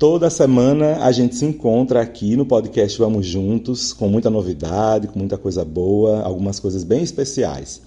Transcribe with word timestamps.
Toda 0.00 0.30
semana 0.30 1.04
a 1.04 1.12
gente 1.12 1.36
se 1.36 1.44
encontra 1.44 2.00
aqui 2.00 2.34
no 2.34 2.46
podcast 2.46 2.98
Vamos 2.98 3.26
Juntos, 3.26 3.92
com 3.92 4.08
muita 4.08 4.30
novidade, 4.30 5.06
com 5.08 5.18
muita 5.18 5.36
coisa 5.36 5.62
boa, 5.62 6.22
algumas 6.22 6.58
coisas 6.58 6.84
bem 6.84 7.02
especiais. 7.02 7.82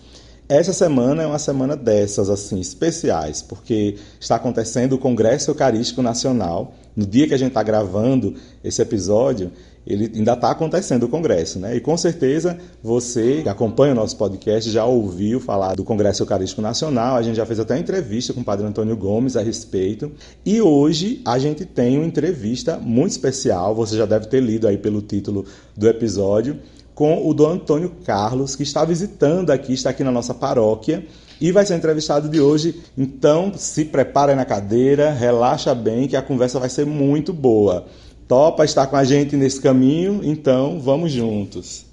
Essa 0.50 0.74
semana 0.74 1.24
é 1.24 1.26
uma 1.26 1.40
semana 1.40 1.76
dessas, 1.76 2.30
assim, 2.30 2.60
especiais, 2.60 3.42
porque 3.42 3.96
está 4.20 4.36
acontecendo 4.36 4.94
o 4.94 4.98
Congresso 4.98 5.52
Eucarístico 5.52 6.02
Nacional. 6.02 6.74
No 6.96 7.06
dia 7.06 7.28
que 7.28 7.34
a 7.34 7.38
gente 7.38 7.50
está 7.50 7.64
gravando 7.64 8.36
esse 8.62 8.82
episódio, 8.82 9.52
ele 9.88 10.12
ainda 10.16 10.34
está 10.34 10.52
acontecendo 10.52 11.04
o 11.04 11.10
congresso, 11.10 11.60
né? 11.60 11.76
E 11.76 11.82
com 11.82 11.96
certeza 11.98 12.58
você 12.82 13.42
que 13.42 13.50
acompanha 13.50 13.94
o 13.94 13.96
nosso 13.96 14.16
podcast 14.18 14.70
já 14.70 14.86
ouviu 14.86 15.40
falar 15.40 15.76
do 15.76 15.84
Congresso 15.84 16.24
Eucarístico 16.24 16.62
Nacional. 16.62 17.16
A 17.16 17.22
gente 17.22 17.36
já 17.36 17.46
fez 17.46 17.60
até 17.60 17.74
uma 17.74 17.80
entrevista 17.80 18.34
com 18.34 18.42
o 18.42 18.44
Padre 18.44 18.66
Antônio 18.66 18.96
Gomes 18.96 19.36
a 19.36 19.42
respeito. 19.42 20.12
E 20.46 20.62
hoje 20.62 21.22
a 21.26 21.38
gente 21.38 21.66
tem 21.66 21.98
uma 21.98 22.06
entrevista 22.06 22.78
muito 22.78 23.12
especial. 23.12 23.76
Você 23.76 23.98
já 23.98 24.06
deve 24.06 24.28
ter 24.28 24.42
lido 24.42 24.68
aí 24.68 24.78
pelo 24.78 25.02
título 25.02 25.46
do 25.76 25.88
episódio 25.88 26.60
com 26.96 27.28
o 27.28 27.34
Dom 27.34 27.52
Antônio 27.52 27.92
Carlos, 28.06 28.56
que 28.56 28.64
está 28.64 28.86
visitando 28.86 29.52
aqui, 29.52 29.74
está 29.74 29.90
aqui 29.90 30.04
na 30.04 30.12
nossa 30.12 30.34
paróquia 30.34 31.06
e 31.42 31.52
vai 31.52 31.66
ser 31.66 31.76
entrevistado 31.76 32.30
de 32.30 32.40
hoje. 32.40 32.82
Então, 32.98 33.52
se 33.56 33.86
prepare 33.86 34.36
na 34.36 34.46
cadeira, 34.46 35.12
relaxa 35.12 35.74
bem 35.76 36.08
que 36.08 36.16
a 36.16 36.22
conversa 36.22 36.60
vai 36.60 36.70
ser 36.70 36.86
muito 36.86 37.34
boa. 37.34 37.86
Topa 38.28 38.64
estar 38.64 38.88
com 38.88 38.96
a 38.96 39.04
gente 39.04 39.36
nesse 39.36 39.60
caminho? 39.60 40.22
Então 40.24 40.80
vamos 40.80 41.12
juntos. 41.12 41.86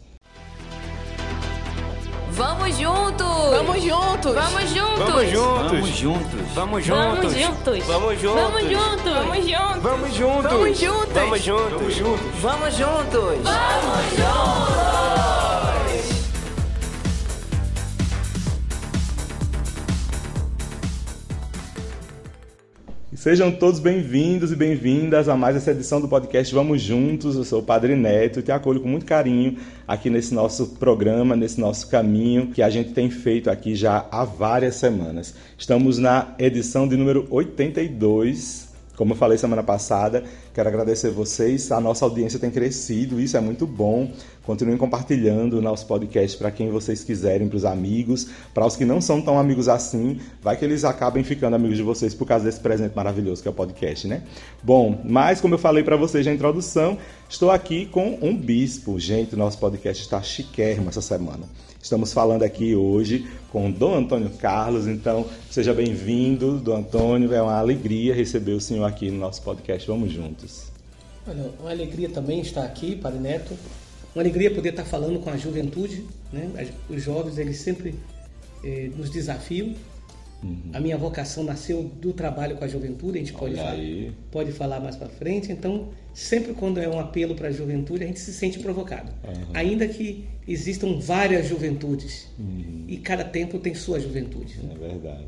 Vamos 2.30 2.76
juntos! 2.76 3.26
Vamos 3.50 3.82
juntos! 3.82 4.34
Vamos 4.34 4.70
juntos! 4.70 4.98
Vamos 4.98 5.28
juntos! 5.28 5.70
Vamos 5.74 5.98
juntos! 5.98 6.54
Vamos 6.54 6.86
Vamos 6.86 6.86
juntos! 6.86 7.34
juntos! 7.34 7.86
Vamos 7.86 8.20
juntos! 8.20 8.40
Vamos 8.40 8.62
juntos! 8.62 9.12
Vamos 9.12 9.38
juntos! 9.38 9.82
Vamos 9.82 10.18
juntos! 10.18 10.52
Vamos 10.52 10.78
juntos! 10.78 11.12
Vamos 11.12 11.12
juntos! 11.12 11.12
Vamos 11.12 11.40
juntos! 11.40 11.94
Vamos 12.40 12.74
juntos! 12.78 13.38
Vamos 13.42 14.04
juntos! 14.16 14.89
Sejam 23.20 23.52
todos 23.52 23.80
bem-vindos 23.80 24.50
e 24.50 24.56
bem-vindas 24.56 25.28
a 25.28 25.36
mais 25.36 25.54
essa 25.54 25.72
edição 25.72 26.00
do 26.00 26.08
podcast 26.08 26.54
Vamos 26.54 26.80
Juntos. 26.80 27.36
Eu 27.36 27.44
sou 27.44 27.60
o 27.60 27.62
Padre 27.62 27.94
Neto 27.94 28.40
e 28.40 28.42
te 28.42 28.50
acolho 28.50 28.80
com 28.80 28.88
muito 28.88 29.04
carinho 29.04 29.58
aqui 29.86 30.08
nesse 30.08 30.32
nosso 30.32 30.68
programa, 30.76 31.36
nesse 31.36 31.60
nosso 31.60 31.86
caminho 31.88 32.46
que 32.46 32.62
a 32.62 32.70
gente 32.70 32.94
tem 32.94 33.10
feito 33.10 33.50
aqui 33.50 33.74
já 33.74 34.06
há 34.10 34.24
várias 34.24 34.76
semanas. 34.76 35.34
Estamos 35.58 35.98
na 35.98 36.34
edição 36.38 36.88
de 36.88 36.96
número 36.96 37.26
82 37.28 38.70
como 39.00 39.14
eu 39.14 39.16
falei 39.16 39.38
semana 39.38 39.62
passada, 39.62 40.24
quero 40.60 40.68
agradecer 40.68 41.10
vocês. 41.10 41.72
A 41.72 41.80
nossa 41.80 42.04
audiência 42.04 42.38
tem 42.38 42.50
crescido, 42.50 43.18
isso 43.18 43.34
é 43.36 43.40
muito 43.40 43.66
bom. 43.66 44.12
Continuem 44.44 44.76
compartilhando 44.76 45.54
o 45.54 45.62
nosso 45.62 45.86
podcast 45.86 46.36
para 46.36 46.50
quem 46.50 46.70
vocês 46.70 47.02
quiserem, 47.02 47.48
para 47.48 47.56
os 47.56 47.64
amigos, 47.64 48.28
para 48.52 48.66
os 48.66 48.76
que 48.76 48.84
não 48.84 49.00
são 49.00 49.22
tão 49.22 49.38
amigos 49.38 49.68
assim, 49.68 50.20
vai 50.42 50.56
que 50.56 50.64
eles 50.64 50.84
acabem 50.84 51.24
ficando 51.24 51.56
amigos 51.56 51.78
de 51.78 51.82
vocês 51.82 52.14
por 52.14 52.26
causa 52.26 52.44
desse 52.44 52.60
presente 52.60 52.94
maravilhoso 52.94 53.40
que 53.40 53.48
é 53.48 53.50
o 53.50 53.54
podcast, 53.54 54.06
né? 54.06 54.22
Bom, 54.62 55.00
mas 55.04 55.40
como 55.40 55.54
eu 55.54 55.58
falei 55.58 55.82
para 55.82 55.96
vocês 55.96 56.26
na 56.26 56.32
introdução, 56.32 56.98
estou 57.28 57.50
aqui 57.50 57.86
com 57.86 58.18
um 58.20 58.36
bispo. 58.36 58.98
Gente, 59.00 59.34
nosso 59.36 59.58
podcast 59.58 60.02
está 60.02 60.20
chiquérrimo 60.20 60.90
essa 60.90 61.00
semana. 61.00 61.44
Estamos 61.82 62.12
falando 62.12 62.42
aqui 62.42 62.76
hoje 62.76 63.26
com 63.50 63.70
Dom 63.70 63.94
Antônio 63.94 64.28
Carlos, 64.30 64.86
então 64.86 65.26
seja 65.50 65.72
bem-vindo, 65.72 66.58
Dom 66.58 66.76
Antônio. 66.76 67.32
É 67.32 67.40
uma 67.40 67.58
alegria 67.58 68.14
receber 68.14 68.52
o 68.52 68.60
senhor 68.60 68.84
aqui 68.84 69.10
no 69.10 69.18
nosso 69.18 69.40
podcast. 69.42 69.88
Vamos 69.88 70.12
juntos. 70.12 70.70
Olha, 71.26 71.50
uma 71.58 71.70
alegria 71.70 72.10
também 72.10 72.40
estar 72.40 72.64
aqui, 72.64 72.94
Padre 72.96 73.18
Neto. 73.18 73.56
Uma 74.14 74.22
alegria 74.22 74.50
poder 74.50 74.70
estar 74.70 74.84
falando 74.84 75.20
com 75.20 75.30
a 75.30 75.38
juventude. 75.38 76.04
Né? 76.30 76.70
Os 76.88 77.02
jovens, 77.02 77.38
eles 77.38 77.56
sempre 77.56 77.94
eh, 78.62 78.90
nos 78.94 79.08
desafiam. 79.08 79.74
Uhum. 80.42 80.70
A 80.72 80.80
minha 80.80 80.96
vocação 80.96 81.44
nasceu 81.44 81.90
do 82.00 82.12
trabalho 82.12 82.56
com 82.56 82.64
a 82.64 82.68
juventude, 82.68 83.18
a 83.18 83.20
gente 83.20 83.32
pode, 83.32 83.56
falar, 83.56 83.76
pode 84.30 84.52
falar 84.52 84.80
mais 84.80 84.96
para 84.96 85.08
frente. 85.08 85.52
Então, 85.52 85.88
sempre 86.14 86.54
quando 86.54 86.78
é 86.78 86.88
um 86.88 86.98
apelo 86.98 87.34
para 87.34 87.48
a 87.48 87.52
juventude, 87.52 88.04
a 88.04 88.06
gente 88.06 88.20
se 88.20 88.32
sente 88.32 88.58
provocado. 88.58 89.12
Uhum. 89.24 89.46
Ainda 89.54 89.86
que 89.86 90.24
existam 90.48 90.98
várias 90.98 91.48
juventudes 91.48 92.28
uhum. 92.38 92.84
e 92.88 92.96
cada 92.96 93.24
tempo 93.24 93.58
tem 93.58 93.74
sua 93.74 94.00
juventude. 94.00 94.58
É 94.70 94.78
verdade. 94.78 95.26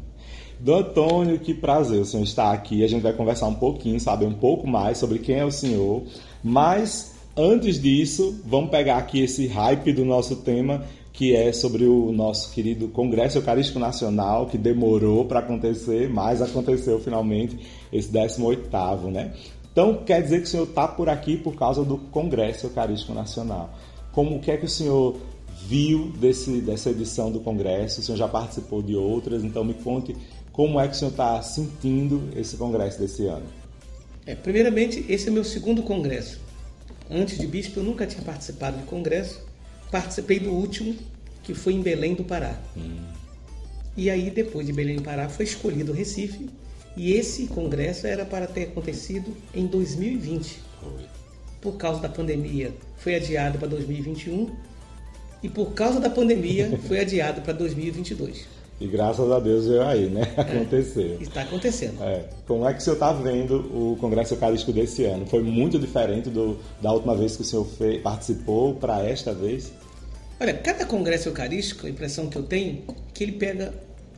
Dom 0.58 0.78
Antônio, 0.78 1.38
que 1.38 1.54
prazer 1.54 2.00
o 2.00 2.04
senhor 2.04 2.22
estar 2.22 2.52
aqui. 2.52 2.84
A 2.84 2.88
gente 2.88 3.02
vai 3.02 3.12
conversar 3.12 3.48
um 3.48 3.54
pouquinho, 3.54 3.98
saber 3.98 4.26
um 4.26 4.34
pouco 4.34 4.66
mais 4.66 4.96
sobre 4.98 5.18
quem 5.18 5.36
é 5.36 5.44
o 5.44 5.50
senhor. 5.50 6.04
Mas 6.42 7.16
antes 7.36 7.80
disso, 7.80 8.40
vamos 8.46 8.70
pegar 8.70 8.98
aqui 8.98 9.20
esse 9.20 9.46
hype 9.46 9.92
do 9.92 10.04
nosso 10.04 10.36
tema 10.36 10.84
que 11.12 11.36
é 11.36 11.52
sobre 11.52 11.84
o 11.84 12.10
nosso 12.10 12.50
querido 12.52 12.88
Congresso 12.88 13.38
Eucarístico 13.38 13.78
Nacional, 13.78 14.46
que 14.46 14.56
demorou 14.56 15.26
para 15.26 15.40
acontecer, 15.40 16.08
mas 16.08 16.40
aconteceu 16.40 16.98
finalmente 17.00 17.58
esse 17.92 18.10
18º, 18.10 19.10
né? 19.10 19.32
Então, 19.70 20.02
quer 20.04 20.22
dizer 20.22 20.38
que 20.38 20.44
o 20.44 20.48
senhor 20.48 20.64
está 20.68 20.88
por 20.88 21.08
aqui 21.08 21.36
por 21.36 21.54
causa 21.54 21.84
do 21.84 21.98
Congresso 21.98 22.66
Eucarístico 22.66 23.12
Nacional. 23.12 23.70
Como 24.12 24.40
que 24.40 24.50
é 24.50 24.56
que 24.56 24.64
o 24.64 24.68
senhor 24.68 25.16
viu 25.66 26.12
desse, 26.18 26.60
dessa 26.60 26.90
edição 26.90 27.30
do 27.30 27.40
Congresso? 27.40 28.00
O 28.00 28.02
senhor 28.04 28.16
já 28.16 28.28
participou 28.28 28.82
de 28.82 28.94
outras, 28.96 29.44
então 29.44 29.64
me 29.64 29.74
conte 29.74 30.16
como 30.50 30.80
é 30.80 30.88
que 30.88 30.94
o 30.94 30.96
senhor 30.96 31.10
está 31.10 31.40
sentindo 31.42 32.28
esse 32.36 32.56
Congresso 32.56 32.98
desse 32.98 33.26
ano. 33.26 33.46
É, 34.26 34.34
primeiramente, 34.34 35.04
esse 35.08 35.28
é 35.28 35.30
meu 35.30 35.44
segundo 35.44 35.82
Congresso. 35.82 36.40
Antes 37.10 37.38
de 37.38 37.46
bispo, 37.46 37.80
eu 37.80 37.84
nunca 37.84 38.06
tinha 38.06 38.22
participado 38.22 38.78
de 38.78 38.84
Congresso 38.84 39.51
participei 39.92 40.41
do 40.41 40.50
último, 40.50 40.97
que 41.42 41.54
foi 41.54 41.75
em 41.75 41.82
Belém 41.82 42.14
do 42.14 42.25
Pará. 42.25 42.58
Hum. 42.76 42.97
E 43.94 44.08
aí, 44.08 44.30
depois 44.30 44.66
de 44.66 44.72
Belém 44.72 44.97
do 44.97 45.03
Pará, 45.03 45.28
foi 45.28 45.44
escolhido 45.44 45.92
o 45.92 45.94
Recife. 45.94 46.48
E 46.97 47.12
esse 47.12 47.47
congresso 47.47 48.06
era 48.06 48.25
para 48.25 48.47
ter 48.47 48.64
acontecido 48.64 49.36
em 49.54 49.66
2020. 49.66 50.60
Por 51.60 51.76
causa 51.76 52.00
da 52.00 52.08
pandemia, 52.08 52.72
foi 52.97 53.14
adiado 53.14 53.58
para 53.58 53.69
2021. 53.69 54.50
E 55.42 55.48
por 55.48 55.72
causa 55.75 56.00
da 56.00 56.08
pandemia, 56.08 56.78
foi 56.88 57.00
adiado 57.00 57.42
para 57.42 57.52
2022. 57.52 58.47
E 58.82 58.88
graças 58.88 59.31
a 59.31 59.38
Deus 59.38 59.69
veio 59.69 59.82
aí, 59.82 60.10
né? 60.10 60.22
Aconteceu. 60.37 61.16
É, 61.20 61.22
está 61.22 61.43
acontecendo. 61.43 62.03
É. 62.03 62.25
Como 62.48 62.69
é 62.69 62.72
que 62.75 62.81
o 62.81 62.82
senhor 62.82 62.94
está 62.94 63.12
vendo 63.12 63.59
o 63.72 63.97
Congresso 64.00 64.34
Eucarístico 64.34 64.72
desse 64.72 65.04
ano? 65.04 65.25
Foi 65.25 65.41
muito 65.41 65.78
diferente 65.78 66.28
do, 66.28 66.59
da 66.81 66.93
última 66.93 67.15
vez 67.15 67.37
que 67.37 67.43
o 67.43 67.44
senhor 67.44 67.65
fez, 67.65 68.03
participou 68.03 68.75
para 68.75 69.09
esta 69.09 69.32
vez? 69.32 69.72
Olha, 70.41 70.53
cada 70.54 70.84
Congresso 70.84 71.28
Eucarístico, 71.28 71.87
a 71.87 71.91
impressão 71.91 72.28
que 72.28 72.37
eu 72.37 72.43
tenho 72.43 72.82
é 72.88 72.93
que 73.15 73.22
ele 73.22 73.32
pega 73.32 73.72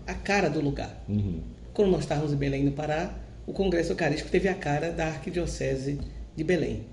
a 0.07 0.15
cara 0.15 0.49
do 0.49 0.63
lugar. 0.63 1.05
Uhum. 1.07 1.41
Quando 1.75 1.91
nós 1.91 2.01
estávamos 2.01 2.33
em 2.33 2.37
Belém, 2.37 2.65
no 2.65 2.73
Pará, 2.73 3.15
o 3.47 3.53
Congresso 3.53 3.93
Eucarístico 3.93 4.31
teve 4.31 4.49
a 4.49 4.55
cara 4.55 4.91
da 4.93 5.09
Arquidiocese 5.09 6.01
de 6.35 6.43
Belém. 6.43 6.87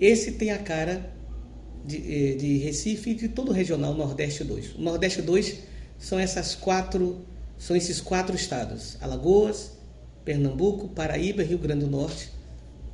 Esse 0.00 0.32
tem 0.32 0.50
a 0.50 0.58
cara 0.58 1.08
de, 1.84 1.98
eh, 1.98 2.34
de 2.34 2.56
Recife 2.58 3.10
e 3.10 3.14
de 3.14 3.28
todo 3.28 3.50
o 3.50 3.52
regional 3.52 3.94
Nordeste 3.94 4.42
2. 4.42 4.74
O 4.74 4.80
Nordeste 4.80 5.22
2 5.22 5.75
são 5.98 6.18
essas 6.18 6.54
quatro, 6.54 7.24
são 7.58 7.76
esses 7.76 8.00
quatro 8.00 8.34
estados: 8.34 8.96
Alagoas, 9.00 9.72
Pernambuco, 10.24 10.88
Paraíba 10.88 11.42
Rio 11.42 11.58
Grande 11.58 11.84
do 11.84 11.90
Norte, 11.90 12.30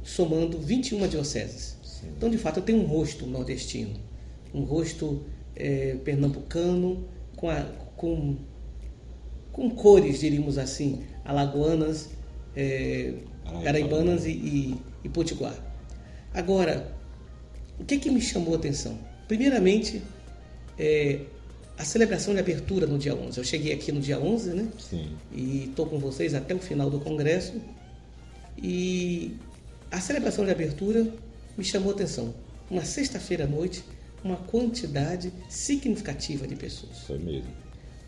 somando 0.02 0.58
21 0.58 1.06
dioceses. 1.08 1.76
Sim. 1.82 2.08
Então, 2.16 2.30
de 2.30 2.38
fato, 2.38 2.60
eu 2.60 2.62
tenho 2.62 2.78
um 2.80 2.86
rosto 2.86 3.26
nordestino, 3.26 3.98
um 4.52 4.62
rosto 4.62 5.24
é, 5.56 5.96
pernambucano 6.04 7.08
com, 7.36 7.48
a, 7.48 7.62
com, 7.96 8.36
com 9.50 9.70
cores, 9.70 10.20
diríamos 10.20 10.58
assim, 10.58 11.04
alagoanas, 11.24 12.10
é, 12.54 13.14
paraibanas 13.64 14.26
e, 14.26 14.30
e, 14.30 14.76
e 15.04 15.08
potiguar. 15.08 15.54
Agora, 16.34 16.94
o 17.78 17.84
que, 17.84 17.98
que 17.98 18.10
me 18.10 18.20
chamou 18.20 18.54
a 18.54 18.56
atenção? 18.56 18.98
Primeiramente, 19.28 20.02
é, 20.78 21.20
a 21.82 21.84
celebração 21.84 22.32
de 22.32 22.38
abertura 22.38 22.86
no 22.86 22.96
dia 22.96 23.12
11. 23.12 23.36
Eu 23.36 23.42
cheguei 23.42 23.72
aqui 23.72 23.90
no 23.90 24.00
dia 24.00 24.16
11, 24.16 24.50
né? 24.50 24.68
Sim. 24.78 25.16
E 25.32 25.64
estou 25.64 25.84
com 25.84 25.98
vocês 25.98 26.32
até 26.32 26.54
o 26.54 26.60
final 26.60 26.88
do 26.88 27.00
congresso. 27.00 27.54
E 28.56 29.36
a 29.90 30.00
celebração 30.00 30.44
de 30.44 30.52
abertura 30.52 31.12
me 31.58 31.64
chamou 31.64 31.90
a 31.90 31.94
atenção. 31.94 32.32
Uma 32.70 32.84
sexta-feira 32.84 33.44
à 33.44 33.46
noite, 33.48 33.84
uma 34.22 34.36
quantidade 34.36 35.32
significativa 35.48 36.46
de 36.46 36.54
pessoas. 36.54 37.00
Foi 37.00 37.18
mesmo. 37.18 37.50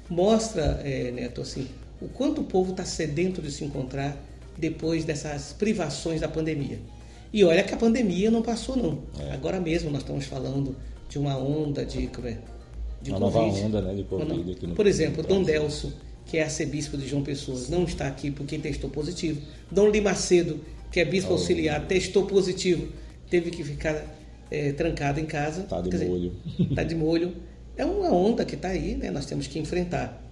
Mostra, 0.09 0.81
é, 0.85 1.11
Neto, 1.11 1.41
assim, 1.41 1.67
o 2.01 2.07
quanto 2.07 2.43
o 2.43 2.45
povo 2.45 2.71
está 2.71 2.85
sedento 2.85 3.43
de 3.43 3.51
se 3.51 3.65
encontrar 3.65 4.17
depois 4.57 5.05
dessas 5.05 5.53
privações 5.53 6.21
da 6.21 6.29
pandemia. 6.29 6.79
E 7.33 7.43
olha 7.43 7.65
que 7.65 7.75
a 7.75 7.77
pandemia 7.77 8.31
não 8.31 8.41
passou, 8.41 8.77
não. 8.77 9.03
É. 9.19 9.33
Agora 9.33 9.59
mesmo 9.59 9.91
nós 9.91 10.03
estamos 10.03 10.27
falando 10.27 10.77
de 11.09 11.19
uma 11.19 11.37
onda 11.37 11.85
de 11.85 12.09
é, 12.25 12.39
de 13.05 13.11
uma 13.11 13.21
Covid. 13.21 13.47
nova 13.47 13.67
onda 13.67 13.83
né, 13.83 13.95
de 13.95 14.03
Covid. 14.05 14.53
Aqui 14.53 14.67
no 14.67 14.75
Por 14.75 14.87
exemplo, 14.87 15.23
Dom 15.23 15.43
Delso, 15.43 15.93
que 16.25 16.39
é 16.39 16.43
arcebispo 16.43 16.97
de 16.97 17.07
João 17.07 17.23
Pessoa, 17.23 17.61
não 17.69 17.85
está 17.85 18.09
aqui 18.09 18.31
porque 18.31 18.59
testou 18.59 18.89
positivo. 18.89 19.41
Dom 19.71 19.91
Limacedo, 19.91 20.61
que 20.91 21.01
é 21.01 21.05
bispo 21.05 21.33
auxiliar, 21.33 21.87
testou 21.87 22.25
positivo, 22.25 22.89
teve 23.29 23.51
que 23.51 23.63
ficar 23.63 24.03
é, 24.51 24.73
trancado 24.73 25.21
em 25.21 25.27
casa. 25.27 25.65
Tá 25.65 25.81
de 25.81 25.91
Quer 25.91 26.07
molho. 26.07 26.33
Tá 26.75 26.83
de 26.83 26.95
molho. 26.95 27.37
É 27.77 27.85
uma 27.85 28.11
onda 28.11 28.45
que 28.45 28.55
está 28.55 28.69
aí, 28.69 28.95
né? 28.97 29.11
Nós 29.11 29.27
temos 29.27 29.47
que 29.47 29.59
enfrentar. 29.59 30.23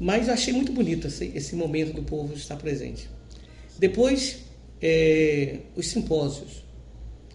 Mas 0.00 0.28
eu 0.28 0.34
achei 0.34 0.52
muito 0.52 0.72
bonito 0.72 1.06
esse, 1.08 1.30
esse 1.34 1.54
momento 1.54 1.92
do 1.92 2.02
povo 2.02 2.34
estar 2.34 2.56
presente. 2.56 3.08
Depois, 3.78 4.44
é, 4.80 5.58
os 5.76 5.88
simpósios. 5.88 6.64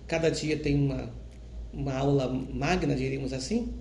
Cada 0.08 0.30
dia 0.30 0.58
tem 0.58 0.76
uma, 0.76 1.12
uma 1.72 1.94
aula 1.94 2.28
magna, 2.52 2.96
diríamos 2.96 3.34
assim. 3.34 3.72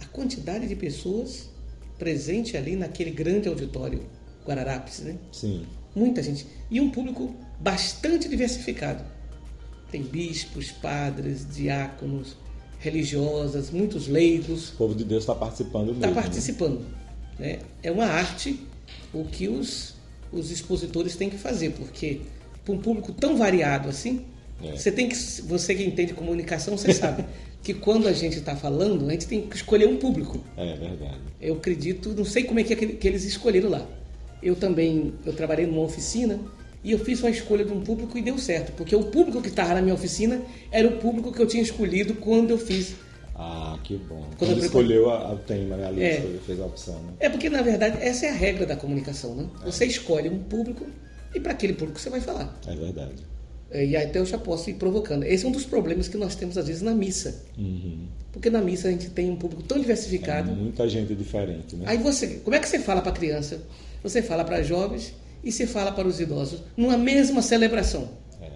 A 0.00 0.06
quantidade 0.06 0.66
de 0.66 0.76
pessoas 0.76 1.50
presente 1.98 2.56
ali 2.56 2.76
naquele 2.76 3.10
grande 3.10 3.48
auditório 3.48 4.02
Guararapes, 4.46 5.00
né? 5.00 5.16
Sim. 5.32 5.64
Muita 5.94 6.22
gente. 6.22 6.46
E 6.70 6.80
um 6.80 6.90
público 6.90 7.34
bastante 7.60 8.28
diversificado. 8.28 9.04
Tem 9.90 10.02
bispos, 10.02 10.70
padres, 10.70 11.46
diáconos, 11.54 12.36
religiosas, 12.78 13.70
muitos 13.70 14.08
leigos. 14.08 14.70
O 14.70 14.76
povo 14.76 14.94
de 14.94 15.04
Deus 15.04 15.22
está 15.22 15.34
participando. 15.34 15.92
Está 15.92 16.08
né? 16.08 16.14
participando. 16.14 16.84
né? 17.38 17.60
É 17.82 17.90
uma 17.90 18.04
arte 18.04 18.60
o 19.12 19.24
que 19.24 19.48
os, 19.48 19.94
os 20.32 20.50
expositores 20.50 21.16
têm 21.16 21.30
que 21.30 21.38
fazer, 21.38 21.70
porque 21.70 22.20
para 22.64 22.74
um 22.74 22.78
público 22.78 23.12
tão 23.12 23.36
variado 23.36 23.88
assim, 23.88 24.24
É. 24.72 24.76
você 24.76 24.90
tem 24.92 25.08
que. 25.08 25.16
Você 25.16 25.74
que 25.74 25.84
entende 25.84 26.14
comunicação, 26.14 26.76
você 26.76 26.92
sabe 26.92 27.24
que 27.62 27.74
quando 27.74 28.06
a 28.08 28.12
gente 28.12 28.38
está 28.38 28.54
falando, 28.56 29.06
a 29.08 29.12
gente 29.12 29.26
tem 29.26 29.42
que 29.42 29.56
escolher 29.56 29.88
um 29.88 29.96
público. 29.96 30.42
É 30.56 30.74
verdade. 30.76 31.18
Eu 31.40 31.54
acredito, 31.54 32.10
não 32.14 32.24
sei 32.24 32.44
como 32.44 32.60
é 32.60 32.64
que, 32.64 32.72
é 32.72 32.76
que 32.76 32.86
que 32.88 33.08
eles 33.08 33.24
escolheram 33.24 33.70
lá. 33.70 33.86
Eu 34.42 34.54
também, 34.56 35.14
eu 35.24 35.32
trabalhei 35.32 35.66
numa 35.66 35.82
oficina 35.82 36.38
e 36.82 36.92
eu 36.92 36.98
fiz 36.98 37.20
uma 37.20 37.30
escolha 37.30 37.64
de 37.64 37.72
um 37.72 37.80
público 37.80 38.18
e 38.18 38.22
deu 38.22 38.36
certo, 38.38 38.72
porque 38.72 38.94
o 38.94 39.04
público 39.04 39.40
que 39.40 39.48
estava 39.48 39.72
na 39.74 39.80
minha 39.80 39.94
oficina 39.94 40.42
era 40.70 40.86
o 40.86 40.98
público 40.98 41.32
que 41.32 41.40
eu 41.40 41.46
tinha 41.46 41.62
escolhido 41.62 42.14
quando 42.16 42.50
eu 42.50 42.58
fiz. 42.58 42.94
Ah, 43.34 43.78
que 43.82 43.96
bom. 43.96 44.22
Quando 44.38 44.50
ele 44.52 44.60
escolheu 44.60 45.10
a- 45.10 45.32
o 45.32 45.38
tema, 45.38 45.76
né? 45.76 45.86
Ali 45.86 46.02
É. 46.04 46.14
escolheu, 46.18 46.40
fez 46.40 46.60
a 46.60 46.66
opção, 46.66 46.94
né? 47.02 47.12
É 47.20 47.28
porque 47.30 47.48
na 47.50 47.62
verdade 47.62 47.98
essa 48.00 48.26
é 48.26 48.28
a 48.30 48.34
regra 48.34 48.66
da 48.66 48.76
comunicação, 48.76 49.34
né? 49.34 49.46
Você 49.64 49.86
escolhe 49.86 50.28
um 50.28 50.38
público 50.38 50.86
e 51.34 51.40
para 51.40 51.52
aquele 51.52 51.72
público 51.72 51.98
você 51.98 52.10
vai 52.10 52.20
falar. 52.20 52.54
É 52.66 52.74
verdade. 52.76 53.14
É, 53.70 53.84
E 53.84 53.96
aí 53.96 54.04
até 54.06 54.18
eu 54.18 54.26
já 54.26 54.38
posso 54.38 54.70
ir 54.70 54.74
provocando. 54.74 55.24
Esse 55.24 55.44
é 55.44 55.48
um 55.48 55.52
dos 55.52 55.64
problemas 55.64 56.06
que 56.08 56.16
nós 56.16 56.34
temos 56.36 56.56
às 56.58 56.66
vezes 56.66 56.82
na 56.82 56.94
missa, 56.94 57.42
Uhum. 57.58 58.06
porque 58.32 58.48
na 58.50 58.60
missa 58.60 58.88
a 58.88 58.90
gente 58.90 59.10
tem 59.10 59.30
um 59.30 59.36
público 59.36 59.62
tão 59.62 59.78
diversificado. 59.80 60.52
Muita 60.52 60.88
gente 60.88 61.14
diferente, 61.14 61.74
né? 61.76 61.84
Aí 61.88 61.98
você, 61.98 62.40
como 62.44 62.54
é 62.54 62.58
que 62.60 62.68
você 62.68 62.78
fala 62.78 63.00
para 63.00 63.10
a 63.10 63.14
criança? 63.14 63.60
Você 64.02 64.22
fala 64.22 64.44
para 64.44 64.62
jovens 64.62 65.14
e 65.42 65.50
você 65.50 65.66
fala 65.66 65.90
para 65.92 66.06
os 66.06 66.20
idosos 66.20 66.60
numa 66.76 66.96
mesma 66.96 67.40
celebração, 67.42 68.08
É. 68.40 68.50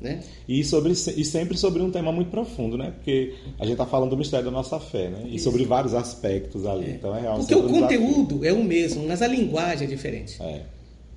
né? 0.00 0.20
E, 0.48 0.62
sobre, 0.64 0.92
e 0.92 1.24
sempre 1.24 1.56
sobre 1.56 1.80
um 1.82 1.90
tema 1.90 2.10
muito 2.12 2.30
profundo, 2.30 2.76
né? 2.76 2.90
Porque 2.96 3.34
a 3.58 3.64
gente 3.64 3.72
está 3.74 3.86
falando 3.86 4.10
do 4.10 4.16
mistério 4.16 4.44
da 4.46 4.50
nossa 4.50 4.78
fé, 4.80 5.08
né? 5.08 5.24
E 5.30 5.38
sobre 5.38 5.64
vários 5.64 5.94
aspectos 5.94 6.66
ali. 6.66 6.90
Então 6.92 7.14
é 7.16 7.20
realmente 7.20 7.46
Porque 7.48 7.54
o 7.54 7.68
conteúdo 7.68 8.44
é 8.44 8.52
o 8.52 8.62
mesmo, 8.62 9.06
mas 9.06 9.22
a 9.22 9.26
linguagem 9.28 9.86
é 9.86 9.90
diferente. 9.90 10.36
É. 10.42 10.62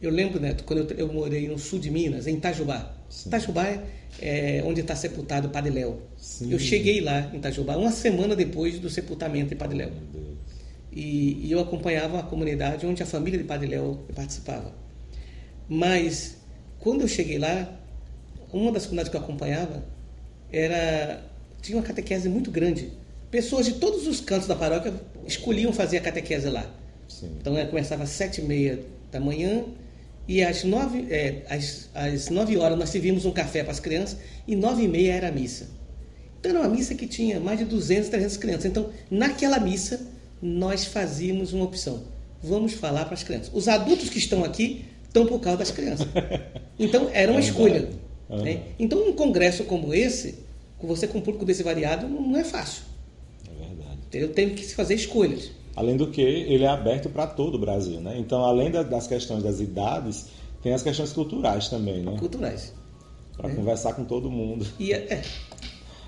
Eu 0.01 0.09
lembro, 0.11 0.39
Neto, 0.39 0.63
quando 0.63 0.91
eu, 0.91 0.97
eu 1.07 1.13
morei 1.13 1.47
no 1.47 1.59
sul 1.59 1.77
de 1.79 1.89
Minas, 1.91 2.27
em 2.27 2.35
Itajubá. 2.35 2.91
Sim. 3.11 3.27
Itajubá 3.27 3.67
é, 3.67 3.81
é 4.21 4.63
onde 4.65 4.81
está 4.81 4.95
sepultado 4.95 5.49
o 5.49 5.51
Padre 5.51 5.71
Léo. 5.71 5.99
Eu 6.49 6.57
cheguei 6.57 7.01
lá 7.01 7.29
em 7.33 7.37
Itajubá 7.37 7.75
uma 7.75 7.91
semana 7.91 8.35
depois 8.35 8.79
do 8.79 8.89
sepultamento 8.89 9.49
de 9.49 9.55
Padre 9.55 9.79
Léo. 9.79 9.91
E, 10.91 11.47
e 11.47 11.51
eu 11.51 11.59
acompanhava 11.59 12.19
a 12.19 12.23
comunidade 12.23 12.85
onde 12.85 13.03
a 13.03 13.05
família 13.05 13.37
de 13.37 13.45
Padre 13.45 13.67
Léo 13.67 13.99
participava. 14.15 14.73
Mas 15.67 16.37
quando 16.79 17.01
eu 17.01 17.07
cheguei 17.07 17.37
lá, 17.37 17.69
uma 18.51 18.71
das 18.71 18.83
comunidades 18.83 19.09
que 19.11 19.17
eu 19.17 19.21
acompanhava 19.21 19.83
era 20.51 21.29
tinha 21.61 21.77
uma 21.77 21.83
catequese 21.83 22.27
muito 22.27 22.49
grande. 22.49 22.91
Pessoas 23.29 23.65
de 23.65 23.73
todos 23.73 24.07
os 24.07 24.19
cantos 24.19 24.47
da 24.47 24.55
paróquia 24.55 24.93
escolhiam 25.25 25.71
fazer 25.71 25.97
a 25.97 26.01
catequese 26.01 26.49
lá. 26.49 26.65
Sim. 27.07 27.31
Então 27.39 27.57
ela 27.57 27.69
começava 27.69 28.03
às 28.03 28.09
sete 28.09 28.41
e 28.41 28.43
meia 28.43 28.83
da 29.11 29.19
manhã 29.19 29.63
e 30.27 30.43
às 30.43 30.63
nove, 30.63 31.07
é, 31.09 31.43
às, 31.49 31.89
às 31.93 32.29
nove 32.29 32.57
horas 32.57 32.77
nós 32.77 32.89
servíamos 32.89 33.25
um 33.25 33.31
café 33.31 33.63
para 33.63 33.71
as 33.71 33.79
crianças 33.79 34.17
e 34.47 34.55
nove 34.55 34.83
e 34.83 34.87
meia 34.87 35.13
era 35.13 35.27
a 35.27 35.31
missa. 35.31 35.69
Então 36.39 36.51
era 36.51 36.59
uma 36.61 36.69
missa 36.69 36.95
que 36.95 37.05
tinha 37.07 37.39
mais 37.39 37.59
de 37.59 37.65
200, 37.65 38.09
300 38.09 38.37
crianças. 38.37 38.65
Então 38.65 38.89
naquela 39.09 39.59
missa 39.59 40.01
nós 40.41 40.85
fazíamos 40.85 41.53
uma 41.53 41.65
opção. 41.65 42.03
Vamos 42.41 42.73
falar 42.73 43.05
para 43.05 43.13
as 43.13 43.23
crianças. 43.23 43.51
Os 43.53 43.67
adultos 43.67 44.09
que 44.09 44.17
estão 44.17 44.43
aqui 44.43 44.85
estão 45.03 45.25
por 45.25 45.39
causa 45.39 45.59
das 45.59 45.71
crianças. 45.71 46.07
Então 46.79 47.11
era 47.13 47.31
uma 47.31 47.39
escolha. 47.39 47.89
né? 48.27 48.61
Então 48.79 49.07
um 49.07 49.13
congresso 49.13 49.65
como 49.65 49.93
esse, 49.93 50.39
com 50.79 50.87
você 50.87 51.07
com 51.07 51.19
um 51.19 51.21
público 51.21 51.45
desse 51.45 51.61
variado, 51.61 52.07
não 52.07 52.35
é 52.35 52.43
fácil. 52.43 52.81
É 53.47 53.51
verdade. 53.67 53.99
entendeu? 54.07 54.29
Tem 54.29 54.49
que 54.49 54.65
se 54.65 54.73
fazer 54.73 54.95
escolhas. 54.95 55.51
Além 55.75 55.95
do 55.97 56.07
que, 56.07 56.21
ele 56.21 56.63
é 56.63 56.67
aberto 56.67 57.09
para 57.09 57.25
todo 57.27 57.55
o 57.55 57.59
Brasil, 57.59 57.99
né? 58.01 58.15
Então, 58.17 58.43
além 58.43 58.69
da- 58.71 58.83
das 58.83 59.07
questões 59.07 59.41
das 59.43 59.59
idades, 59.59 60.25
tem 60.61 60.73
as 60.73 60.83
questões 60.83 61.13
culturais 61.13 61.69
também, 61.69 62.01
né? 62.03 62.15
culturais. 62.19 62.73
Para 63.37 63.49
conversar 63.55 63.93
com 63.93 64.03
todo 64.03 64.29
mundo. 64.29 64.65
E 64.79 64.91
é, 64.93 64.97
é. 64.97 65.21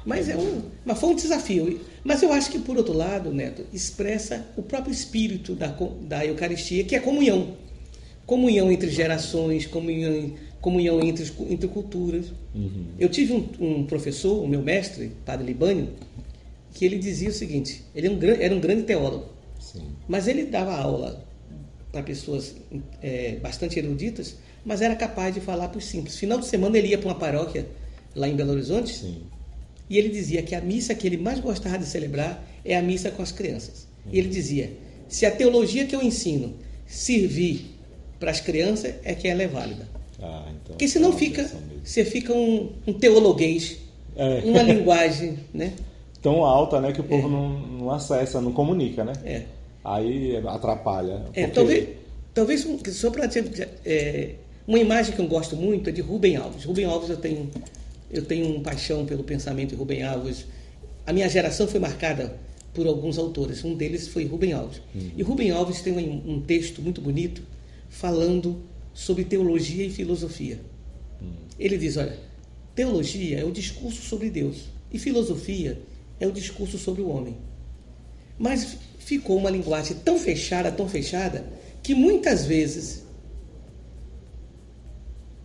Mas 0.05 0.27
é 0.27 0.35
um, 0.35 0.61
mas 0.85 0.99
foi 0.99 1.09
um 1.11 1.15
desafio. 1.15 1.79
Mas 2.03 2.21
eu 2.21 2.31
acho 2.33 2.51
que 2.51 2.59
por 2.59 2.75
outro 2.77 2.93
lado, 2.93 3.31
Neto, 3.31 3.63
expressa 3.71 4.45
o 4.57 4.61
próprio 4.61 4.91
espírito 4.91 5.55
da, 5.55 5.67
da 6.01 6.25
Eucaristia, 6.25 6.83
que 6.83 6.93
é 6.95 6.99
comunhão. 6.99 7.53
Comunhão 8.25 8.69
entre 8.71 8.89
gerações, 8.89 9.65
comunhão, 9.65 10.33
comunhão 10.61 11.01
entre, 11.01 11.25
entre 11.49 11.67
culturas. 11.69 12.25
Eu 12.99 13.07
tive 13.09 13.33
um, 13.33 13.47
um 13.59 13.85
professor, 13.85 14.43
o 14.43 14.47
meu 14.47 14.61
mestre, 14.61 15.11
Padre 15.25 15.45
Libânio, 15.47 15.89
que 16.73 16.83
ele 16.85 16.97
dizia 16.97 17.29
o 17.29 17.33
seguinte: 17.33 17.83
ele 17.95 18.07
era 18.07 18.15
um, 18.15 18.19
gran- 18.19 18.37
era 18.39 18.53
um 18.55 18.59
grande 18.59 18.83
teólogo. 18.83 19.25
Sim. 19.71 19.87
Mas 20.07 20.27
ele 20.27 20.45
dava 20.45 20.75
aula 20.75 21.23
para 21.91 22.03
pessoas 22.03 22.55
é, 23.01 23.37
bastante 23.41 23.77
eruditas, 23.79 24.35
mas 24.65 24.81
era 24.81 24.95
capaz 24.95 25.33
de 25.33 25.39
falar 25.39 25.69
para 25.69 25.77
os 25.77 25.85
simples. 25.85 26.17
Final 26.17 26.39
de 26.39 26.45
semana 26.45 26.77
ele 26.77 26.87
ia 26.89 26.97
para 26.97 27.07
uma 27.09 27.15
paróquia 27.15 27.67
lá 28.15 28.27
em 28.27 28.35
Belo 28.35 28.51
Horizonte 28.51 28.93
Sim. 28.93 29.17
e 29.89 29.97
ele 29.97 30.09
dizia 30.09 30.41
que 30.41 30.55
a 30.55 30.61
missa 30.61 30.93
que 30.95 31.07
ele 31.07 31.17
mais 31.17 31.39
gostava 31.39 31.77
de 31.77 31.85
celebrar 31.85 32.43
é 32.65 32.75
a 32.75 32.81
missa 32.81 33.09
com 33.11 33.21
as 33.21 33.31
crianças. 33.31 33.87
E 34.11 34.19
ele 34.19 34.29
dizia: 34.29 34.71
se 35.07 35.25
a 35.25 35.31
teologia 35.31 35.85
que 35.85 35.95
eu 35.95 36.01
ensino 36.01 36.53
servir 36.85 37.71
para 38.19 38.31
as 38.31 38.39
crianças, 38.39 38.95
é 39.03 39.13
que 39.13 39.27
ela 39.27 39.43
é 39.43 39.47
válida. 39.47 39.87
Ah, 40.21 40.45
então. 40.49 40.67
Porque 40.67 40.87
senão 40.87 41.09
é 41.09 41.11
uma 41.11 41.19
fica, 41.19 41.51
você 41.83 42.05
fica 42.05 42.33
um, 42.33 42.71
um 42.87 42.93
teologuês, 42.93 43.77
É. 44.15 44.41
uma 44.45 44.61
linguagem, 44.61 45.39
né? 45.53 45.73
Tão 46.21 46.45
alta, 46.45 46.79
né? 46.79 46.93
Que 46.93 47.01
o 47.01 47.03
povo 47.03 47.27
não, 47.27 47.59
não 47.59 47.91
acessa, 47.91 48.39
não 48.39 48.53
comunica, 48.53 49.03
né? 49.03 49.13
É. 49.25 49.43
Aí 49.83 50.37
atrapalha. 50.37 51.25
É, 51.33 51.43
porque- 51.43 51.47
talvez, 51.51 51.89
talvez 52.33 52.67
só 52.95 53.09
para 53.11 53.25
dizer, 53.25 53.69
é, 53.85 54.35
uma 54.67 54.79
imagem 54.79 55.13
que 55.13 55.19
eu 55.21 55.27
gosto 55.27 55.55
muito 55.55 55.89
é 55.89 55.93
de 55.93 56.01
Rubem 56.01 56.35
Alves. 56.37 56.63
Rubem 56.63 56.85
Alves 56.85 57.09
eu 57.09 57.17
tenho 57.17 57.49
eu 58.09 58.23
tenho 58.23 58.47
um 58.55 58.61
paixão 58.61 59.05
pelo 59.05 59.23
pensamento 59.23 59.69
de 59.71 59.75
Rubem 59.75 60.03
Alves. 60.03 60.45
A 61.05 61.11
minha 61.11 61.27
geração 61.27 61.67
foi 61.67 61.79
marcada 61.79 62.37
por 62.73 62.85
alguns 62.85 63.17
autores. 63.17 63.63
Um 63.65 63.73
deles 63.75 64.07
foi 64.07 64.25
Rubem 64.25 64.53
Alves. 64.53 64.81
E 65.17 65.21
Rubem 65.23 65.49
Alves 65.49 65.81
tem 65.81 65.93
um, 65.97 66.33
um 66.35 66.39
texto 66.41 66.79
muito 66.81 67.01
bonito 67.01 67.41
falando 67.89 68.61
sobre 68.93 69.23
teologia 69.23 69.83
e 69.85 69.89
filosofia. 69.89 70.59
Ele 71.59 71.75
diz, 71.77 71.97
olha, 71.97 72.15
teologia 72.75 73.39
é 73.39 73.43
o 73.43 73.51
discurso 73.51 74.01
sobre 74.03 74.29
Deus 74.29 74.65
e 74.91 74.99
filosofia 74.99 75.79
é 76.19 76.27
o 76.27 76.31
discurso 76.31 76.77
sobre 76.77 77.01
o 77.01 77.09
homem. 77.09 77.35
Mas 78.37 78.77
ficou 79.05 79.37
uma 79.37 79.49
linguagem 79.49 79.97
tão 80.03 80.17
fechada, 80.17 80.71
tão 80.71 80.87
fechada, 80.87 81.45
que 81.81 81.93
muitas 81.93 82.45
vezes 82.45 83.03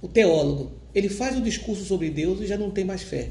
o 0.00 0.08
teólogo 0.08 0.72
ele 0.94 1.08
faz 1.08 1.36
o 1.36 1.40
discurso 1.40 1.84
sobre 1.84 2.10
Deus 2.10 2.40
e 2.40 2.46
já 2.46 2.56
não 2.56 2.70
tem 2.70 2.84
mais 2.84 3.02
fé. 3.02 3.30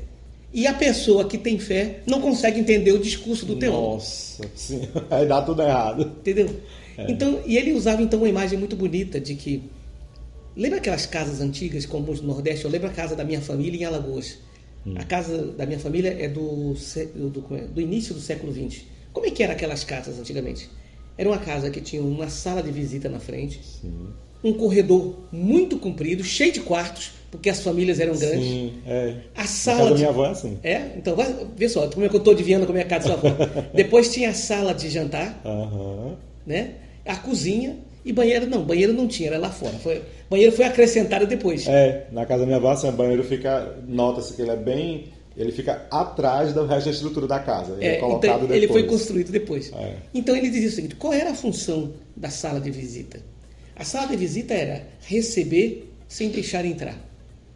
E 0.54 0.66
a 0.66 0.74
pessoa 0.74 1.28
que 1.28 1.38
tem 1.38 1.60
fé 1.60 2.00
não 2.06 2.22
consegue 2.22 2.60
entender 2.60 2.92
o 2.92 3.00
discurso 3.00 3.46
do 3.46 3.58
teólogo. 3.58 3.96
Nossa, 3.96 4.44
sim. 4.56 4.88
Aí 5.10 5.28
dá 5.28 5.42
tudo 5.42 5.62
errado. 5.62 6.04
Entendeu? 6.20 6.50
Então, 6.98 7.42
e 7.46 7.58
ele 7.58 7.74
usava 7.74 8.02
então 8.02 8.20
uma 8.20 8.30
imagem 8.30 8.58
muito 8.58 8.76
bonita 8.76 9.20
de 9.20 9.36
que 9.36 9.64
lembra 10.56 10.80
aquelas 10.80 11.06
casas 11.06 11.42
antigas 11.42 11.86
como 11.86 12.12
os 12.12 12.22
do 12.22 12.28
Nordeste? 12.28 12.66
Eu 12.66 12.72
lembro 12.72 12.88
a 12.88 12.92
casa 12.92 13.16
da 13.16 13.24
minha 13.24 13.42
família 13.42 13.82
em 13.82 13.84
Alagoas. 13.84 14.38
A 14.96 15.04
casa 15.04 15.48
da 15.48 15.66
minha 15.66 15.80
família 15.80 16.16
é 16.18 16.30
do, 16.30 16.74
do, 16.74 17.56
é? 17.56 17.62
do 17.68 17.82
início 17.82 18.14
do 18.14 18.22
século 18.22 18.54
XX. 18.54 18.84
Como 19.18 19.26
é 19.26 19.32
que 19.32 19.42
eram 19.42 19.54
aquelas 19.54 19.84
casas 19.84 20.20
antigamente? 20.20 20.70
Era 21.18 21.28
uma 21.28 21.40
casa 21.40 21.72
que 21.72 21.82
tinha 21.82 22.04
uma 22.04 22.30
sala 22.30 22.62
de 22.62 22.70
visita 22.70 23.10
na 23.10 23.20
frente, 23.20 23.60
um 24.44 24.54
corredor 24.54 25.16
muito 25.32 25.80
comprido, 25.80 26.24
cheio 26.24 26.52
de 26.54 26.60
quartos, 26.60 27.14
porque 27.32 27.50
as 27.50 27.60
famílias 27.62 28.00
eram 28.00 28.16
grandes. 28.16 28.46
Sim, 28.48 28.74
é. 28.86 29.16
A 29.36 29.48
sala 29.48 29.78
casa 29.80 29.90
da 29.90 29.96
de- 29.96 30.02
minha 30.02 30.10
avó 30.10 30.26
é 30.28 30.30
assim. 30.30 30.60
É? 30.64 30.92
Então, 30.96 31.16
vai, 31.16 31.36
vê 31.56 31.68
só, 31.68 31.88
como 31.90 32.06
é 32.06 32.10
que 32.10 32.16
eu 32.16 32.20
estou 32.20 32.32
adivinhando 32.36 32.68
como 32.68 32.78
é 32.78 32.82
a 32.84 32.86
casa 32.86 33.10
da 33.10 33.18
sua 33.20 33.32
avó. 33.32 33.46
Depois 33.74 34.14
tinha 34.14 34.30
a 34.30 34.34
sala 34.36 34.72
de 34.76 34.88
jantar, 34.88 35.42
né? 36.46 36.76
a 37.04 37.16
cozinha 37.16 37.78
E 38.06 38.14
banheiro 38.14 38.46
não, 38.46 38.64
banheiro 38.64 38.94
não 38.94 39.08
tinha, 39.08 39.30
era 39.30 39.40
lá 39.40 39.50
fora. 39.50 39.74
Foi, 39.80 40.04
banheiro 40.30 40.52
foi 40.52 40.66
acrescentado 40.66 41.26
depois. 41.26 41.68
É, 41.68 42.06
na 42.12 42.24
casa 42.26 42.42
da 42.42 42.46
minha 42.46 42.58
avó, 42.58 42.70
assim, 42.72 42.88
o 42.88 42.92
banheiro 42.92 43.24
fica. 43.24 43.76
Nota-se 43.88 44.34
que 44.34 44.44
ele 44.44 44.52
é 44.52 44.56
bem. 44.56 45.06
Ele 45.38 45.52
fica 45.52 45.86
atrás 45.92 46.52
do 46.52 46.66
resto 46.66 46.86
da 46.86 46.92
estrutura 46.92 47.28
da 47.28 47.40
casa. 47.40 47.74
Ele 47.74 47.86
é, 47.86 47.96
É, 47.96 48.00
colocado 48.00 48.26
então, 48.26 48.40
depois. 48.40 48.58
ele 48.58 48.68
foi 48.68 48.84
construído 48.84 49.32
depois. 49.32 49.72
É. 49.72 49.98
Então 50.14 50.36
ele 50.36 50.50
dizia 50.50 50.70
o 50.70 50.72
seguinte: 50.72 50.96
qual 50.96 51.14
era 51.14 51.32
a 51.32 51.36
função 51.36 51.94
da 52.16 52.30
sala 52.30 52.60
de 52.60 52.72
visita? 52.72 53.22
A 53.76 53.84
sala 53.84 54.08
de 54.08 54.18
visita 54.18 54.56
era 54.56 54.88
receber 55.02 55.94
sem 56.08 56.30
deixar 56.30 56.66
entrar. 56.66 56.98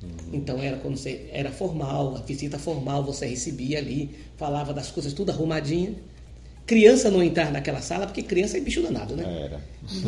Uhum. 0.04 0.10
Então 0.34 0.62
era 0.62 0.78
quando 0.78 0.98
você 0.98 1.28
era 1.32 1.52
formal, 1.52 2.16
a 2.16 2.22
visita 2.22 2.60
formal, 2.60 3.04
você 3.04 3.26
recebia 3.26 3.80
ali, 3.80 4.12
falava 4.38 4.74
das 4.74 4.92
coisas 4.92 5.14
tudo 5.14 5.32
arrumadinha. 5.32 5.96
Criança 6.66 7.10
não 7.10 7.22
entrar 7.22 7.52
naquela 7.52 7.82
sala, 7.82 8.06
porque 8.06 8.22
criança 8.22 8.58
é 8.58 8.62
bicho 8.62 8.82
danado, 8.82 9.16
né? 9.16 9.24
Era. 9.46 9.60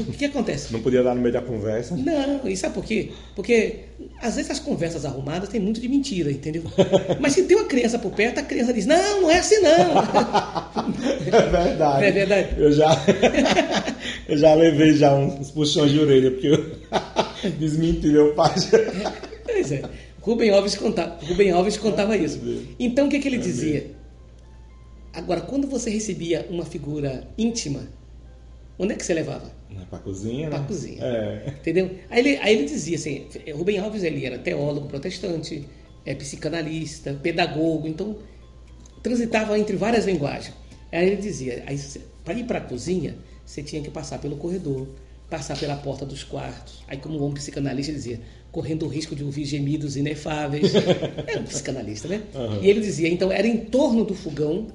O 0.07 0.13
que 0.13 0.25
acontece? 0.25 0.71
Não 0.71 0.81
podia 0.81 1.03
dar 1.03 1.13
no 1.13 1.21
meio 1.21 1.33
da 1.33 1.41
conversa. 1.41 1.95
Não, 1.95 2.47
e 2.47 2.55
sabe 2.55 2.75
por 2.75 2.85
quê? 2.85 3.09
Porque 3.35 3.79
às 4.21 4.35
vezes 4.35 4.51
as 4.51 4.59
conversas 4.59 5.03
arrumadas 5.03 5.49
tem 5.49 5.59
muito 5.59 5.81
de 5.81 5.89
mentira, 5.89 6.31
entendeu? 6.31 6.63
Mas 7.19 7.33
se 7.33 7.43
tem 7.43 7.57
uma 7.57 7.65
criança 7.65 7.99
por 7.99 8.11
perto, 8.11 8.39
a 8.39 8.43
criança 8.43 8.71
diz: 8.71 8.85
Não, 8.85 9.21
não 9.21 9.31
é 9.31 9.39
assim 9.39 9.59
não. 9.59 9.99
É 11.25 11.49
verdade. 11.49 12.05
É 12.05 12.11
verdade. 12.11 12.49
Eu 12.57 12.71
já, 12.71 12.91
eu 14.29 14.37
já 14.37 14.53
levei 14.53 14.93
já 14.93 15.13
uns 15.13 15.51
puxões 15.51 15.91
de 15.91 15.99
orelha, 15.99 16.31
porque 16.31 16.47
eu 16.47 17.51
desmenti 17.59 18.07
meu 18.07 18.33
pai. 18.35 18.53
Pois 19.43 19.71
é. 19.71 19.81
Rubem 20.21 20.51
Alves 20.51 20.75
contava, 20.75 21.17
Rubem 21.25 21.51
Alves 21.51 21.75
contava 21.75 22.15
isso. 22.15 22.39
Então 22.79 23.07
o 23.07 23.09
que, 23.09 23.19
que 23.19 23.27
ele 23.27 23.37
dizia? 23.37 23.91
Agora, 25.13 25.41
quando 25.41 25.67
você 25.67 25.89
recebia 25.89 26.45
uma 26.49 26.65
figura 26.65 27.27
íntima, 27.37 27.87
onde 28.79 28.93
é 28.93 28.95
que 28.95 29.05
você 29.05 29.13
levava? 29.13 29.51
Pra 29.89 29.99
cozinha, 29.99 30.49
Pra 30.49 30.59
né? 30.59 30.65
cozinha. 30.67 31.03
É. 31.03 31.49
Entendeu? 31.49 31.91
Aí 32.09 32.19
ele, 32.19 32.37
aí 32.37 32.55
ele 32.55 32.65
dizia 32.65 32.95
assim, 32.95 33.27
Rubem 33.53 33.77
Alves 33.77 34.03
ele 34.03 34.25
era 34.25 34.37
teólogo 34.39 34.87
protestante, 34.87 35.67
é 36.05 36.13
psicanalista, 36.15 37.13
pedagogo, 37.21 37.87
então 37.87 38.17
transitava 39.01 39.57
entre 39.57 39.75
várias 39.75 40.05
linguagens. 40.05 40.53
Aí 40.91 41.07
ele 41.07 41.21
dizia, 41.21 41.63
para 42.23 42.33
ir 42.35 42.45
para 42.45 42.59
a 42.59 42.61
cozinha, 42.61 43.15
você 43.45 43.61
tinha 43.61 43.81
que 43.81 43.89
passar 43.89 44.19
pelo 44.19 44.37
corredor, 44.37 44.87
passar 45.29 45.57
pela 45.59 45.75
porta 45.75 46.05
dos 46.05 46.23
quartos. 46.23 46.83
Aí 46.87 46.97
como 46.97 47.23
um 47.25 47.33
psicanalista 47.33 47.91
ele 47.91 47.97
dizia, 47.97 48.21
correndo 48.51 48.85
o 48.85 48.89
risco 48.89 49.15
de 49.15 49.23
ouvir 49.23 49.45
gemidos 49.45 49.97
inefáveis. 49.97 50.73
Era 50.75 51.39
um 51.41 51.43
psicanalista, 51.43 52.07
né? 52.07 52.21
Aham. 52.35 52.59
E 52.61 52.69
ele 52.69 52.79
dizia, 52.81 53.09
então 53.09 53.31
era 53.31 53.47
em 53.47 53.57
torno 53.57 54.03
do 54.05 54.13
fogão 54.13 54.67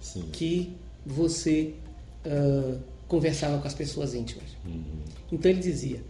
Sim. 0.00 0.24
que 0.32 0.72
você 1.06 1.74
ah, 2.24 2.76
conversava 3.08 3.58
com 3.58 3.66
as 3.66 3.74
pessoas 3.74 4.14
íntimas. 4.14 4.44
Então 5.32 5.50
ele 5.50 5.60
dizia, 5.60 6.00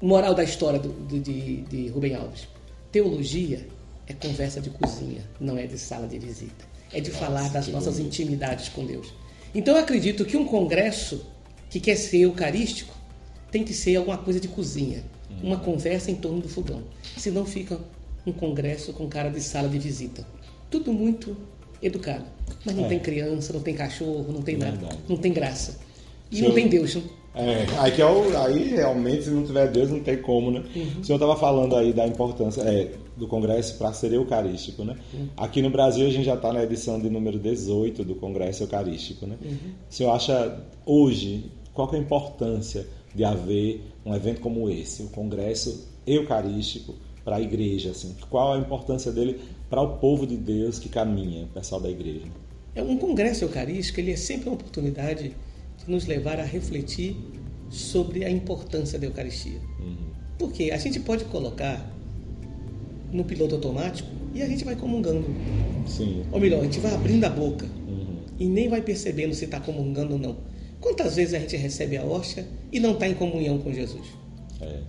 moral 0.00 0.34
da 0.34 0.44
história 0.44 0.78
do- 0.78 0.88
do- 0.92 1.20
de, 1.20 1.62
de 1.62 1.88
Rubem 1.88 2.14
Alves, 2.14 2.46
teologia 2.92 3.66
é 4.06 4.12
conversa 4.12 4.60
de 4.60 4.70
cozinha, 4.70 5.22
não 5.40 5.56
é 5.56 5.66
de 5.66 5.78
sala 5.78 6.06
de 6.06 6.18
visita. 6.18 6.64
É 6.92 7.00
de 7.00 7.10
falar 7.10 7.48
das 7.50 7.66
nossas 7.68 7.94
bonito. 7.96 8.06
intimidades 8.14 8.68
com 8.68 8.84
Deus. 8.86 9.12
Então 9.54 9.74
eu 9.74 9.80
acredito 9.82 10.24
que 10.24 10.36
um 10.36 10.44
congresso 10.44 11.24
que 11.70 11.80
quer 11.80 11.96
ser 11.96 12.18
eucarístico 12.18 12.94
tem 13.50 13.64
que 13.64 13.72
ser 13.72 13.96
alguma 13.96 14.18
coisa 14.18 14.38
de 14.38 14.46
cozinha, 14.48 15.02
uma 15.42 15.58
conversa 15.58 16.10
em 16.10 16.14
torno 16.14 16.40
do 16.40 16.48
fogão. 16.48 16.82
Senão 17.16 17.44
fica 17.44 17.78
um 18.26 18.32
congresso 18.32 18.92
com 18.92 19.08
cara 19.08 19.28
de 19.30 19.40
sala 19.40 19.68
de 19.68 19.78
visita. 19.78 20.26
Tudo 20.70 20.92
muito 20.92 21.36
educado. 21.82 22.24
Mas 22.64 22.74
não 22.76 22.84
É. 22.86 22.88
tem 22.88 22.98
criança, 22.98 23.52
não 23.52 23.60
tem 23.60 23.74
cachorro, 23.74 24.26
não 24.32 24.42
tem 24.42 24.56
nada. 24.56 24.72
Verdade. 24.76 24.98
Não 25.08 25.16
tem 25.16 25.32
graça. 25.32 25.78
E 26.30 26.40
não 26.42 26.52
tem 26.52 26.68
Deus. 26.68 26.94
Não? 26.94 27.02
É, 27.36 27.66
aí, 27.78 27.90
que 27.90 28.00
é 28.00 28.06
o- 28.06 28.36
aí 28.38 28.68
realmente, 28.76 29.24
se 29.24 29.30
não 29.30 29.44
tiver 29.44 29.68
Deus, 29.70 29.90
não 29.90 29.98
tem 30.00 30.16
como, 30.18 30.52
né? 30.52 30.60
O 31.00 31.04
senhor 31.04 31.16
estava 31.16 31.34
falando 31.36 31.74
aí 31.74 31.92
da 31.92 32.06
importância 32.06 32.62
é, 32.62 32.92
do 33.16 33.26
Congresso 33.26 33.76
para 33.76 33.92
ser 33.92 34.12
eucarístico, 34.12 34.84
né? 34.84 34.96
Aqui 35.36 35.60
no 35.60 35.68
Brasil, 35.68 36.06
a 36.06 36.10
gente 36.10 36.24
já 36.24 36.34
está 36.34 36.52
na 36.52 36.62
edição 36.62 37.00
de 37.00 37.10
número 37.10 37.38
18 37.38 38.04
do 38.04 38.14
Congresso 38.14 38.62
Eucarístico, 38.62 39.26
né? 39.26 39.36
O 39.42 39.92
senhor 39.92 40.12
acha, 40.12 40.60
hoje, 40.86 41.50
qual 41.72 41.88
que 41.88 41.96
é 41.96 41.98
a 41.98 42.02
importância 42.02 42.86
de 43.12 43.24
haver 43.24 43.82
um 44.06 44.14
evento 44.14 44.40
como 44.40 44.70
esse, 44.70 45.02
o 45.02 45.08
Congresso 45.08 45.88
Eucarístico 46.06 46.94
para 47.24 47.36
a 47.36 47.40
igreja, 47.40 47.90
assim? 47.90 48.14
Qual 48.28 48.52
a 48.52 48.58
importância 48.58 49.10
dele 49.10 49.40
para 49.70 49.80
o 49.80 49.96
povo 49.98 50.26
de 50.26 50.36
Deus 50.36 50.78
que 50.78 50.88
caminha, 50.88 51.44
o 51.44 51.48
pessoal 51.48 51.80
da 51.80 51.88
igreja? 51.90 52.26
É 52.74 52.82
um 52.82 52.96
congresso 52.96 53.44
eucarístico, 53.44 54.00
ele 54.00 54.12
é 54.12 54.16
sempre 54.16 54.48
uma 54.48 54.54
oportunidade 54.54 55.34
de 55.78 55.90
nos 55.90 56.06
levar 56.06 56.38
a 56.38 56.44
refletir 56.44 57.16
sobre 57.70 58.24
a 58.24 58.30
importância 58.30 58.98
da 58.98 59.06
Eucaristia. 59.06 59.58
Porque 60.38 60.70
a 60.70 60.76
gente 60.76 61.00
pode 61.00 61.24
colocar 61.26 61.88
no 63.12 63.24
piloto 63.24 63.54
automático 63.54 64.08
e 64.34 64.42
a 64.42 64.48
gente 64.48 64.64
vai 64.64 64.74
comungando. 64.76 65.24
Sim. 65.86 66.24
Ou 66.32 66.40
melhor, 66.40 66.60
a 66.60 66.64
gente 66.64 66.80
vai 66.80 66.92
abrindo 66.94 67.24
a 67.24 67.30
boca 67.30 67.66
Uhum. 67.86 68.16
e 68.38 68.46
nem 68.46 68.68
vai 68.68 68.82
percebendo 68.82 69.34
se 69.34 69.44
está 69.44 69.60
comungando 69.60 70.14
ou 70.14 70.18
não. 70.18 70.36
Quantas 70.80 71.16
vezes 71.16 71.34
a 71.34 71.38
gente 71.38 71.56
recebe 71.56 71.96
a 71.96 72.04
hóstia 72.04 72.46
e 72.72 72.80
não 72.80 72.92
está 72.92 73.08
em 73.08 73.14
comunhão 73.14 73.58
com 73.58 73.72
Jesus? 73.72 74.06
É. 74.60 74.80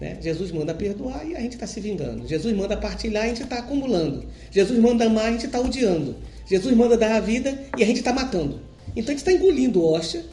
né? 0.00 0.18
Jesus 0.20 0.50
manda 0.50 0.74
perdoar 0.74 1.26
e 1.26 1.36
a 1.36 1.40
gente 1.40 1.54
está 1.54 1.66
se 1.66 1.80
vingando. 1.80 2.26
Jesus 2.26 2.54
manda 2.56 2.76
partilhar 2.76 3.24
e 3.24 3.26
a 3.26 3.28
gente 3.28 3.44
está 3.44 3.58
acumulando. 3.58 4.24
Jesus 4.50 4.78
manda 4.78 5.06
amar 5.06 5.24
e 5.24 5.28
a 5.28 5.32
gente 5.32 5.46
está 5.46 5.60
odiando. 5.60 6.16
Jesus 6.46 6.76
manda 6.76 6.96
dar 6.96 7.16
a 7.16 7.20
vida 7.20 7.58
e 7.76 7.82
a 7.82 7.86
gente 7.86 7.98
está 7.98 8.12
matando. 8.12 8.60
Então 8.88 9.12
a 9.12 9.16
gente 9.16 9.18
está 9.18 9.32
engolindo 9.32 9.84
hóstia. 9.84 10.24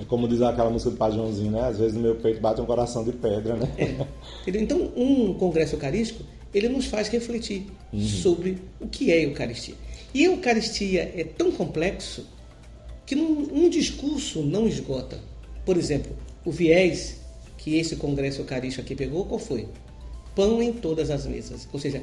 É 0.00 0.04
como 0.04 0.26
diz 0.26 0.42
aquela 0.42 0.70
música 0.70 0.90
do 0.90 0.96
Padre 0.96 1.18
Joãozinho, 1.18 1.52
né? 1.52 1.60
Às 1.60 1.78
vezes 1.78 1.94
no 1.94 2.00
meu 2.00 2.16
peito 2.16 2.40
bate 2.40 2.60
um 2.60 2.66
coração 2.66 3.04
de 3.04 3.12
pedra, 3.12 3.56
né? 3.56 3.68
entendeu? 4.42 4.62
Então 4.62 4.92
um 4.96 5.34
congresso 5.34 5.76
eucarístico, 5.76 6.24
ele 6.52 6.68
nos 6.68 6.86
faz 6.86 7.08
refletir 7.08 7.66
sobre 8.00 8.58
o 8.80 8.88
que 8.88 9.12
é 9.12 9.24
Eucaristia. 9.24 9.74
E 10.12 10.24
a 10.24 10.30
Eucaristia 10.30 11.12
é 11.14 11.24
tão 11.24 11.52
complexo 11.52 12.26
que 13.06 13.14
num, 13.14 13.48
um 13.52 13.68
discurso 13.68 14.42
não 14.42 14.66
esgota. 14.66 15.18
Por 15.64 15.76
exemplo, 15.76 16.12
o 16.44 16.50
viés 16.50 17.23
que 17.64 17.78
esse 17.78 17.96
congresso 17.96 18.42
eucarístico 18.42 18.82
aqui 18.82 18.94
pegou, 18.94 19.24
qual 19.24 19.40
foi? 19.40 19.66
Pão 20.36 20.62
em 20.62 20.70
todas 20.70 21.08
as 21.10 21.26
mesas. 21.26 21.66
Ou 21.72 21.80
seja, 21.80 22.02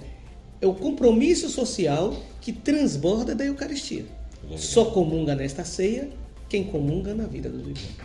é 0.59 0.65
o 0.65 0.73
compromisso 0.73 1.49
social 1.49 2.15
que 2.41 2.51
transborda 2.51 3.35
da 3.35 3.45
Eucaristia. 3.45 4.03
Verdade. 4.41 4.59
Só 4.59 4.85
comunga 4.85 5.35
nesta 5.35 5.63
ceia 5.63 6.09
quem 6.49 6.63
comunga 6.63 7.13
na 7.13 7.27
vida 7.27 7.47
dos 7.47 7.61
irmãos. 7.61 7.95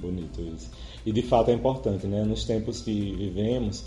Bonito 0.00 0.40
isso. 0.40 0.68
E 1.06 1.12
de 1.12 1.22
fato 1.22 1.52
é 1.52 1.54
importante, 1.54 2.04
né? 2.08 2.24
Nos 2.24 2.42
tempos 2.42 2.80
que 2.80 3.14
vivemos, 3.14 3.84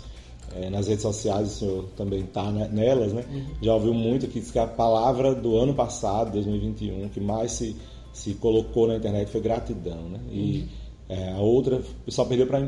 eh, 0.54 0.70
nas 0.70 0.88
redes 0.88 1.02
sociais, 1.02 1.48
o 1.48 1.58
senhor 1.58 1.84
também 1.94 2.20
está 2.20 2.50
nelas, 2.50 3.12
né? 3.12 3.26
Já 3.60 3.74
ouviu 3.74 3.92
muito 3.92 4.26
que 4.26 4.40
diz 4.40 4.50
que 4.50 4.58
a 4.58 4.66
palavra 4.66 5.34
do 5.34 5.58
ano 5.58 5.74
passado, 5.74 6.32
2021, 6.32 7.10
que 7.10 7.20
mais 7.20 7.52
se, 7.52 7.76
se 8.10 8.32
colocou 8.34 8.88
na 8.88 8.96
internet 8.96 9.30
foi 9.30 9.42
gratidão, 9.42 10.08
né? 10.08 10.18
E 10.32 10.79
eh, 11.10 11.32
a 11.32 11.40
outra, 11.40 11.82
pessoal 12.04 12.28
perdeu 12.28 12.46
para. 12.46 12.60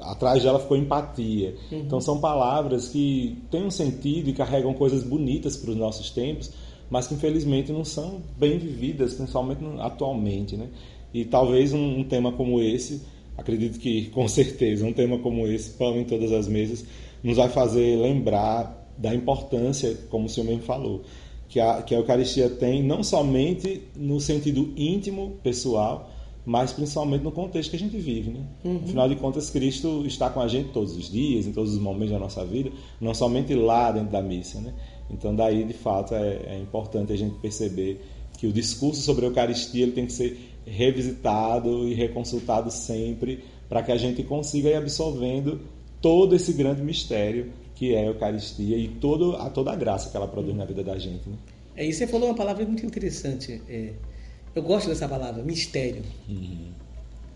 atrás 0.00 0.42
dela 0.42 0.58
ficou 0.58 0.76
empatia. 0.76 1.54
Então 1.70 2.00
são 2.00 2.18
palavras 2.18 2.88
que 2.88 3.38
têm 3.48 3.64
um 3.64 3.70
sentido 3.70 4.28
e 4.28 4.32
carregam 4.32 4.74
coisas 4.74 5.04
bonitas 5.04 5.56
para 5.56 5.70
os 5.70 5.76
nossos 5.76 6.10
tempos, 6.10 6.50
mas 6.90 7.06
que 7.06 7.14
infelizmente 7.14 7.70
não 7.70 7.84
são 7.84 8.20
bem 8.36 8.58
vividas, 8.58 9.14
principalmente 9.14 9.60
atualmente, 9.78 10.56
né? 10.56 10.66
E 11.14 11.24
talvez 11.24 11.72
um, 11.72 12.00
um 12.00 12.02
tema 12.02 12.32
como 12.32 12.60
esse, 12.60 13.02
acredito 13.38 13.78
que 13.78 14.06
com 14.10 14.26
certeza 14.26 14.84
um 14.84 14.92
tema 14.92 15.18
como 15.18 15.46
esse, 15.46 15.70
pão 15.70 15.96
em 15.96 16.04
todas 16.04 16.32
as 16.32 16.48
mesas, 16.48 16.84
nos 17.22 17.36
vai 17.36 17.48
fazer 17.48 17.96
lembrar 18.00 18.92
da 18.98 19.14
importância, 19.14 19.96
como 20.10 20.26
o 20.26 20.28
senhor 20.28 20.46
mesmo 20.48 20.64
falou, 20.64 21.02
que 21.48 21.60
a, 21.60 21.82
que 21.82 21.94
a 21.94 21.98
Eucaristia 21.98 22.50
tem 22.50 22.82
não 22.82 23.04
somente 23.04 23.82
no 23.94 24.20
sentido 24.20 24.72
íntimo, 24.76 25.38
pessoal, 25.40 26.10
mas 26.44 26.72
principalmente 26.72 27.22
no 27.22 27.32
contexto 27.32 27.70
que 27.70 27.76
a 27.76 27.78
gente 27.78 27.98
vive, 27.98 28.30
né? 28.30 28.40
Afinal 28.84 29.08
de 29.08 29.16
contas, 29.16 29.50
Cristo 29.50 30.04
está 30.06 30.30
com 30.30 30.40
a 30.40 30.48
gente 30.48 30.70
todos 30.70 30.96
os 30.96 31.10
dias, 31.10 31.46
em 31.46 31.52
todos 31.52 31.74
os 31.74 31.80
momentos 31.80 32.10
da 32.12 32.18
nossa 32.18 32.44
vida, 32.44 32.70
não 33.00 33.14
somente 33.14 33.54
lá 33.54 33.92
dentro 33.92 34.10
da 34.10 34.22
missa, 34.22 34.60
né? 34.60 34.72
Então, 35.10 35.34
daí, 35.34 35.64
de 35.64 35.74
fato, 35.74 36.14
é, 36.14 36.40
é 36.46 36.58
importante 36.58 37.12
a 37.12 37.16
gente 37.16 37.36
perceber 37.36 38.00
que 38.38 38.46
o 38.46 38.52
discurso 38.52 39.02
sobre 39.02 39.26
a 39.26 39.28
Eucaristia 39.28 39.82
ele 39.82 39.92
tem 39.92 40.06
que 40.06 40.12
ser 40.12 40.38
revisitado 40.66 41.86
e 41.88 41.94
reconsultado 41.94 42.70
sempre 42.70 43.44
para 43.68 43.82
que 43.82 43.92
a 43.92 43.96
gente 43.96 44.22
consiga 44.22 44.70
ir 44.70 44.76
absorvendo 44.76 45.60
todo 46.00 46.34
esse 46.34 46.52
grande 46.52 46.82
mistério 46.82 47.52
que 47.74 47.94
é 47.94 48.00
a 48.00 48.06
Eucaristia 48.06 48.76
e 48.76 48.88
todo, 48.88 49.36
a 49.36 49.48
toda 49.48 49.72
a 49.72 49.76
graça 49.76 50.10
que 50.10 50.16
ela 50.16 50.28
produz 50.28 50.54
na 50.54 50.64
vida 50.64 50.82
da 50.82 50.98
gente. 50.98 51.28
Né? 51.28 51.36
É, 51.76 51.86
e 51.86 51.92
você 51.92 52.06
falou 52.06 52.28
uma 52.28 52.34
palavra 52.34 52.64
muito 52.66 52.84
interessante. 52.84 53.62
é, 53.68 53.94
eu 54.54 54.62
gosto 54.62 54.88
dessa 54.88 55.08
palavra, 55.08 55.42
mistério. 55.42 56.02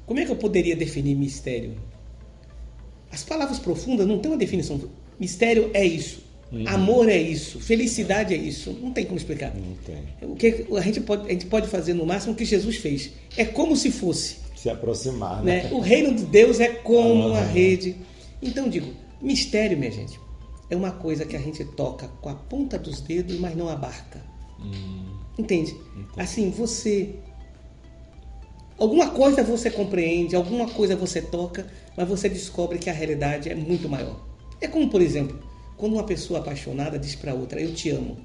Como 0.07 0.21
é 0.21 0.25
que 0.25 0.33
eu 0.33 0.37
poderia 0.37 0.77
definir 0.77 1.15
mistério? 1.15 1.75
As 3.11 3.23
palavras 3.23 3.59
profundas 3.59 4.07
não 4.07 4.19
têm 4.19 4.31
uma 4.31 4.37
definição. 4.37 4.81
Mistério 5.19 5.71
é 5.73 5.85
isso. 5.85 6.23
Amor 6.67 7.09
é 7.09 7.21
isso. 7.21 7.59
Felicidade 7.59 8.35
é 8.35 8.37
isso. 8.37 8.71
Não 8.81 8.93
tem 8.93 9.05
como 9.05 9.17
explicar. 9.17 9.53
Não 9.55 9.75
tem. 9.85 10.05
O 10.29 10.37
que 10.37 10.67
a 10.77 10.81
gente 10.81 11.01
pode, 11.01 11.27
a 11.27 11.33
gente 11.33 11.47
pode 11.47 11.69
fazer 11.69 11.95
no 11.95 12.07
máximo 12.07 12.33
o 12.33 12.37
que 12.37 12.45
Jesus 12.45 12.77
fez. 12.77 13.11
É 13.37 13.45
como 13.45 13.77
se 13.77 13.91
fosse. 13.91 14.37
Se 14.57 14.71
aproximar, 14.71 15.43
né? 15.43 15.65
né? 15.65 15.71
O 15.73 15.81
reino 15.81 16.15
de 16.15 16.25
Deus 16.25 16.61
é 16.61 16.69
como 16.69 17.29
uma 17.29 17.39
Aham. 17.39 17.53
rede. 17.53 17.97
Então 18.43 18.69
digo, 18.69 18.93
mistério, 19.21 19.77
minha 19.77 19.91
gente, 19.91 20.19
é 20.71 20.77
uma 20.77 20.91
coisa 20.91 21.25
que 21.25 21.37
a 21.37 21.41
gente 21.41 21.65
toca 21.65 22.09
com 22.21 22.29
a 22.29 22.35
ponta 22.35 22.79
dos 22.79 23.01
dedos, 23.01 23.39
mas 23.39 23.57
não 23.57 23.69
abarca. 23.69 24.23
Entende? 25.39 25.77
Assim, 26.17 26.51
você. 26.51 27.17
Alguma 28.77 29.11
coisa 29.11 29.43
você 29.43 29.71
compreende, 29.71 30.35
alguma 30.35 30.69
coisa 30.69 30.97
você 30.97 31.23
toca, 31.23 31.67
mas 31.97 32.09
você 32.09 32.29
descobre 32.29 32.79
que 32.79 32.91
a 32.91 32.93
realidade 32.93 33.49
é 33.49 33.55
muito 33.55 33.89
maior. 33.89 34.21
É 34.61 34.67
como, 34.67 34.89
por 34.89 35.01
exemplo, 35.01 35.39
quando 35.77 35.93
uma 35.95 36.05
pessoa 36.05 36.41
apaixonada 36.41 36.99
diz 36.99 37.15
para 37.15 37.35
outra: 37.35 37.61
Eu 37.61 37.75
te 37.75 37.91
amo. 37.91 38.17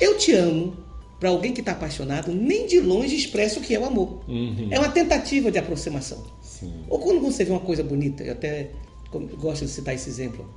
Eu 0.00 0.16
te 0.16 0.32
amo, 0.32 0.76
para 1.18 1.30
alguém 1.30 1.52
que 1.52 1.60
está 1.60 1.72
apaixonado, 1.72 2.32
nem 2.32 2.66
de 2.66 2.80
longe 2.80 3.16
expressa 3.16 3.58
o 3.58 3.62
que 3.62 3.74
é 3.74 3.78
o 3.78 3.84
amor. 3.84 4.22
Uhum. 4.28 4.68
É 4.70 4.78
uma 4.78 4.88
tentativa 4.88 5.50
de 5.50 5.58
aproximação. 5.58 6.24
Sim. 6.40 6.72
Ou 6.88 6.98
quando 6.98 7.20
você 7.20 7.44
vê 7.44 7.50
uma 7.50 7.60
coisa 7.60 7.82
bonita, 7.82 8.22
eu 8.22 8.32
até 8.32 8.70
gosto 9.40 9.64
de 9.64 9.70
citar 9.70 9.94
esse 9.94 10.08
exemplo. 10.08 10.48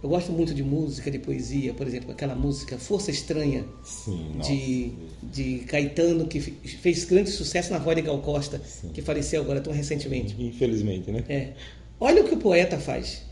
Eu 0.00 0.08
gosto 0.08 0.30
muito 0.30 0.54
de 0.54 0.62
música, 0.62 1.10
de 1.10 1.18
poesia, 1.18 1.74
por 1.74 1.84
exemplo, 1.86 2.12
aquela 2.12 2.34
música 2.36 2.78
Força 2.78 3.10
Estranha, 3.10 3.64
Sim, 3.82 4.36
de, 4.40 4.92
de 5.22 5.58
Caetano, 5.64 6.26
que 6.28 6.40
fe- 6.40 6.52
fez 6.52 7.04
grande 7.04 7.30
sucesso 7.30 7.72
na 7.72 7.78
voz 7.78 7.96
de 7.96 8.02
Gal 8.02 8.20
Costa, 8.20 8.60
que 8.94 9.02
faleceu 9.02 9.40
agora 9.42 9.60
tão 9.60 9.72
recentemente. 9.72 10.36
Infelizmente, 10.40 11.10
né? 11.10 11.24
É. 11.28 11.52
Olha 11.98 12.22
o 12.22 12.28
que 12.28 12.34
o 12.34 12.38
poeta 12.38 12.78
faz. 12.78 13.22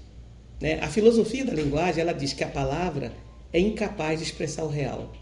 né? 0.60 0.80
A 0.80 0.88
filosofia 0.88 1.44
da 1.44 1.52
linguagem 1.54 2.00
ela 2.02 2.12
diz 2.12 2.32
que 2.32 2.42
a 2.42 2.48
palavra 2.48 3.12
é 3.52 3.60
incapaz 3.60 4.18
de 4.18 4.24
expressar 4.24 4.64
o 4.64 4.68
real. 4.68 5.12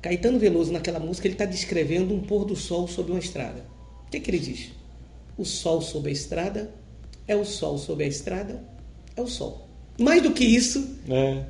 Caetano 0.00 0.38
Veloso, 0.38 0.72
naquela 0.72 1.00
música, 1.00 1.26
ele 1.26 1.34
está 1.34 1.44
descrevendo 1.46 2.14
um 2.14 2.20
pôr 2.20 2.44
do 2.44 2.54
sol 2.54 2.86
sobre 2.86 3.10
uma 3.10 3.18
estrada. 3.18 3.64
O 4.06 4.10
que, 4.10 4.20
que 4.20 4.30
ele 4.30 4.38
diz? 4.38 4.70
O 5.36 5.44
sol 5.44 5.82
sobre 5.82 6.10
a 6.10 6.12
estrada 6.12 6.72
é 7.26 7.34
o 7.34 7.44
sol 7.44 7.76
sobre 7.76 8.04
a 8.04 8.06
estrada, 8.08 8.62
é 9.16 9.20
o 9.20 9.26
sol. 9.26 9.68
Mais 10.00 10.22
do 10.22 10.32
que 10.32 10.44
isso, 10.44 10.96
É, 11.08 11.44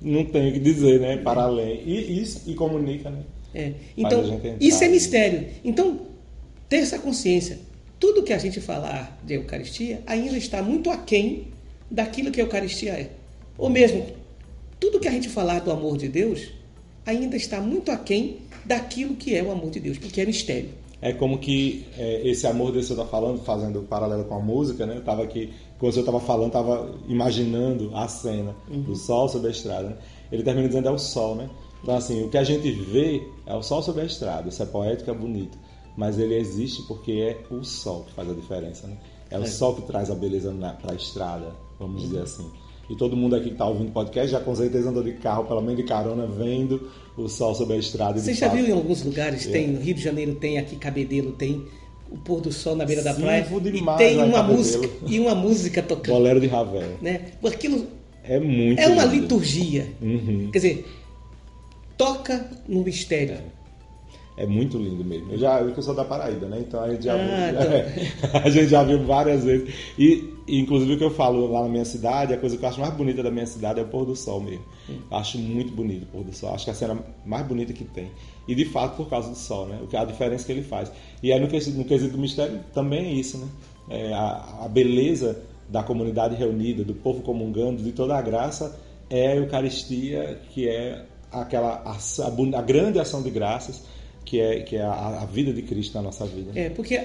não 0.00 0.24
tem 0.24 0.50
o 0.50 0.52
que 0.52 0.60
dizer, 0.60 1.00
né? 1.00 1.16
Para 1.16 1.42
além. 1.42 1.82
E, 1.84 2.20
isso 2.20 2.42
e 2.46 2.54
comunica, 2.54 3.10
né? 3.10 3.22
É. 3.54 3.72
Então, 3.96 4.22
isso 4.60 4.84
é 4.84 4.88
mistério. 4.88 5.48
Então, 5.64 6.00
ter 6.68 6.76
essa 6.76 6.98
consciência. 6.98 7.58
Tudo 7.98 8.22
que 8.22 8.32
a 8.32 8.38
gente 8.38 8.60
falar 8.60 9.18
de 9.24 9.34
Eucaristia 9.34 10.02
ainda 10.06 10.36
está 10.36 10.62
muito 10.62 10.90
aquém 10.90 11.48
daquilo 11.90 12.30
que 12.30 12.40
a 12.40 12.44
Eucaristia 12.44 12.92
é. 12.92 13.10
Ou 13.56 13.68
mesmo, 13.68 14.06
tudo 14.78 15.00
que 15.00 15.08
a 15.08 15.10
gente 15.10 15.28
falar 15.28 15.60
do 15.60 15.72
amor 15.72 15.96
de 15.96 16.08
Deus 16.08 16.50
ainda 17.04 17.36
está 17.36 17.60
muito 17.60 17.90
aquém 17.90 18.36
daquilo 18.64 19.16
que 19.16 19.34
é 19.34 19.42
o 19.42 19.50
amor 19.50 19.70
de 19.70 19.80
Deus, 19.80 19.98
porque 19.98 20.20
é 20.20 20.26
mistério. 20.26 20.68
É 21.00 21.12
como 21.12 21.38
que 21.38 21.86
é, 21.96 22.28
esse 22.28 22.46
amor 22.46 22.72
desse 22.72 22.88
que 22.88 22.92
eu 22.92 22.98
tô 22.98 23.06
falando, 23.06 23.42
fazendo 23.42 23.82
paralelo 23.82 24.24
com 24.24 24.34
a 24.34 24.40
música, 24.40 24.84
né? 24.84 24.96
Eu 24.96 25.02
tava 25.02 25.22
aqui, 25.22 25.50
quando 25.78 25.96
eu 25.96 26.04
tava 26.04 26.20
falando, 26.20 26.50
tava 26.52 26.90
imaginando 27.08 27.90
a 27.94 28.08
cena 28.08 28.54
do 28.68 28.96
sol 28.96 29.28
sobre 29.28 29.48
a 29.48 29.50
estrada, 29.50 29.88
né? 29.90 29.96
Ele 30.32 30.42
termina 30.42 30.66
dizendo 30.68 30.88
é 30.88 30.90
o 30.90 30.98
sol, 30.98 31.34
né? 31.34 31.48
Então, 31.82 31.96
assim, 31.96 32.24
o 32.24 32.28
que 32.28 32.36
a 32.36 32.42
gente 32.44 32.70
vê 32.72 33.22
é 33.46 33.54
o 33.54 33.62
sol 33.62 33.80
sobre 33.82 34.02
a 34.02 34.04
estrada. 34.04 34.48
Isso 34.48 34.62
é 34.62 34.66
poético, 34.66 35.10
é 35.10 35.14
bonito. 35.14 35.56
Mas 35.96 36.18
ele 36.18 36.34
existe 36.36 36.82
porque 36.82 37.12
é 37.12 37.54
o 37.54 37.62
sol 37.64 38.04
que 38.04 38.12
faz 38.12 38.28
a 38.30 38.34
diferença, 38.34 38.86
né? 38.86 38.96
É 39.30 39.38
o 39.38 39.46
sol 39.46 39.74
que 39.74 39.82
traz 39.82 40.10
a 40.10 40.14
beleza 40.14 40.52
para 40.80 40.92
a 40.92 40.94
estrada, 40.96 41.54
vamos 41.78 42.02
dizer 42.02 42.22
assim. 42.22 42.50
E 42.90 42.96
todo 42.96 43.14
mundo 43.16 43.36
aqui 43.36 43.46
que 43.46 43.52
está 43.52 43.66
ouvindo 43.66 43.88
o 43.88 43.92
podcast 43.92 44.30
já 44.32 44.40
com 44.40 44.54
certeza 44.54 44.88
andou 44.88 45.02
de 45.02 45.12
carro, 45.12 45.44
pelo 45.44 45.60
menos 45.60 45.76
de 45.76 45.82
carona, 45.82 46.26
vendo 46.26 46.88
o 47.16 47.28
sol 47.28 47.54
sobre 47.54 47.74
a 47.74 47.78
estrada. 47.78 48.18
Você 48.18 48.32
já 48.32 48.48
fato- 48.48 48.56
viu 48.56 48.66
em 48.68 48.72
alguns 48.72 49.02
lugares, 49.04 49.46
É. 49.46 49.50
tem, 49.50 49.68
no 49.68 49.80
Rio 49.80 49.94
de 49.94 50.00
Janeiro 50.02 50.34
tem, 50.36 50.56
aqui 50.58 50.74
Cabedelo 50.76 51.32
tem, 51.32 51.66
o 52.10 52.16
pôr 52.16 52.40
do 52.40 52.52
sol 52.52 52.74
na 52.76 52.84
beira 52.84 53.02
da 53.02 53.14
praia. 53.14 53.44
vou 53.44 53.60
E 53.60 53.70
demais 53.70 53.98
tem 53.98 54.18
uma 54.22 54.42
música, 54.42 54.88
e 55.06 55.20
uma 55.20 55.34
música 55.34 55.82
tocando. 55.82 56.14
Bolero 56.14 56.40
de 56.40 56.46
Ravel. 56.46 56.96
Né? 57.02 57.20
Aquilo 57.44 57.86
É 58.24 58.38
muito 58.40 58.80
É 58.80 58.86
uma 58.88 59.04
lindo. 59.04 59.22
liturgia. 59.22 59.86
Uhum. 60.00 60.50
Quer 60.52 60.58
dizer, 60.58 60.86
toca 61.96 62.48
no 62.66 62.82
mistério. 62.82 63.34
É 63.34 63.57
muito 64.46 64.78
lindo 64.78 65.04
mesmo. 65.04 65.32
Eu 65.32 65.38
já 65.38 65.60
eu 65.60 65.82
sou 65.82 65.94
da 65.94 66.04
Paraíba, 66.04 66.46
né? 66.46 66.58
Então 66.60 66.82
a 66.82 66.90
gente 66.90 67.04
já 67.04 67.14
Ah, 67.14 67.16
viu, 67.16 68.28
então. 68.28 68.40
a 68.44 68.50
gente 68.50 68.68
já 68.68 68.82
viu 68.82 69.04
várias 69.04 69.44
vezes. 69.44 69.72
E 69.98 70.34
inclusive 70.48 70.94
o 70.94 70.98
que 70.98 71.04
eu 71.04 71.10
falo 71.10 71.50
lá 71.50 71.62
na 71.62 71.68
minha 71.68 71.84
cidade, 71.84 72.32
a 72.32 72.38
coisa 72.38 72.56
que 72.56 72.64
eu 72.64 72.68
acho 72.68 72.80
mais 72.80 72.94
bonita 72.94 73.22
da 73.22 73.30
minha 73.30 73.46
cidade 73.46 73.80
é 73.80 73.82
o 73.82 73.86
pôr 73.86 74.04
do 74.04 74.16
sol 74.16 74.40
mesmo. 74.40 74.64
Eu 74.88 75.16
acho 75.16 75.38
muito 75.38 75.72
bonito 75.72 76.04
o 76.04 76.06
pôr 76.06 76.24
do 76.24 76.34
sol. 76.34 76.54
Acho 76.54 76.64
que 76.64 76.70
é 76.70 76.72
a 76.72 76.76
cena 76.76 76.98
mais 77.26 77.46
bonita 77.46 77.72
que 77.72 77.84
tem. 77.84 78.10
E 78.46 78.54
de 78.54 78.64
fato 78.64 78.96
por 78.96 79.08
causa 79.08 79.30
do 79.30 79.36
sol, 79.36 79.66
né? 79.66 79.78
O 79.82 79.86
que 79.86 79.96
a 79.96 80.04
diferença 80.04 80.46
que 80.46 80.52
ele 80.52 80.62
faz. 80.62 80.90
E 81.22 81.32
aí 81.32 81.40
no 81.40 81.48
quesito, 81.48 81.76
no 81.76 81.84
quesito 81.84 82.12
do 82.12 82.18
mistério 82.18 82.60
também 82.72 83.06
é 83.06 83.12
isso, 83.12 83.38
né? 83.38 83.48
É 83.90 84.12
a, 84.12 84.64
a 84.64 84.68
beleza 84.68 85.40
da 85.68 85.82
comunidade 85.82 86.34
reunida, 86.34 86.84
do 86.84 86.94
povo 86.94 87.22
comungando, 87.22 87.82
de 87.82 87.92
toda 87.92 88.16
a 88.16 88.22
graça 88.22 88.74
é 89.10 89.28
a 89.28 89.36
Eucaristia, 89.36 90.40
que 90.50 90.68
é 90.68 91.04
aquela 91.30 91.82
a, 91.84 92.58
a 92.58 92.62
grande 92.62 92.98
ação 92.98 93.22
de 93.22 93.30
graças 93.30 93.82
que 94.28 94.38
é, 94.40 94.60
que 94.60 94.76
é 94.76 94.82
a, 94.82 95.22
a 95.22 95.24
vida 95.26 95.52
de 95.54 95.62
Cristo 95.62 95.94
na 95.94 96.02
nossa 96.02 96.26
vida. 96.26 96.50
É, 96.54 96.68
porque, 96.68 97.00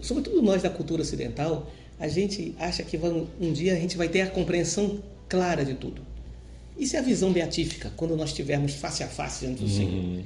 sobretudo 0.00 0.42
nós 0.42 0.60
da 0.62 0.70
cultura 0.70 1.02
ocidental, 1.02 1.70
a 2.00 2.08
gente 2.08 2.52
acha 2.58 2.82
que 2.82 2.96
vão- 2.96 3.28
um 3.40 3.52
dia 3.52 3.74
a 3.74 3.76
gente 3.76 3.96
vai 3.96 4.08
ter 4.08 4.22
a 4.22 4.26
compreensão 4.30 4.98
clara 5.28 5.64
de 5.64 5.74
tudo. 5.74 6.02
Isso 6.76 6.96
é 6.96 6.98
a 6.98 7.02
visão 7.02 7.32
beatífica, 7.32 7.92
quando 7.96 8.16
nós 8.16 8.30
estivermos 8.30 8.74
face 8.74 9.04
a 9.04 9.06
face 9.08 9.46
diante 9.46 9.62
do 9.62 9.68
Senhor. 9.68 10.24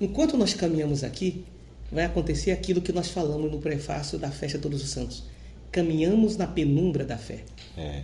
Enquanto 0.00 0.36
nós 0.38 0.54
caminhamos 0.54 1.04
aqui, 1.04 1.44
vai 1.92 2.04
acontecer 2.06 2.52
aquilo 2.52 2.80
que 2.80 2.92
nós 2.92 3.08
falamos 3.08 3.50
no 3.52 3.58
prefácio 3.58 4.18
da 4.18 4.30
festa 4.30 4.56
de 4.56 4.62
Todos 4.62 4.82
os 4.82 4.88
Santos. 4.88 5.24
Caminhamos 5.70 6.38
na 6.38 6.46
penumbra 6.46 7.04
da 7.04 7.18
fé. 7.18 7.40
É. 7.76 8.02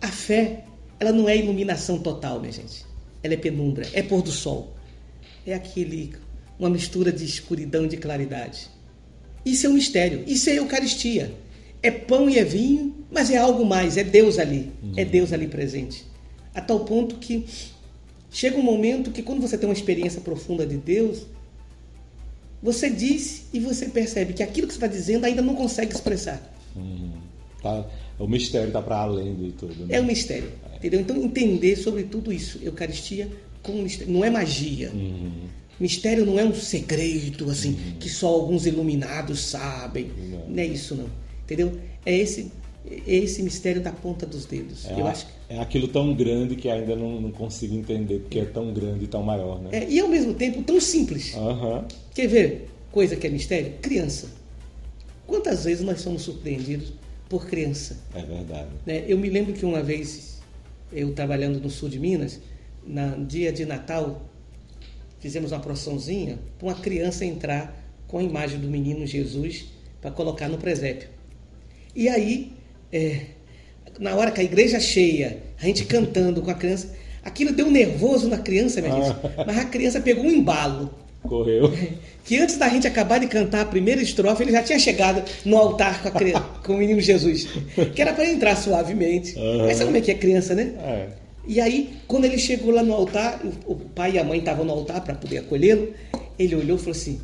A 0.00 0.08
fé, 0.08 0.64
ela 0.98 1.12
não 1.12 1.28
é 1.28 1.36
iluminação 1.36 1.98
total, 2.00 2.40
minha 2.40 2.52
gente. 2.52 2.84
Ela 3.22 3.34
é 3.34 3.36
penumbra, 3.36 3.86
é 3.92 4.02
pôr 4.02 4.22
do 4.22 4.32
sol. 4.32 4.74
É 5.46 5.54
aquele 5.54 6.12
uma 6.58 6.70
mistura 6.70 7.12
de 7.12 7.24
escuridão 7.24 7.84
e 7.84 7.88
de 7.88 7.96
claridade. 7.96 8.68
Isso 9.44 9.66
é 9.66 9.70
um 9.70 9.74
mistério, 9.74 10.24
isso 10.26 10.50
é 10.50 10.58
Eucaristia. 10.58 11.32
É 11.82 11.90
pão 11.90 12.28
e 12.28 12.38
é 12.38 12.44
vinho, 12.44 12.94
mas 13.10 13.30
é 13.30 13.36
algo 13.36 13.64
mais, 13.64 13.96
é 13.96 14.02
Deus 14.02 14.38
ali, 14.38 14.72
é 14.96 15.04
Deus 15.04 15.32
ali 15.32 15.46
presente. 15.46 16.04
A 16.54 16.60
tal 16.60 16.80
ponto 16.80 17.16
que 17.16 17.44
chega 18.30 18.56
um 18.56 18.62
momento 18.62 19.10
que 19.10 19.22
quando 19.22 19.40
você 19.40 19.56
tem 19.56 19.68
uma 19.68 19.74
experiência 19.74 20.20
profunda 20.20 20.66
de 20.66 20.76
Deus, 20.76 21.26
você 22.62 22.90
diz 22.90 23.44
e 23.52 23.60
você 23.60 23.86
percebe 23.86 24.32
que 24.32 24.42
aquilo 24.42 24.66
que 24.66 24.72
você 24.72 24.78
está 24.78 24.86
dizendo 24.86 25.24
ainda 25.24 25.42
não 25.42 25.54
consegue 25.54 25.94
expressar. 25.94 26.42
Tá, 27.62 27.86
o 28.18 28.26
mistério 28.26 28.68
está 28.68 28.82
para 28.82 28.96
além 28.96 29.34
de 29.34 29.52
tudo. 29.52 29.86
Né? 29.86 29.96
É 29.96 30.00
um 30.00 30.04
mistério. 30.04 30.50
Entendeu? 30.74 31.00
Então, 31.00 31.16
entender 31.16 31.76
sobre 31.76 32.04
tudo 32.04 32.32
isso. 32.32 32.58
Eucaristia 32.62 33.30
como 33.62 33.82
mistério. 33.82 34.12
Não 34.12 34.24
é 34.24 34.30
magia. 34.30 34.92
Mistério 35.78 36.24
não 36.24 36.38
é 36.38 36.44
um 36.44 36.54
segredo, 36.54 37.50
assim, 37.50 37.76
que 38.00 38.08
só 38.08 38.28
alguns 38.28 38.64
iluminados 38.66 39.40
sabem. 39.40 40.10
Não. 40.30 40.48
Não 40.48 40.58
é 40.62 40.66
isso, 40.66 40.94
não. 40.94 41.06
Entendeu? 41.44 41.78
É 42.04 42.16
esse, 42.16 42.50
é 43.06 43.14
esse 43.14 43.42
mistério 43.42 43.80
da 43.82 43.92
ponta 43.92 44.24
dos 44.24 44.46
dedos. 44.46 44.86
É, 44.86 44.92
Eu 45.00 45.06
a- 45.06 45.10
acho 45.10 45.26
que- 45.26 45.32
é 45.50 45.58
aquilo 45.60 45.86
tão 45.88 46.14
grande 46.14 46.56
que 46.56 46.68
ainda 46.68 46.96
não, 46.96 47.20
não 47.20 47.30
consigo 47.30 47.74
entender 47.74 48.20
porque 48.20 48.38
é 48.40 48.44
tão 48.46 48.72
grande 48.72 49.04
e 49.04 49.06
tão 49.06 49.22
maior, 49.22 49.60
né? 49.60 49.68
é, 49.72 49.88
e 49.88 50.00
ao 50.00 50.08
mesmo 50.08 50.32
tempo 50.34 50.62
tão 50.62 50.80
simples. 50.80 51.34
Aham. 51.34 51.84
Quer 52.14 52.26
ver 52.26 52.68
coisa 52.90 53.14
que 53.14 53.26
é 53.26 53.30
mistério? 53.30 53.74
Criança. 53.82 54.28
Quantas 55.26 55.64
vezes 55.64 55.84
nós 55.84 56.00
somos 56.00 56.22
surpreendidos 56.22 56.92
por 57.28 57.46
criança? 57.46 57.98
É 58.14 58.22
verdade. 58.22 58.68
né? 58.86 59.04
Eu 59.06 59.18
me 59.18 59.28
lembro 59.28 59.52
que 59.52 59.64
uma 59.64 59.82
vez, 59.82 60.40
eu 60.92 61.12
trabalhando 61.12 61.60
no 61.60 61.68
sul 61.68 61.88
de 61.88 61.98
Minas, 61.98 62.40
no 62.86 63.24
dia 63.26 63.52
de 63.52 63.64
Natal, 63.66 64.22
fizemos 65.26 65.50
uma 65.50 65.58
procissãozinha 65.58 66.38
para 66.56 66.68
uma 66.68 66.74
criança 66.76 67.24
entrar 67.24 67.76
com 68.06 68.18
a 68.18 68.22
imagem 68.22 68.60
do 68.60 68.68
menino 68.68 69.04
Jesus 69.04 69.64
para 70.00 70.12
colocar 70.12 70.48
no 70.48 70.56
presépio. 70.56 71.08
E 71.96 72.08
aí, 72.08 72.52
é, 72.92 73.22
na 73.98 74.14
hora 74.14 74.30
que 74.30 74.40
a 74.40 74.44
igreja 74.44 74.78
cheia, 74.78 75.38
a 75.60 75.66
gente 75.66 75.84
cantando 75.84 76.40
com 76.42 76.50
a 76.52 76.54
criança, 76.54 76.94
aquilo 77.24 77.52
deu 77.52 77.66
um 77.66 77.72
nervoso 77.72 78.28
na 78.28 78.38
criança, 78.38 78.80
minha 78.80 78.94
gente. 78.94 79.16
Mas 79.44 79.58
a 79.58 79.64
criança 79.64 80.00
pegou 80.00 80.24
um 80.24 80.30
embalo. 80.30 80.94
Correu. 81.22 81.72
Que 82.26 82.38
antes 82.38 82.56
da 82.56 82.68
gente 82.68 82.88
acabar 82.88 83.20
de 83.20 83.28
cantar 83.28 83.60
a 83.60 83.64
primeira 83.64 84.02
estrofe, 84.02 84.42
ele 84.42 84.50
já 84.50 84.60
tinha 84.60 84.80
chegado 84.80 85.22
no 85.44 85.56
altar 85.56 86.02
com, 86.02 86.08
a 86.08 86.10
criança, 86.10 86.40
com 86.66 86.74
o 86.74 86.76
menino 86.76 87.00
Jesus. 87.00 87.46
Que 87.94 88.02
era 88.02 88.12
para 88.12 88.26
entrar 88.28 88.56
suavemente. 88.56 89.38
Aham. 89.38 89.58
Mas 89.58 89.76
sabe 89.76 89.84
como 89.84 89.96
é 89.96 90.00
que 90.00 90.10
é 90.10 90.14
criança, 90.14 90.52
né? 90.52 90.72
É. 90.76 91.25
E 91.46 91.60
aí, 91.60 91.94
quando 92.06 92.24
ele 92.24 92.38
chegou 92.38 92.72
lá 92.72 92.82
no 92.82 92.92
altar, 92.92 93.40
o 93.66 93.74
pai 93.74 94.12
e 94.12 94.18
a 94.18 94.24
mãe 94.24 94.38
estavam 94.38 94.64
no 94.64 94.72
altar 94.72 95.02
para 95.02 95.14
poder 95.14 95.38
acolhê-lo, 95.38 95.92
ele 96.38 96.54
olhou 96.54 96.76
e 96.76 96.80
falou 96.80 96.92
assim: 96.92 97.20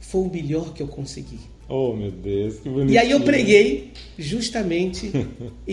Foi 0.00 0.22
o 0.22 0.30
melhor 0.30 0.72
que 0.72 0.82
eu 0.82 0.88
consegui. 0.88 1.38
Oh, 1.68 1.94
meu 1.94 2.10
Deus, 2.10 2.58
que 2.58 2.68
bonito. 2.68 2.92
E 2.92 2.98
aí 2.98 3.10
eu 3.10 3.20
preguei 3.20 3.92
justamente 4.18 5.12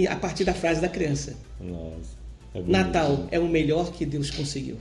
a 0.09 0.15
partir 0.15 0.43
da 0.43 0.53
frase 0.53 0.79
da 0.79 0.89
criança: 0.89 1.35
Nossa. 1.59 2.17
É. 2.53 2.61
Natal 2.61 3.27
é 3.31 3.39
o 3.39 3.47
melhor 3.47 3.91
que 3.91 4.05
Deus 4.05 4.29
conseguiu. 4.29 4.75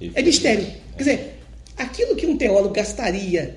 E 0.00 0.10
É 0.14 0.22
mistério. 0.22 0.66
Quer 0.96 0.98
dizer, 0.98 1.34
aquilo 1.76 2.16
que 2.16 2.26
um 2.26 2.36
teólogo 2.36 2.74
gastaria 2.74 3.56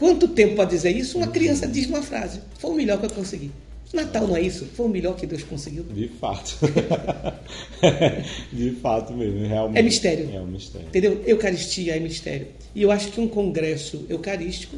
Quanto 0.00 0.28
tempo 0.28 0.56
para 0.56 0.64
dizer 0.64 0.96
isso? 0.96 1.18
Uma 1.18 1.26
criança 1.26 1.66
diz 1.66 1.86
uma 1.86 2.00
frase. 2.00 2.40
Foi 2.58 2.70
o 2.70 2.74
melhor 2.74 2.98
que 2.98 3.04
eu 3.04 3.10
consegui. 3.10 3.50
Natal 3.92 4.26
não 4.26 4.36
é 4.36 4.40
isso? 4.40 4.66
Foi 4.66 4.86
o 4.86 4.88
melhor 4.88 5.16
que 5.16 5.26
Deus 5.26 5.42
conseguiu. 5.42 5.82
De 5.82 6.08
fato. 6.08 6.58
de 8.52 8.70
fato 8.72 9.12
mesmo, 9.12 9.46
realmente. 9.46 9.78
É 9.78 9.82
mistério. 9.82 10.30
É 10.32 10.40
um 10.40 10.46
mistério. 10.46 10.86
Entendeu? 10.86 11.22
Eucaristia 11.26 11.96
é 11.96 12.00
mistério. 12.00 12.46
E 12.74 12.82
eu 12.82 12.90
acho 12.90 13.10
que 13.10 13.20
um 13.20 13.26
congresso 13.26 14.06
eucarístico 14.08 14.76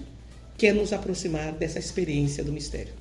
quer 0.56 0.72
nos 0.74 0.92
aproximar 0.92 1.52
dessa 1.52 1.78
experiência 1.78 2.42
do 2.42 2.52
mistério. 2.52 2.92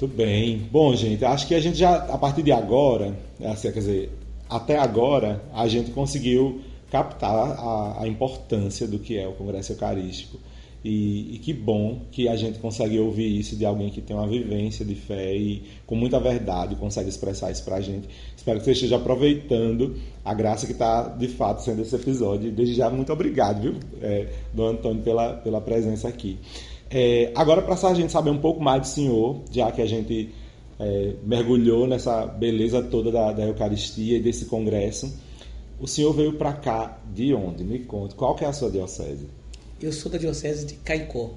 Muito 0.00 0.16
bem. 0.16 0.58
Bom, 0.70 0.94
gente, 0.96 1.24
acho 1.24 1.46
que 1.46 1.54
a 1.54 1.60
gente 1.60 1.76
já, 1.76 1.96
a 1.96 2.18
partir 2.18 2.42
de 2.42 2.52
agora, 2.52 3.16
assim, 3.44 3.70
quer 3.70 3.78
dizer, 3.78 4.10
até 4.48 4.78
agora, 4.78 5.42
a 5.52 5.68
gente 5.68 5.90
conseguiu 5.90 6.60
captar 6.90 7.34
a, 7.34 8.02
a 8.02 8.08
importância 8.08 8.86
do 8.86 8.98
que 8.98 9.18
é 9.18 9.26
o 9.26 9.32
Congresso 9.32 9.72
Eucarístico. 9.72 10.38
E, 10.84 11.36
e, 11.36 11.38
que 11.38 11.54
bom 11.54 12.02
que 12.12 12.28
a 12.28 12.36
gente 12.36 12.58
consegue 12.58 12.98
ouvir 13.00 13.40
isso 13.40 13.56
de 13.56 13.64
alguém 13.64 13.88
que 13.88 14.02
tem 14.02 14.14
uma 14.14 14.28
vivência 14.28 14.84
de 14.84 14.94
fé 14.94 15.34
e 15.34 15.62
com 15.86 15.94
muita 15.96 16.20
verdade 16.20 16.74
consegue 16.74 17.08
expressar 17.08 17.50
isso 17.50 17.64
para 17.64 17.76
a 17.76 17.80
gente. 17.80 18.06
Espero 18.36 18.58
que 18.58 18.66
você 18.66 18.72
esteja 18.72 18.96
aproveitando 18.96 19.96
a 20.22 20.34
graça 20.34 20.66
que 20.66 20.72
está 20.72 21.08
de 21.08 21.26
fato 21.28 21.62
sendo 21.62 21.80
esse 21.80 21.96
episódio. 21.96 22.52
Desde 22.52 22.74
já, 22.74 22.90
muito 22.90 23.10
obrigado, 23.10 23.62
viu, 23.62 23.74
é, 24.02 24.28
Dom 24.52 24.66
Antônio, 24.66 25.02
pela, 25.02 25.32
pela 25.32 25.58
presença 25.58 26.06
aqui. 26.06 26.38
É, 26.90 27.32
agora, 27.34 27.62
para 27.62 27.74
a 27.88 27.94
gente 27.94 28.12
saber 28.12 28.28
um 28.28 28.38
pouco 28.38 28.62
mais 28.62 28.82
do 28.82 28.86
Senhor, 28.86 29.40
já 29.50 29.72
que 29.72 29.80
a 29.80 29.86
gente 29.86 30.28
é, 30.78 31.14
mergulhou 31.24 31.86
nessa 31.86 32.26
beleza 32.26 32.82
toda 32.82 33.10
da, 33.10 33.32
da 33.32 33.44
Eucaristia 33.44 34.18
e 34.18 34.20
desse 34.20 34.44
congresso, 34.44 35.10
o 35.80 35.86
Senhor 35.88 36.12
veio 36.12 36.34
para 36.34 36.52
cá 36.52 36.98
de 37.12 37.32
onde? 37.32 37.64
Me 37.64 37.78
conte, 37.80 38.14
qual 38.14 38.34
que 38.34 38.44
é 38.44 38.48
a 38.48 38.52
sua 38.52 38.70
diocese? 38.70 39.28
Eu 39.80 39.92
sou 39.92 40.10
da 40.10 40.18
diocese 40.18 40.66
de 40.66 40.74
Caicó. 40.74 41.34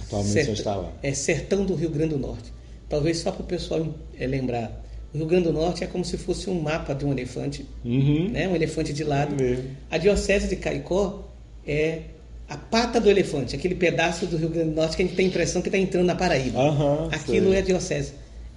Atualmente 0.00 0.32
Sertão, 0.32 0.54
você 0.54 0.60
está 0.60 0.76
lá? 0.76 0.92
É 1.02 1.12
Sertão 1.14 1.64
do 1.64 1.74
Rio 1.74 1.90
Grande 1.90 2.14
do 2.14 2.18
Norte. 2.18 2.52
Talvez 2.88 3.18
só 3.18 3.32
para 3.32 3.42
o 3.42 3.46
pessoal 3.46 3.86
é, 4.18 4.26
lembrar. 4.26 4.84
O 5.12 5.18
Rio 5.18 5.26
Grande 5.26 5.44
do 5.44 5.52
Norte 5.52 5.82
é 5.82 5.86
como 5.86 6.04
se 6.04 6.16
fosse 6.16 6.50
um 6.50 6.60
mapa 6.60 6.94
de 6.94 7.04
um 7.04 7.12
elefante, 7.12 7.66
uhum. 7.84 8.28
né? 8.30 8.48
um 8.48 8.54
elefante 8.54 8.92
de 8.92 9.02
lado. 9.02 9.42
É 9.42 9.58
a 9.90 9.98
diocese 9.98 10.48
de 10.48 10.56
Caicó 10.56 11.24
é 11.66 12.02
a 12.48 12.56
pata 12.56 13.00
do 13.00 13.10
elefante, 13.10 13.56
aquele 13.56 13.74
pedaço 13.74 14.26
do 14.26 14.36
Rio 14.36 14.48
Grande 14.48 14.70
do 14.70 14.76
Norte 14.76 14.96
que 14.96 15.02
a 15.02 15.06
gente 15.06 15.16
tem 15.16 15.26
a 15.26 15.28
impressão 15.28 15.60
que 15.60 15.68
está 15.68 15.78
entrando 15.78 16.06
na 16.06 16.14
Paraíba. 16.14 16.58
Uhum, 16.60 17.08
Aquilo 17.10 17.48
sei. 17.48 17.56
é 17.56 17.58
a 17.58 17.62
diocese. 17.62 18.12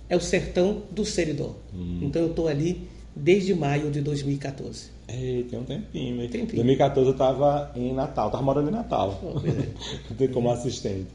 É 0.08 0.16
o 0.16 0.22
sertão 0.22 0.84
do 0.92 1.06
Seridó. 1.06 1.56
Uhum. 1.74 2.02
Então 2.04 2.22
eu 2.22 2.30
estou 2.30 2.48
ali 2.48 2.88
desde 3.20 3.54
maio 3.54 3.92
de 3.92 4.02
2014. 4.02 4.90
Ei, 5.08 5.44
tem 5.44 5.60
um 5.60 5.64
tempinho, 5.64 6.16
mesmo. 6.16 6.32
Tempinho. 6.32 6.56
2014 6.56 7.08
eu 7.08 7.12
estava 7.14 7.72
em 7.76 7.94
Natal, 7.94 8.28
estava 8.28 8.44
morando 8.44 8.70
em 8.70 8.74
Natal. 8.74 9.20
Oh, 9.24 10.24
é. 10.24 10.28
como 10.30 10.52
assistente. 10.52 11.08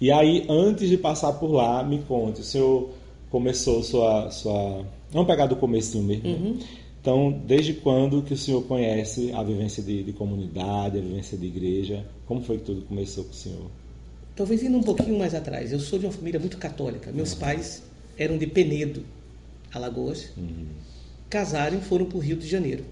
E 0.00 0.10
aí, 0.10 0.46
antes 0.48 0.88
de 0.88 0.96
passar 0.96 1.32
por 1.34 1.50
lá, 1.50 1.82
me 1.82 1.98
conte, 2.02 2.40
o 2.40 2.44
senhor 2.44 2.90
começou 3.28 3.82
sua. 3.82 4.30
sua... 4.30 4.84
Vamos 5.10 5.26
pegar 5.26 5.46
do 5.46 5.56
comecinho 5.56 6.04
mesmo. 6.04 6.28
né? 6.28 6.34
Uhum. 6.34 6.58
Então, 7.00 7.42
desde 7.46 7.74
quando 7.74 8.22
que 8.22 8.34
o 8.34 8.36
senhor 8.36 8.62
conhece 8.64 9.32
a 9.32 9.42
vivência 9.42 9.82
de, 9.82 10.02
de 10.02 10.12
comunidade, 10.12 10.98
a 10.98 11.00
vivência 11.00 11.36
de 11.36 11.46
igreja? 11.46 12.06
Como 12.26 12.42
foi 12.42 12.58
que 12.58 12.64
tudo 12.64 12.82
começou 12.82 13.24
com 13.24 13.30
o 13.30 13.34
senhor? 13.34 13.70
Talvez 14.36 14.62
indo 14.62 14.76
um 14.76 14.82
pouquinho 14.82 15.18
mais 15.18 15.34
atrás. 15.34 15.72
Eu 15.72 15.80
sou 15.80 15.98
de 15.98 16.06
uma 16.06 16.12
família 16.12 16.38
muito 16.38 16.58
católica. 16.58 17.10
Meus 17.10 17.34
pais 17.34 17.82
eram 18.18 18.36
de 18.36 18.46
Penedo, 18.46 19.02
Alagoas. 19.72 20.30
Casaram 21.30 21.78
e 21.78 21.80
foram 21.80 22.04
para 22.06 22.18
o 22.18 22.20
Rio 22.20 22.36
de 22.36 22.46
Janeiro. 22.46 22.84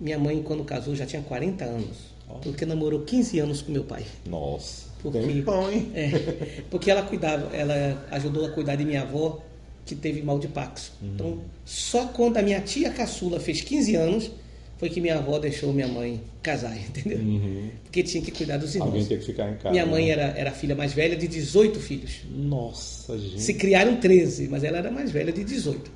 Minha 0.00 0.18
mãe, 0.18 0.42
quando 0.42 0.64
casou, 0.64 0.94
já 0.94 1.04
tinha 1.04 1.20
40 1.22 1.64
anos. 1.64 2.12
Porque 2.42 2.64
namorou 2.64 3.00
15 3.02 3.38
anos 3.40 3.60
com 3.60 3.72
meu 3.72 3.84
pai. 3.84 4.04
Nossa, 4.26 4.86
Porque- 5.02 5.18
tem 5.18 5.42
pão, 5.42 5.70
hein? 5.70 5.90
É, 5.94 6.62
porque 6.70 6.90
ela 6.90 7.02
cuidava, 7.02 7.54
ela 7.54 8.06
ajudou 8.10 8.46
a 8.46 8.50
cuidar 8.50 8.76
de 8.76 8.84
minha 8.86 9.02
avó, 9.02 9.42
que 9.84 9.94
teve 9.94 10.22
mal 10.22 10.38
de 10.38 10.48
Paxo. 10.48 10.92
Então, 11.02 11.40
só 11.64 12.06
quando 12.06 12.38
a 12.38 12.42
minha 12.42 12.60
tia 12.60 12.90
caçula 12.90 13.38
fez 13.38 13.60
15 13.60 13.96
anos, 13.96 14.30
foi 14.78 14.88
que 14.88 15.00
minha 15.00 15.18
avó 15.18 15.38
deixou 15.38 15.72
minha 15.72 15.88
mãe 15.88 16.22
casar, 16.42 16.74
entendeu? 16.78 17.18
Uhum. 17.18 17.68
Porque 17.84 18.02
tinha 18.02 18.22
que 18.22 18.30
cuidar 18.30 18.56
dos 18.56 18.74
irmãos. 18.74 18.88
Alguém 18.88 19.04
tem 19.04 19.18
que 19.18 19.26
ficar 19.26 19.50
em 19.50 19.56
casa. 19.56 19.70
Minha 19.70 19.84
mãe 19.86 20.06
né? 20.06 20.10
era, 20.12 20.22
era 20.38 20.50
a 20.50 20.54
filha 20.54 20.74
mais 20.74 20.92
velha 20.94 21.16
de 21.16 21.28
18 21.28 21.78
filhos. 21.80 22.20
Nossa, 22.30 23.18
gente. 23.18 23.42
Se 23.42 23.54
criaram 23.54 23.96
13, 23.96 24.48
mas 24.48 24.64
ela 24.64 24.78
era 24.78 24.90
mais 24.90 25.10
velha 25.10 25.32
de 25.32 25.44
18. 25.44 25.90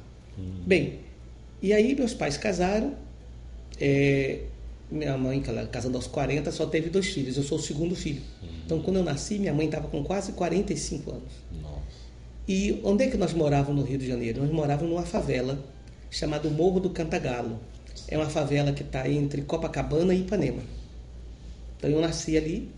Bem, 0.67 0.99
e 1.66 1.72
aí 1.72 1.96
meus 1.96 2.14
pais 2.14 2.37
casaram. 2.37 2.94
é, 3.81 4.40
minha 4.88 5.18
mãe, 5.18 5.42
ela 5.46 5.66
casando 5.66 5.96
aos 5.96 6.07
40, 6.07 6.52
só 6.52 6.64
teve 6.66 6.88
dois 6.88 7.09
filhos. 7.09 7.37
Eu 7.37 7.42
sou 7.42 7.59
o 7.59 7.61
segundo 7.61 7.96
filho. 7.96 8.22
Então, 8.64 8.81
quando 8.81 8.98
eu 8.98 9.02
nasci, 9.02 9.37
minha 9.37 9.52
mãe 9.52 9.66
estava 9.66 9.88
com 9.88 10.05
quase 10.05 10.33
45 10.33 11.11
anos. 11.11 11.33
Nossa. 11.61 11.83
E 12.46 12.81
onde 12.85 13.02
é 13.05 13.09
que 13.09 13.16
nós 13.16 13.33
morávamos 13.33 13.83
no 13.83 13.85
Rio 13.85 13.98
de 13.98 14.07
Janeiro? 14.07 14.40
Nós 14.40 14.50
morávamos 14.52 14.92
numa 14.92 15.05
favela 15.05 15.59
chamada 16.09 16.48
Morro 16.48 16.79
do 16.79 16.90
Cantagalo. 16.90 17.59
É 18.07 18.16
uma 18.16 18.31
favela 18.31 18.72
que 18.72 18.83
está 18.83 19.09
entre 19.09 19.42
Copacabana 19.42 20.14
e 20.14 20.20
Ipanema. 20.20 20.62
Então 21.76 21.90
eu 21.90 22.00
nasci 22.00 22.37
ali, 22.37 22.70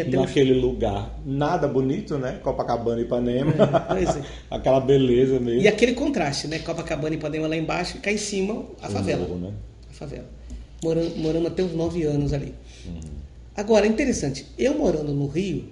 até 0.00 0.18
os 0.18 0.26
Naquele 0.26 0.54
lugar, 0.54 1.18
nada 1.24 1.66
bonito, 1.66 2.18
né? 2.18 2.38
Copacabana 2.42 3.00
e 3.00 3.04
Ipanema. 3.04 3.52
pois 3.88 4.16
é. 4.16 4.22
Aquela 4.50 4.80
beleza 4.80 5.40
mesmo. 5.40 5.60
E 5.60 5.68
aquele 5.68 5.94
contraste, 5.94 6.48
né? 6.48 6.58
Copacabana 6.58 7.14
e 7.14 7.18
Ipanema 7.18 7.46
lá 7.46 7.56
embaixo 7.56 7.96
e 7.96 8.00
cá 8.00 8.12
em 8.12 8.16
cima 8.16 8.64
a 8.80 8.88
favela. 8.88 9.26
morro, 9.26 9.40
né? 9.40 9.52
A 9.90 9.92
favela. 9.92 10.26
Moramos, 10.82 11.16
moramos 11.16 11.50
até 11.50 11.62
os 11.62 11.72
nove 11.72 12.02
anos 12.04 12.32
ali. 12.32 12.54
Agora, 13.56 13.86
interessante, 13.86 14.46
eu 14.58 14.76
morando 14.76 15.14
no 15.14 15.26
Rio, 15.26 15.64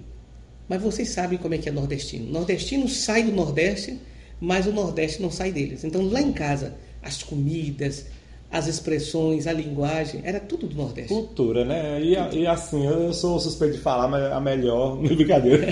mas 0.67 0.81
vocês 0.81 1.09
sabem 1.09 1.37
como 1.37 1.53
é 1.53 1.57
que 1.57 1.69
é 1.69 1.71
nordestino. 1.71 2.31
Nordestino 2.31 2.89
sai 2.89 3.23
do 3.23 3.31
Nordeste, 3.31 3.99
mas 4.39 4.65
o 4.65 4.71
Nordeste 4.71 5.21
não 5.21 5.29
sai 5.29 5.51
deles. 5.51 5.83
Então, 5.83 6.01
lá 6.09 6.19
em 6.19 6.33
casa, 6.33 6.75
as 7.03 7.21
comidas, 7.21 8.07
as 8.55 8.67
expressões, 8.67 9.47
a 9.47 9.51
linguagem, 9.51 10.21
era 10.23 10.39
tudo 10.39 10.65
do 10.65 10.75
Nordeste. 10.75 11.09
Cultura, 11.09 11.65
né? 11.65 12.01
E, 12.01 12.13
e 12.39 12.47
assim, 12.47 12.85
eu 12.87 13.11
sou 13.11 13.37
suspeito 13.37 13.75
de 13.75 13.81
falar, 13.81 14.07
mas 14.07 14.31
a 14.31 14.39
melhor, 14.39 14.95
não 14.95 15.03
é 15.11 15.13
brincadeira. 15.13 15.67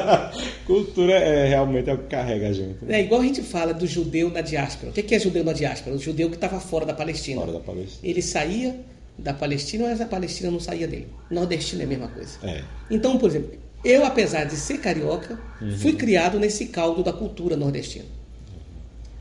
Cultura 0.66 1.12
é 1.12 1.46
realmente 1.48 1.90
é 1.90 1.92
o 1.92 1.98
que 1.98 2.06
carrega 2.06 2.48
a 2.48 2.52
gente. 2.54 2.82
né? 2.82 3.00
É 3.00 3.04
igual 3.04 3.20
a 3.20 3.24
gente 3.24 3.42
fala 3.42 3.74
do 3.74 3.86
judeu 3.86 4.30
na 4.30 4.40
diáspora. 4.40 4.90
O 4.90 4.94
que 4.94 5.02
que 5.02 5.14
é 5.14 5.18
judeu 5.18 5.44
na 5.44 5.52
diáspora? 5.52 5.94
O 5.94 5.98
judeu 5.98 6.30
que 6.30 6.36
estava 6.36 6.58
fora 6.58 6.86
da 6.86 6.94
Palestina. 6.94 7.42
Fora 7.42 7.52
da 7.52 7.60
Palestina. 7.60 7.98
Ele 8.02 8.22
saía 8.22 8.80
da 9.18 9.34
Palestina, 9.34 9.84
mas 9.88 10.00
a 10.00 10.06
Palestina 10.06 10.50
não 10.50 10.60
saía 10.60 10.88
dele. 10.88 11.08
Nordestino 11.30 11.82
é 11.82 11.84
a 11.84 11.88
mesma 11.88 12.08
coisa. 12.08 12.38
É. 12.42 12.62
Então, 12.90 13.18
por 13.18 13.28
exemplo, 13.28 13.50
eu, 13.84 14.06
apesar 14.06 14.44
de 14.44 14.56
ser 14.56 14.78
carioca, 14.78 15.38
fui 15.78 15.92
criado 15.92 16.40
nesse 16.40 16.66
caldo 16.66 17.02
da 17.02 17.12
cultura 17.12 17.54
nordestina. 17.54 18.06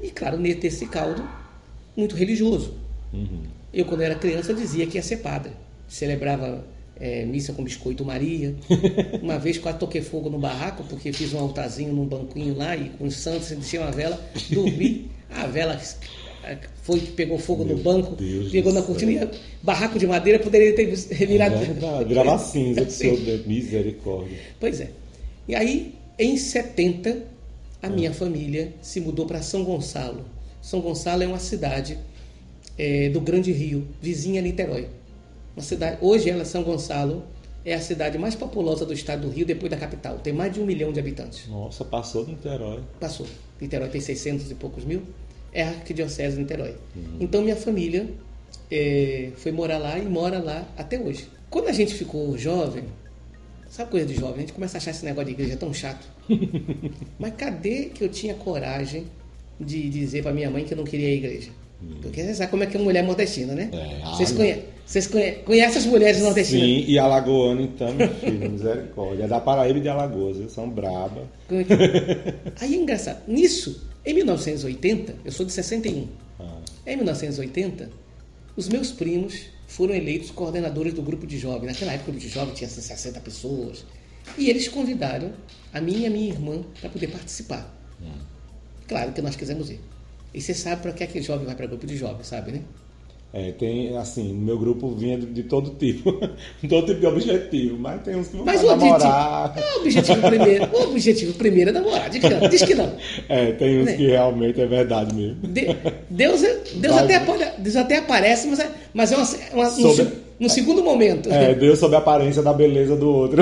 E, 0.01 0.09
claro, 0.09 0.37
nesse 0.37 0.85
caldo, 0.85 1.21
muito 1.97 2.15
religioso. 2.15 2.81
Eu, 3.73 3.86
quando 3.86 4.02
era 4.02 4.15
criança, 4.15 4.54
dizia 4.54 4.86
que 4.88 4.97
ia 4.97 5.04
ser 5.04 5.17
padre. 5.17 5.52
Celebrava 5.88 6.65
eh, 6.99 7.26
missa 7.26 7.54
com 7.54 7.63
biscoito 7.63 8.06
Maria. 8.06 8.56
Uma 9.21 9.38
vez 9.38 9.58
quase 9.58 9.78
toquei 9.78 10.02
fogo 10.02 10.30
no 10.30 10.39
barraco, 10.39 10.84
porque 10.84 11.12
fiz 11.12 11.34
um 11.34 11.39
altarzinho 11.39 11.93
num 11.93 12.06
banquinho 12.06 12.56
lá 12.56 12.76
e 12.76 12.89
com 12.89 13.06
os 13.06 13.15
santos, 13.15 13.49
deixei 13.49 13.80
uma 13.80 13.91
vela, 13.91 14.19
dormi. 14.52 15.12
A 15.34 15.47
vela 15.47 15.82
foi, 16.84 16.99
pegou 16.99 17.39
fogo 17.39 17.63
no 17.63 17.78
banco, 17.78 18.15
Deus 18.15 18.52
pegou 18.52 18.71
na 18.73 18.82
céu. 18.82 18.88
cortina. 18.88 19.32
Barraco 19.62 19.97
de 19.97 20.06
madeira 20.06 20.38
poderia 20.38 20.76
ter 20.76 20.93
revirado. 21.12 21.56
É 21.56 21.60
verdade, 21.60 22.06
virava 22.06 22.38
cinza 22.38 22.86
do 22.86 22.91
seu. 22.91 23.17
Misericórdia. 23.47 24.38
Pois 24.60 24.80
é. 24.80 24.91
E 25.47 25.56
aí, 25.56 25.95
em 26.19 26.38
70, 26.38 27.23
a 27.82 27.89
minha 27.89 28.13
família 28.13 28.73
se 28.82 28.99
mudou 28.99 29.26
para 29.26 29.41
São 29.41 29.63
Gonçalo. 29.63 30.26
São 30.62 30.82
Gonçalo 30.82 31.23
é 31.23 31.28
uma 31.28 31.39
cidade 31.39 31.97
eh, 32.77 33.09
do 33.09 33.21
Grande 33.21 33.51
Rio, 33.51 33.88
vizinha 34.01 34.39
a 34.39 34.43
Niterói. 34.43 34.88
Uma 35.55 35.63
cidade, 35.63 35.97
hoje 36.01 36.29
ela, 36.29 36.45
São 36.45 36.63
Gonçalo, 36.63 37.23
é 37.65 37.73
a 37.73 37.79
cidade 37.79 38.17
mais 38.17 38.36
populosa 38.36 38.86
do 38.86 38.93
estado 38.93 39.21
do 39.21 39.29
Rio, 39.29 39.45
depois 39.45 39.69
da 39.69 39.77
capital. 39.77 40.17
Tem 40.19 40.33
mais 40.33 40.53
de 40.53 40.59
um 40.59 40.65
milhão 40.65 40.91
de 40.91 40.99
habitantes. 40.99 41.47
Nossa, 41.47 41.86
passou 41.86 42.25
do 42.25 42.31
Niterói. 42.31 42.81
Passou. 42.99 43.25
Niterói 43.62 43.89
tem 43.89 44.01
600 44.01 44.51
e 44.51 44.55
poucos 44.55 44.83
mil. 44.83 45.03
É 45.53 45.63
a 45.63 45.69
arquidiocese 45.69 46.36
de 46.36 46.41
Niterói. 46.41 46.75
Então 47.19 47.41
minha 47.41 47.55
família 47.55 48.09
eh, 48.69 49.31
foi 49.38 49.51
morar 49.51 49.77
lá 49.77 49.97
e 49.97 50.03
mora 50.03 50.39
lá 50.39 50.67
até 50.75 50.99
hoje. 50.99 51.27
Quando 51.49 51.67
a 51.67 51.71
gente 51.71 51.93
ficou 51.93 52.36
jovem, 52.38 52.86
sabe 53.69 53.91
coisa 53.91 54.05
de 54.05 54.15
jovem? 54.15 54.38
A 54.38 54.39
gente 54.39 54.53
começa 54.53 54.77
a 54.77 54.79
achar 54.79 54.91
esse 54.91 55.05
negócio 55.05 55.27
de 55.27 55.33
igreja 55.33 55.55
tão 55.55 55.71
chato. 55.73 56.07
Mas 57.19 57.33
cadê 57.38 57.86
que 57.86 58.03
eu 58.03 58.09
tinha 58.09 58.33
coragem 58.33 59.05
de 59.59 59.89
dizer 59.89 60.23
para 60.23 60.33
minha 60.33 60.49
mãe 60.49 60.65
que 60.65 60.73
eu 60.73 60.77
não 60.77 60.83
queria 60.83 61.09
ir 61.09 61.13
à 61.13 61.15
igreja? 61.15 61.51
Porque 62.01 62.21
você 62.23 62.33
sabe 62.35 62.51
como 62.51 62.63
é 62.63 62.65
que 62.67 62.77
é 62.77 62.79
mulher 62.79 63.03
nordestina, 63.03 63.53
né? 63.53 63.69
É, 63.71 64.05
vocês 64.15 64.31
ai, 64.31 64.35
conhe- 64.37 64.63
vocês 64.85 65.07
conhe- 65.07 65.31
conhecem 65.45 65.77
as 65.77 65.85
mulheres 65.85 66.21
nordestinas? 66.21 66.61
Sim, 66.67 66.85
e 66.87 66.99
Alagoano 66.99 67.61
então, 67.61 67.93
meu 67.93 68.09
filho, 68.15 68.51
misericórdia. 68.51 69.23
É 69.23 69.27
da 69.27 69.39
Paraíba 69.39 69.79
e 69.79 69.81
de 69.81 69.89
Alagoas, 69.89 70.37
eles 70.37 70.51
são 70.51 70.69
braba. 70.69 71.27
É 71.49 71.63
que- 71.63 71.73
Aí 72.63 72.73
é 72.75 72.77
engraçado. 72.77 73.21
Nisso, 73.27 73.87
em 74.05 74.13
1980, 74.13 75.15
eu 75.23 75.31
sou 75.31 75.45
de 75.45 75.51
61. 75.53 76.07
Ah, 76.39 76.57
Em 76.85 76.95
1980, 76.97 77.89
os 78.57 78.67
meus 78.67 78.91
primos 78.91 79.45
foram 79.67 79.95
eleitos 79.95 80.29
coordenadores 80.29 80.93
do 80.93 81.01
grupo 81.01 81.25
de 81.25 81.37
jovens. 81.39 81.67
Naquela 81.67 81.93
época, 81.93 82.09
o 82.09 82.13
grupo 82.13 82.27
de 82.27 82.33
jovens 82.33 82.55
tinha 82.57 82.67
assim, 82.67 82.81
60 82.81 83.19
pessoas. 83.21 83.85
E 84.37 84.49
eles 84.49 84.67
convidaram 84.67 85.31
a 85.73 85.79
mim 85.81 86.01
e 86.01 86.05
a 86.05 86.09
minha 86.09 86.27
irmã 86.29 86.61
para 86.81 86.89
poder 86.89 87.07
participar. 87.07 87.73
Claro 88.87 89.11
que 89.13 89.21
nós 89.21 89.35
quisemos 89.35 89.69
ir. 89.69 89.79
E 90.33 90.41
você 90.41 90.53
sabe 90.53 90.81
para 90.81 90.91
que 90.91 91.03
aquele 91.03 91.23
jovem 91.23 91.45
vai 91.45 91.55
para 91.55 91.67
grupo 91.67 91.85
de 91.85 91.95
jovens, 91.95 92.27
sabe, 92.27 92.51
né? 92.53 92.61
É, 93.35 93.51
tem, 93.51 93.97
assim, 93.97 94.31
meu 94.31 94.59
grupo 94.59 94.91
vinha 94.93 95.17
de, 95.17 95.25
de 95.25 95.41
todo 95.43 95.71
tipo, 95.71 96.11
todo 96.69 96.85
tipo 96.85 96.99
de 96.99 97.05
objetivo, 97.07 97.77
mas 97.79 97.99
tem 98.03 98.15
uns 98.15 98.27
que 98.27 98.35
vão 98.37 98.45
Mas 98.45 98.61
pra 98.61 98.69
o 98.69 98.73
objetivo, 98.73 98.99
namorar. 98.99 99.53
é, 99.57 99.73
o 99.75 99.79
objetivo 99.81 100.21
primeiro, 100.21 100.69
o 100.71 100.83
objetivo 100.83 101.33
primeiro 101.33 101.69
é 101.71 101.73
namorar. 101.73 102.09
Diz 102.11 102.21
que 102.21 102.29
não. 102.29 102.47
Diz 102.49 102.61
que 102.61 102.75
não. 102.75 102.93
É, 103.29 103.51
tem 103.53 103.79
uns 103.81 103.85
Né? 103.85 103.93
que 103.97 104.05
realmente 104.07 104.61
é 104.61 104.67
verdade 104.67 105.15
mesmo. 105.15 105.47
De- 105.47 105.65
Deus, 106.11 106.43
é- 106.43 106.61
Deus, 106.75 106.93
Vai- 106.93 107.03
até, 107.05 107.19
pode- 107.21 107.51
Deus 107.57 107.75
até 107.75 107.97
aparece, 107.97 108.47
mas 108.47 108.59
é, 108.59 108.71
mas 108.93 109.11
é 109.11 109.17
uma, 109.17 109.25
uma, 109.53 109.67
um, 109.67 109.71
Sobre- 109.71 110.05
se- 110.05 110.11
um 110.39 110.49
segundo 110.49 110.83
momento. 110.83 111.31
É, 111.31 111.55
Deus 111.55 111.79
sob 111.79 111.95
a 111.95 111.99
aparência 111.99 112.43
da 112.43 112.53
beleza 112.53 112.95
do 112.95 113.09
outro. 113.09 113.41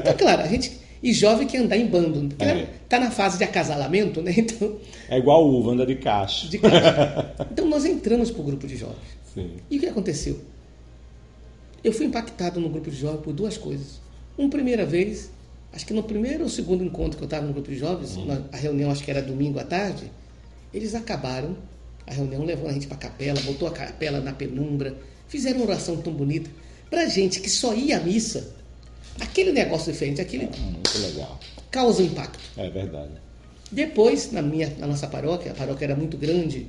Então, 0.00 0.14
claro, 0.18 0.42
a 0.42 0.46
gente. 0.48 0.72
E 1.04 1.12
jovem 1.12 1.46
quer 1.46 1.58
andar 1.58 1.76
em 1.76 1.86
bando. 1.86 2.28
Porque 2.34 2.42
É. 2.44 2.66
tá 2.88 2.98
na 2.98 3.10
fase 3.10 3.36
de 3.38 3.44
acasalamento, 3.44 4.22
né? 4.22 4.32
Então, 4.38 4.76
É 5.08 5.18
igual 5.18 5.46
uva, 5.46 5.72
anda 5.72 5.84
de 5.84 5.96
caixa. 5.96 6.48
de 6.48 6.58
casa. 6.58 7.34
Então 7.52 7.68
nós 7.68 7.84
entramos 7.84 8.30
pro 8.30 8.42
grupo 8.42 8.66
de 8.66 8.76
jovens. 8.76 8.96
Sim. 9.34 9.50
E 9.70 9.76
o 9.76 9.80
que 9.80 9.86
aconteceu? 9.86 10.40
Eu 11.82 11.92
fui 11.92 12.06
impactado 12.06 12.58
no 12.60 12.68
grupo 12.68 12.90
de 12.90 12.96
jovens 12.96 13.20
por 13.22 13.32
duas 13.32 13.58
coisas. 13.58 14.00
Uma 14.38 14.48
primeira 14.48 14.86
vez, 14.86 15.30
acho 15.72 15.84
que 15.86 15.92
no 15.92 16.02
primeiro 16.02 16.44
ou 16.44 16.48
segundo 16.48 16.82
encontro 16.82 17.18
que 17.18 17.22
eu 17.22 17.26
estava 17.26 17.46
no 17.46 17.52
grupo 17.52 17.70
de 17.70 17.76
jovens, 17.76 18.16
na- 18.24 18.40
a 18.52 18.56
reunião 18.56 18.90
acho 18.90 19.04
que 19.04 19.10
era 19.10 19.20
domingo 19.20 19.58
à 19.58 19.64
tarde, 19.64 20.10
eles 20.72 20.94
acabaram 20.94 21.56
a 22.06 22.12
reunião 22.14 22.44
levando 22.44 22.68
a 22.68 22.72
gente 22.72 22.86
para 22.86 22.96
a 22.96 23.00
capela, 23.00 23.40
botou 23.42 23.68
a 23.68 23.70
capela 23.70 24.20
na 24.20 24.32
penumbra, 24.32 24.96
fizeram 25.28 25.58
uma 25.58 25.66
oração 25.66 25.96
tão 25.98 26.12
bonita. 26.12 26.50
Pra 26.90 27.06
gente 27.06 27.40
que 27.40 27.50
só 27.50 27.74
ia 27.74 27.98
à 27.98 28.00
missa, 28.00 28.54
aquele 29.20 29.52
negócio 29.52 29.92
diferente, 29.92 30.20
aquele 30.20 30.46
Muito 30.46 30.98
legal. 31.00 31.38
causa 31.70 32.02
impacto. 32.02 32.38
É 32.56 32.68
verdade. 32.70 33.12
Depois, 33.70 34.30
na, 34.32 34.42
minha, 34.42 34.72
na 34.78 34.86
nossa 34.86 35.06
paróquia, 35.06 35.52
a 35.52 35.54
paróquia 35.54 35.86
era 35.86 35.96
muito 35.96 36.16
grande, 36.16 36.66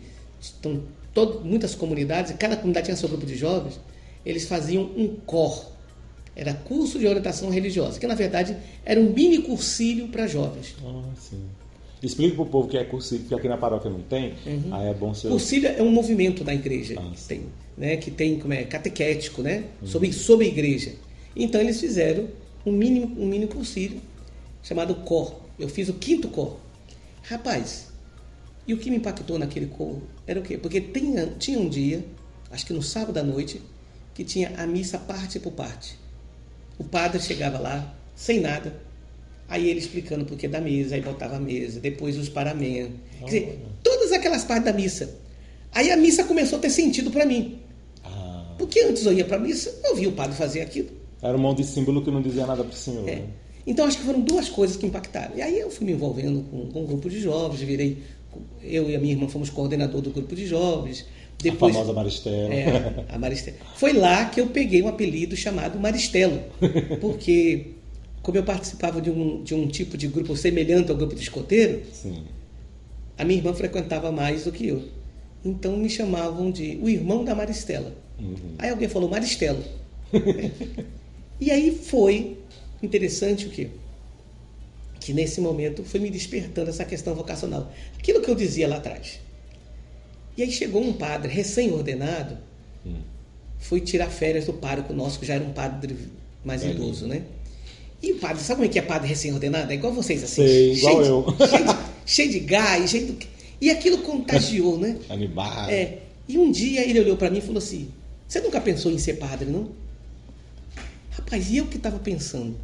então, 0.60 0.81
todo, 1.13 1.41
muitas 1.45 1.75
comunidades, 1.75 2.34
cada 2.39 2.55
comunidade 2.55 2.86
tinha 2.86 2.97
seu 2.97 3.10
grupo 3.10 3.25
de 3.25 3.36
jovens, 3.36 3.79
eles 4.25 4.47
faziam 4.47 4.84
um 4.84 5.15
cor. 5.25 5.71
Era 6.36 6.53
curso 6.53 6.99
de 6.99 7.08
orientação 7.08 7.49
religiosa, 7.49 7.99
que 7.99 8.05
na 8.08 8.15
verdade 8.15 8.58
era 8.84 8.99
um 8.99 9.12
mini 9.13 9.38
cursílio 9.39 10.08
para 10.10 10.27
jovens. 10.27 10.75
Ah, 10.84 11.03
sim. 11.17 11.41
Explica 12.03 12.36
pro 12.36 12.45
povo 12.45 12.67
que 12.67 12.77
é 12.77 12.84
cursivo, 12.84 13.21
porque 13.21 13.36
aqui 13.36 13.47
na 13.47 13.58
paróquia 13.58 13.89
não 13.89 14.01
tem. 14.01 14.34
Aí 14.71 14.88
é 14.89 14.93
bom 14.93 15.13
ser. 15.13 15.29
Cursílio 15.29 15.69
é 15.69 15.81
um 15.81 15.89
movimento 15.91 16.43
da 16.43 16.53
igreja 16.53 16.95
Ah, 16.99 17.10
que 17.12 17.19
sim. 17.19 17.27
tem, 17.27 17.41
né, 17.77 17.97
que 17.97 18.12
tem 18.12 18.38
como 18.38 18.53
é 18.53 18.63
catequético, 18.63 19.41
né, 19.41 19.63
sobre 19.86 20.12
sobre 20.12 20.45
a 20.45 20.49
igreja. 20.49 20.91
Então 21.36 21.60
eles 21.60 21.80
fizeram 21.80 22.28
um 22.65 22.71
mini 22.71 23.02
um 23.17 23.26
mini 23.26 23.48
cursílio 23.48 24.02
chamado 24.63 24.95
cor. 24.95 25.41
Eu 25.60 25.69
fiz 25.69 25.89
o 25.89 25.93
quinto 25.93 26.28
cor. 26.30 26.60
Rapaz, 27.24 27.88
e 28.67 28.74
o 28.74 28.78
que 28.78 28.89
me 28.89 28.98
impactou 28.98 29.38
naquele 29.38 29.67
cor 29.67 30.02
era 30.26 30.39
o 30.39 30.43
quê? 30.43 30.58
Porque 30.58 30.82
tinha, 30.82 31.28
tinha 31.38 31.60
um 31.60 31.69
dia, 31.69 32.04
acho 32.52 32.65
que 32.65 32.74
no 32.74 32.82
sábado 32.82 33.17
à 33.17 33.24
noite, 33.24 33.62
que 34.13 34.24
tinha 34.24 34.54
a 34.58 34.65
missa 34.65 34.98
parte 34.98 35.39
por 35.39 35.52
parte. 35.52 35.98
O 36.78 36.84
padre 36.84 37.21
chegava 37.21 37.60
lá, 37.60 37.95
sem 38.15 38.39
nada, 38.39 38.82
aí 39.48 39.69
ele 39.69 39.80
explicando 39.80 40.24
o 40.24 40.28
porquê 40.28 40.48
da 40.48 40.60
mesa, 40.60 40.95
aí 40.95 41.02
botava 41.02 41.36
a 41.38 41.39
mesa, 41.39 41.80
depois 41.80 42.17
os 42.17 42.28
paramentos. 42.28 42.95
Quer 43.19 43.26
dizer, 43.26 43.60
todas 43.84 44.12
aquelas 44.12 44.43
partes 44.43 44.65
da 44.65 44.74
missa. 44.74 45.15
Aí 45.71 45.91
a 45.91 45.98
missa 45.98 46.24
começou 46.24 46.58
a 46.58 46.62
ter 46.62 46.69
sentido 46.69 47.12
para 47.12 47.26
mim. 47.26 47.60
Ah, 48.04 48.56
Porque 48.58 48.80
antes 48.80 49.06
eu 49.06 49.13
ia 49.13 49.26
para 49.26 49.38
a 49.38 49.39
missa, 49.39 49.74
eu 49.84 49.95
via 49.95 50.10
o 50.10 50.13
padre 50.13 50.36
fazer 50.36 50.62
aquilo. 50.62 50.89
Era 51.28 51.38
um 51.38 51.42
monte 51.42 51.58
de 51.58 51.68
símbolo 51.68 52.04
que 52.04 52.12
não 52.12 52.22
dizia 52.22 52.46
nada 52.46 52.64
pro 52.64 52.76
senhor. 52.76 53.08
É. 53.08 53.16
né? 53.16 53.24
Então 53.68 53.86
acho 53.86 53.98
que 53.98 54.04
foram 54.04 54.22
duas 54.22 54.48
coisas 54.48 54.78
que 54.78 54.86
impactaram. 54.86 55.36
E 55.36 55.42
aí 55.42 55.60
eu 55.60 55.72
fui 55.72 55.86
me 55.86 55.94
envolvendo 55.94 56.44
com, 56.50 56.68
com 56.68 56.84
um 56.84 56.86
grupo 56.86 57.10
de 57.10 57.20
jovens, 57.20 57.62
virei. 57.62 58.04
Eu 58.62 58.90
e 58.90 58.96
a 58.96 59.00
minha 59.00 59.14
irmã 59.14 59.28
fomos 59.28 59.50
coordenador 59.50 60.02
do 60.02 60.12
grupo 60.12 60.36
de 60.36 60.46
jovens. 60.46 61.06
Depois, 61.42 61.76
a 61.76 61.80
famosa 61.80 61.94
Maristela. 61.94 62.54
É, 62.54 63.06
a 63.10 63.18
Maristela. 63.18 63.58
Foi 63.76 63.94
lá 63.94 64.26
que 64.26 64.40
eu 64.40 64.48
peguei 64.48 64.82
um 64.82 64.88
apelido 64.88 65.36
chamado 65.36 65.80
Maristelo, 65.80 66.42
porque 67.02 67.72
como 68.22 68.38
eu 68.38 68.44
participava 68.44 69.02
de 69.02 69.10
um, 69.10 69.44
de 69.44 69.54
um 69.54 69.68
tipo 69.68 69.98
de 69.98 70.08
grupo 70.08 70.36
semelhante 70.36 70.92
ao 70.92 70.98
grupo 70.98 71.14
de 71.14 71.22
escoteiro, 71.22 71.82
Sim. 71.92 72.24
a 73.18 73.24
minha 73.24 73.40
irmã 73.40 73.54
frequentava 73.54 74.12
mais 74.12 74.46
do 74.46 74.52
que 74.52 74.68
eu. 74.68 74.84
Então 75.44 75.78
me 75.78 75.90
chamavam 75.90 76.50
de 76.50 76.80
o 76.82 76.90
irmão 76.90 77.24
da 77.24 77.36
Maristela. 77.36 77.94
Aí 78.58 78.70
alguém 78.70 78.88
falou 78.88 79.10
Maristelo. 79.10 79.64
e 81.39 81.52
aí 81.52 81.71
foi 81.71 82.38
interessante 82.82 83.48
o 83.48 83.50
quê? 83.50 83.69
Que 85.00 85.13
nesse 85.13 85.41
momento 85.41 85.84
foi 85.84 86.00
me 86.00 86.10
despertando 86.10 86.69
essa 86.69 86.86
questão 86.86 87.13
vocacional. 87.13 87.71
Aquilo 87.98 88.21
que 88.21 88.30
eu 88.30 88.36
dizia 88.36 88.67
lá 88.67 88.78
atrás. 88.78 89.19
E 90.38 90.43
aí 90.43 90.52
chegou 90.52 90.82
um 90.82 90.93
padre 90.93 91.32
recém-ordenado, 91.32 92.38
foi 93.60 93.82
tirar 93.82 94.10
férias 94.10 94.45
do 94.45 94.54
pároco 94.54 94.93
nosso, 94.93 95.19
que 95.19 95.26
já 95.26 95.36
era 95.36 95.43
um 95.43 95.54
padre 95.54 95.98
mais 96.43 96.62
Velho. 96.62 96.76
idoso, 96.76 97.08
né? 97.08 97.24
E 98.02 98.12
o 98.12 98.19
padre, 98.19 98.43
sabe 98.43 98.58
como 98.58 98.65
é 98.65 98.71
que 98.71 98.78
é 98.78 98.82
padre 98.82 99.08
recém-ordenado? 99.08 99.71
É 99.71 99.76
igual 99.76 99.93
vocês, 99.93 100.24
assim. 100.24 100.45
Sei, 100.45 100.74
igual 100.74 101.04
cheio 101.04 101.06
eu. 101.06 101.32
De, 101.32 101.48
cheio, 101.50 101.65
de, 101.65 101.76
cheio 102.06 102.32
de 102.32 102.39
gás, 102.41 102.91
cheio 102.91 103.08
do... 103.08 103.17
E 103.60 103.71
aquilo 103.71 104.00
contagiou, 104.00 104.78
né? 104.78 104.98
Animado. 105.10 105.71
É. 105.71 106.00
E 106.28 106.38
um 106.38 106.52
dia 106.52 106.88
ele 106.88 107.00
olhou 107.00 107.17
para 107.17 107.30
mim 107.30 107.38
e 107.38 107.41
falou 107.41 107.58
assim: 107.58 107.89
Você 108.28 108.41
nunca 108.41 108.60
pensou 108.60 108.91
em 108.91 108.98
ser 108.98 109.13
padre, 109.13 109.50
não? 109.50 109.69
Rapaz, 111.17 111.49
e 111.49 111.58
eu 111.58 111.65
que 111.65 111.78
estava 111.78 111.97
pensando? 111.99 112.56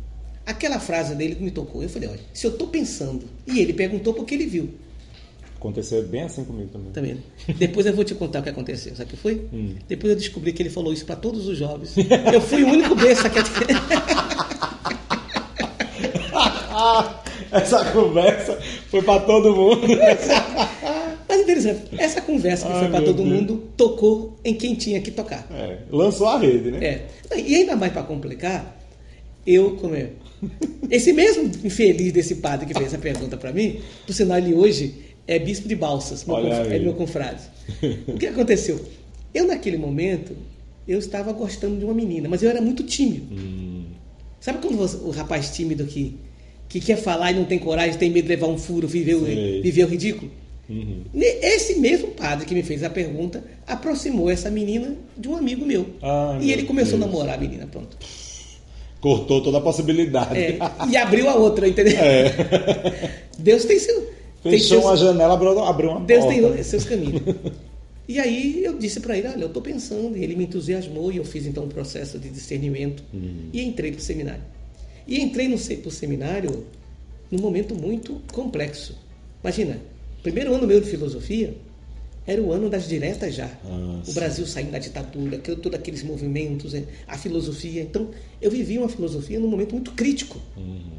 Aquela 0.45 0.79
frase 0.79 1.15
dele 1.15 1.35
que 1.35 1.43
me 1.43 1.51
tocou. 1.51 1.81
Eu 1.81 1.89
falei: 1.89 2.09
Olha, 2.09 2.19
se 2.33 2.45
eu 2.45 2.51
estou 2.51 2.67
pensando. 2.67 3.25
E 3.47 3.59
ele 3.59 3.73
perguntou 3.73 4.13
porque 4.13 4.35
ele 4.35 4.45
viu. 4.45 4.69
Aconteceu 5.57 6.03
bem 6.07 6.23
assim 6.23 6.43
comigo 6.43 6.69
também. 6.69 6.91
Vendo? 7.13 7.21
Depois 7.57 7.85
eu 7.85 7.93
vou 7.93 8.03
te 8.03 8.15
contar 8.15 8.39
o 8.39 8.43
que 8.43 8.49
aconteceu. 8.49 8.95
Sabe 8.95 9.09
o 9.09 9.15
que 9.15 9.17
foi? 9.17 9.47
Hum. 9.53 9.75
Depois 9.87 10.11
eu 10.11 10.17
descobri 10.17 10.51
que 10.51 10.63
ele 10.63 10.71
falou 10.71 10.91
isso 10.91 11.05
para 11.05 11.15
todos 11.15 11.47
os 11.47 11.57
jovens. 11.57 11.93
Eu 12.33 12.41
fui 12.41 12.63
o 12.63 12.67
único 12.67 12.95
besta 12.95 13.29
que. 13.29 13.39
Essa 17.51 17.85
conversa 17.91 18.57
foi 18.89 19.01
pra 19.03 19.19
todo 19.19 19.55
mundo. 19.55 19.85
Mas 21.65 21.77
interessante, 21.77 22.01
essa 22.03 22.21
conversa 22.21 22.65
que 22.67 22.71
Ai, 22.73 22.79
foi 22.79 22.89
para 22.89 23.01
todo 23.05 23.17
Deus. 23.23 23.29
mundo 23.29 23.63
tocou 23.77 24.37
em 24.43 24.53
quem 24.53 24.75
tinha 24.75 24.99
que 25.01 25.11
tocar. 25.11 25.47
É, 25.51 25.79
lançou 25.91 26.27
a 26.27 26.37
rede, 26.39 26.71
né? 26.71 26.79
É. 26.83 27.37
E 27.39 27.55
ainda 27.55 27.75
mais 27.75 27.91
para 27.93 28.03
complicar, 28.03 28.77
eu, 29.45 29.75
como 29.77 29.95
é? 29.95 30.09
Esse 30.89 31.13
mesmo 31.13 31.43
infeliz 31.63 32.11
desse 32.11 32.35
padre 32.35 32.65
que 32.65 32.73
fez 32.73 32.87
essa 32.87 32.97
pergunta 32.97 33.37
para 33.37 33.51
mim, 33.53 33.79
por 34.05 34.13
sinal, 34.13 34.37
ele 34.37 34.53
hoje 34.53 34.95
é 35.27 35.37
bispo 35.39 35.67
de 35.67 35.75
Balsas, 35.75 36.25
meu 36.25 36.37
é 36.37 36.79
meu 36.79 36.93
confrade. 36.93 37.41
O 38.07 38.17
que 38.17 38.25
aconteceu? 38.27 38.79
Eu, 39.33 39.47
naquele 39.47 39.77
momento, 39.77 40.35
eu 40.87 40.99
estava 40.99 41.31
gostando 41.31 41.77
de 41.77 41.85
uma 41.85 41.93
menina, 41.93 42.27
mas 42.27 42.41
eu 42.43 42.49
era 42.49 42.61
muito 42.61 42.83
tímido. 42.83 43.27
Hum, 43.33 43.85
Sabe 44.39 44.57
quando 44.59 44.75
você- 44.75 44.97
o 44.97 45.11
rapaz 45.11 45.51
tímido 45.51 45.85
que, 45.85 46.17
que 46.67 46.79
quer 46.81 46.97
falar 46.97 47.31
e 47.31 47.35
não 47.35 47.45
tem 47.45 47.59
coragem, 47.59 47.95
tem 47.97 48.09
medo 48.09 48.23
de 48.23 48.29
levar 48.29 48.47
um 48.47 48.57
furo, 48.57 48.87
viver 48.87 49.13
o, 49.15 49.21
viver 49.61 49.83
o 49.85 49.87
ridículo? 49.87 50.31
Uhum. 50.71 51.03
Esse 51.13 51.75
mesmo 51.79 52.09
padre 52.09 52.45
que 52.45 52.53
me 52.53 52.63
fez 52.63 52.83
a 52.83 52.89
pergunta 52.89 53.43
aproximou 53.67 54.29
essa 54.29 54.49
menina 54.49 54.95
de 55.17 55.27
um 55.27 55.35
amigo 55.35 55.65
meu. 55.65 55.85
Ai, 56.01 56.37
e 56.37 56.45
meu 56.45 56.49
ele 56.49 56.63
começou 56.63 56.97
Deus. 56.97 57.09
a 57.09 57.11
namorar 57.11 57.35
a 57.35 57.37
menina, 57.37 57.67
pronto. 57.67 57.97
Cortou 58.99 59.41
toda 59.41 59.57
a 59.57 59.61
possibilidade. 59.61 60.37
É, 60.37 60.59
e 60.89 60.95
abriu 60.95 61.27
a 61.27 61.35
outra, 61.35 61.67
entendeu? 61.67 61.93
Deus 63.37 63.65
tem 63.65 63.79
seu. 63.79 64.01
tem 64.43 64.53
É. 64.53 64.57
Fechou 64.57 64.81
seus- 64.81 64.85
uma 64.85 64.97
janela, 64.97 65.33
abriu, 65.33 65.89
uma 65.91 65.99
Deus 66.01 66.25
porta. 66.25 66.51
tem 66.53 66.63
seus 66.63 66.83
caminhos. 66.85 67.21
E 68.07 68.19
aí 68.19 68.61
eu 68.65 68.77
disse 68.77 68.99
para 68.99 69.17
ele, 69.17 69.27
olha, 69.29 69.43
eu 69.43 69.47
estou 69.47 69.61
pensando, 69.61 70.17
e 70.17 70.23
ele 70.23 70.35
me 70.35 70.43
entusiasmou 70.43 71.13
e 71.13 71.17
eu 71.17 71.23
fiz 71.23 71.45
então 71.45 71.63
um 71.63 71.69
processo 71.69 72.19
de 72.19 72.29
discernimento 72.29 73.01
e 73.53 73.61
entrei 73.61 73.91
para 73.91 73.99
o 73.99 74.03
seminário. 74.03 74.43
E 75.07 75.21
entrei 75.21 75.47
no 75.47 75.57
pro 75.77 75.89
seminário 75.91 76.65
num 77.31 77.39
momento 77.39 77.73
muito 77.73 78.21
complexo. 78.33 78.97
Imagina, 79.41 79.79
primeiro 80.23 80.53
ano 80.53 80.67
meu 80.67 80.79
de 80.79 80.89
filosofia 80.89 81.55
era 82.27 82.41
o 82.41 82.51
ano 82.53 82.69
das 82.69 82.87
diretas 82.87 83.33
já. 83.33 83.49
Ah, 83.65 84.01
o. 84.07 84.13
Brasil 84.13 84.45
saindo 84.45 84.71
da 84.71 84.79
ditadura, 84.79 85.37
que- 85.39 85.55
todos 85.55 85.77
aqueles 85.79 86.03
movimentos, 86.03 86.73
eh, 86.73 86.83
a 87.07 87.17
filosofia. 87.17 87.81
Então, 87.81 88.09
eu 88.41 88.51
vivi 88.51 88.77
uma 88.77 88.87
filosofia 88.89 89.39
num 89.39 89.47
momento 89.49 89.71
muito 89.73 89.91
crítico, 89.93 90.39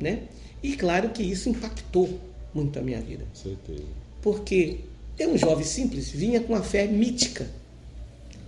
né? 0.00 0.24
E 0.62 0.74
claro 0.76 1.10
que 1.10 1.22
isso 1.22 1.48
impactou 1.48 2.08
muito 2.52 2.78
a 2.78 2.82
minha 2.82 3.00
vida 3.00 3.24
Com 3.32 3.34
certeza. 3.50 3.82
porque 4.20 4.78
eu, 5.18 5.30
um 5.30 5.38
jovem 5.38 5.64
simples, 5.64 6.10
vinha 6.10 6.40
com 6.40 6.54
a 6.54 6.62
fé 6.62 6.86
mítica. 6.86 7.46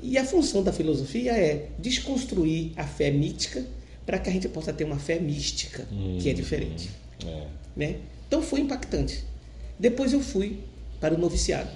E 0.02 0.18
a 0.18 0.24
função 0.24 0.62
da 0.62 0.72
filosofia 0.72 1.32
é 1.32 1.68
desconstruir 1.78 2.72
a 2.76 2.84
fé 2.84 3.10
mítica 3.10 3.64
para 4.04 4.18
que 4.18 4.28
a 4.28 4.32
gente 4.32 4.48
possa 4.48 4.72
ter 4.72 4.84
uma 4.84 4.98
fé 4.98 5.18
mística, 5.18 5.86
que 6.20 6.28
é 6.28 6.32
diferente. 6.34 6.90
É. 7.24 7.46
Né? 7.74 7.96
Então 8.28 8.42
foi 8.42 8.60
impactante. 8.60 9.24
Depois 9.78 10.12
eu 10.12 10.20
fui 10.20 10.58
para 11.00 11.14
o 11.14 11.18
noviciado. 11.18 11.68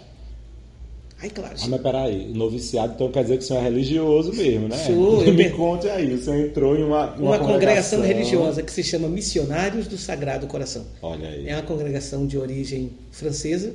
Aí, 1.20 1.30
claro, 1.30 1.56
Ah, 1.60 1.66
mas 1.68 1.80
peraí, 1.80 2.32
noviciado 2.32 2.92
então 2.94 3.10
quer 3.10 3.24
dizer 3.24 3.38
que 3.38 3.42
o 3.42 3.46
senhor 3.46 3.58
é 3.58 3.64
religioso 3.64 4.32
mesmo, 4.32 4.68
né? 4.68 4.76
Sou, 4.76 5.20
Me 5.24 5.32
me- 5.32 5.50
conte 5.50 5.88
aí, 5.88 6.16
senhor 6.22 6.46
entrou 6.46 6.76
em 6.76 6.84
uma, 6.84 7.12
uma 7.16 7.38
congregação 7.40 8.00
religiosa 8.02 8.62
que 8.62 8.70
se 8.70 8.84
chama 8.84 9.08
Missionários 9.08 9.88
do 9.88 9.98
Sagrado 9.98 10.46
Coração. 10.46 10.86
Olha 11.02 11.28
aí. 11.28 11.48
É 11.48 11.56
uma 11.56 11.62
congregação 11.64 12.24
de 12.24 12.38
origem 12.38 12.92
francesa. 13.10 13.74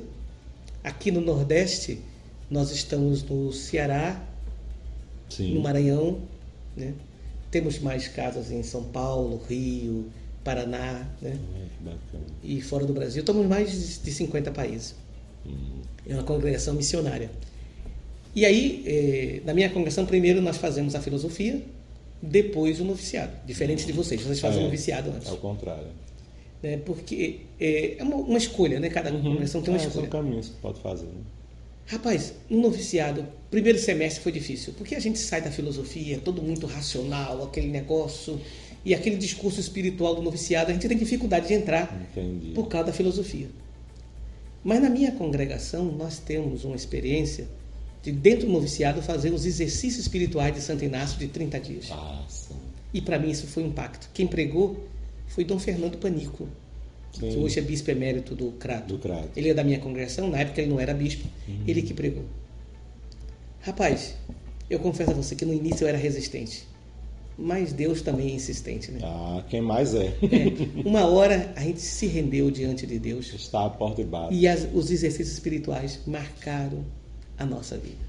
Aqui 0.82 1.10
no 1.10 1.20
Nordeste, 1.20 2.00
nós 2.50 2.70
estamos 2.70 3.22
no 3.22 3.52
Ceará, 3.52 4.22
Sim. 5.28 5.54
no 5.54 5.60
Maranhão, 5.60 6.18
né? 6.74 6.94
Temos 7.50 7.78
mais 7.78 8.08
casas 8.08 8.50
em 8.50 8.62
São 8.62 8.84
Paulo, 8.84 9.40
Rio, 9.48 10.06
Paraná, 10.44 11.08
né? 11.22 11.36
Ah. 11.86 12.18
E 12.42 12.60
fora 12.60 12.84
do 12.84 12.92
Brasil, 12.92 13.20
estamos 13.20 13.44
em 13.44 13.48
mais 13.48 14.00
de 14.02 14.12
50 14.12 14.50
países. 14.50 14.94
É 16.06 16.14
uma 16.14 16.22
congregação 16.22 16.74
missionária. 16.74 17.30
E 18.34 18.44
aí, 18.44 18.82
eh, 18.86 19.40
na 19.44 19.54
minha 19.54 19.68
congregação, 19.70 20.04
primeiro 20.06 20.40
nós 20.42 20.56
fazemos 20.56 20.94
a 20.94 21.00
filosofia, 21.00 21.62
depois 22.20 22.80
o 22.80 22.84
noviciado. 22.84 23.32
Diferente 23.46 23.86
de 23.86 23.92
vocês, 23.92 24.20
vocês 24.20 24.40
fazem 24.40 24.58
o 24.58 24.62
É, 24.62 24.64
noviciado 24.64 25.10
antes. 25.10 25.28
É 25.28 25.32
o 25.32 25.36
contrário. 25.36 25.86
né? 26.62 26.78
Porque 26.84 27.40
eh, 27.60 27.96
é 27.98 28.02
uma, 28.02 28.16
uma 28.16 28.38
escolha, 28.38 28.80
né? 28.80 28.88
Cada 28.90 29.10
congregação 29.12 29.62
tem 29.62 29.72
uma 29.72 29.80
Ah, 29.80 29.86
escolha. 29.86 30.08
São 30.08 30.20
caminhos 30.22 30.48
que 30.48 30.56
pode 30.56 30.80
fazer. 30.80 31.06
Né? 31.06 31.22
Rapaz, 31.86 32.32
no 32.48 32.60
noviciado, 32.62 33.26
primeiro 33.50 33.78
semestre 33.78 34.22
foi 34.22 34.32
difícil, 34.32 34.72
porque 34.76 34.94
a 34.94 35.00
gente 35.00 35.18
sai 35.18 35.42
da 35.42 35.50
filosofia, 35.50 36.18
todo 36.18 36.40
muito 36.42 36.66
racional, 36.66 37.44
aquele 37.44 37.68
negócio, 37.68 38.40
e 38.84 38.94
aquele 38.94 39.16
discurso 39.16 39.58
espiritual 39.60 40.14
do 40.14 40.22
noviciado, 40.22 40.70
a 40.70 40.74
gente 40.74 40.86
tem 40.86 40.96
dificuldade 40.96 41.48
de 41.48 41.54
entrar 41.54 42.06
Entendi. 42.12 42.52
por 42.52 42.68
causa 42.68 42.88
da 42.88 42.92
filosofia. 42.92 43.48
Mas 44.62 44.80
na 44.82 44.90
minha 44.90 45.12
congregação, 45.12 45.84
nós 45.86 46.18
temos 46.18 46.64
uma 46.64 46.76
experiência 46.76 47.46
de, 48.02 48.12
dentro 48.12 48.46
do 48.46 48.52
noviciado, 48.52 49.00
fazer 49.02 49.32
os 49.32 49.46
exercícios 49.46 50.02
espirituais 50.06 50.54
de 50.54 50.60
Santo 50.60 50.84
Inácio 50.84 51.18
de 51.18 51.28
30 51.28 51.60
dias. 51.60 51.88
Ah. 51.90 52.24
E 52.92 53.00
para 53.00 53.18
mim 53.18 53.30
isso 53.30 53.46
foi 53.46 53.62
um 53.62 53.68
impacto. 53.68 54.08
Quem 54.14 54.26
pregou 54.26 54.86
foi 55.26 55.44
Dom 55.44 55.58
Fernando 55.58 55.98
Panico, 55.98 56.48
que 57.12 57.20
Sim. 57.20 57.42
hoje 57.42 57.58
é 57.58 57.62
bispo 57.62 57.90
emérito 57.90 58.34
do 58.34 58.52
Crato. 58.52 58.88
Do 58.94 58.98
Crato. 58.98 59.30
Ele 59.36 59.48
é 59.48 59.54
da 59.54 59.64
minha 59.64 59.78
congregação, 59.78 60.28
na 60.28 60.38
época 60.38 60.60
ele 60.60 60.70
não 60.70 60.78
era 60.80 60.92
bispo, 60.94 61.26
Uhum. 61.48 61.64
ele 61.66 61.82
que 61.82 61.92
pregou. 61.94 62.24
Rapaz, 63.62 64.14
eu 64.68 64.78
confesso 64.78 65.10
a 65.10 65.14
você 65.14 65.34
que 65.34 65.44
no 65.44 65.52
início 65.54 65.84
eu 65.84 65.88
era 65.88 65.98
resistente, 65.98 66.66
mas 67.38 67.72
Deus 67.72 68.00
também 68.02 68.30
é 68.30 68.34
insistente, 68.34 68.90
né? 68.92 69.00
Ah, 69.02 69.42
quem 69.48 69.60
mais 69.60 69.94
é? 69.94 70.06
É, 70.22 70.82
uma 70.84 71.06
hora 71.06 71.52
a 71.56 71.60
gente 71.60 71.80
se 71.80 72.06
rendeu 72.06 72.50
diante 72.50 72.86
de 72.86 72.98
Deus 72.98 73.32
Está 73.34 73.66
à 73.66 73.70
porta 73.70 74.00
e 74.00 74.04
bate. 74.04 74.34
e 74.34 74.46
as- 74.46 74.66
os 74.72 74.90
exercícios 74.90 75.32
espirituais 75.32 76.00
marcaram 76.06 76.84
a 77.38 77.44
nossa 77.44 77.76
vida. 77.76 78.04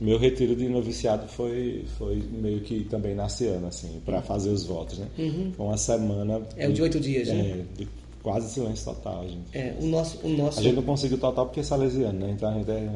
Meu 0.00 0.18
retiro 0.18 0.56
de 0.56 0.66
noviciado 0.68 1.28
foi, 1.28 1.84
foi 1.98 2.22
meio 2.32 2.60
que 2.60 2.84
também 2.84 3.14
naciano, 3.14 3.66
assim, 3.66 4.00
para 4.04 4.22
fazer 4.22 4.48
os 4.48 4.64
votos, 4.64 4.98
né? 4.98 5.06
Foi 5.54 5.66
uma 5.66 5.76
semana. 5.76 6.38
Uhum. 6.38 6.44
É 6.56 6.68
o 6.68 6.72
de 6.72 6.80
oito 6.82 6.98
dias, 6.98 7.28
é, 7.28 7.34
né? 7.34 7.64
de 7.76 7.86
quase 8.22 8.50
silêncio 8.50 8.86
total, 8.86 9.28
gente. 9.28 9.42
É, 9.52 9.76
o 9.78 9.86
nosso, 9.86 10.18
o 10.26 10.28
nosso, 10.30 10.58
A 10.58 10.62
gente 10.62 10.76
não 10.76 10.82
conseguiu 10.82 11.18
total 11.18 11.44
porque 11.46 11.60
é 11.60 11.62
salesiano, 11.62 12.18
né? 12.18 12.30
Então 12.34 12.48
a 12.48 12.54
gente 12.54 12.70
é 12.70 12.88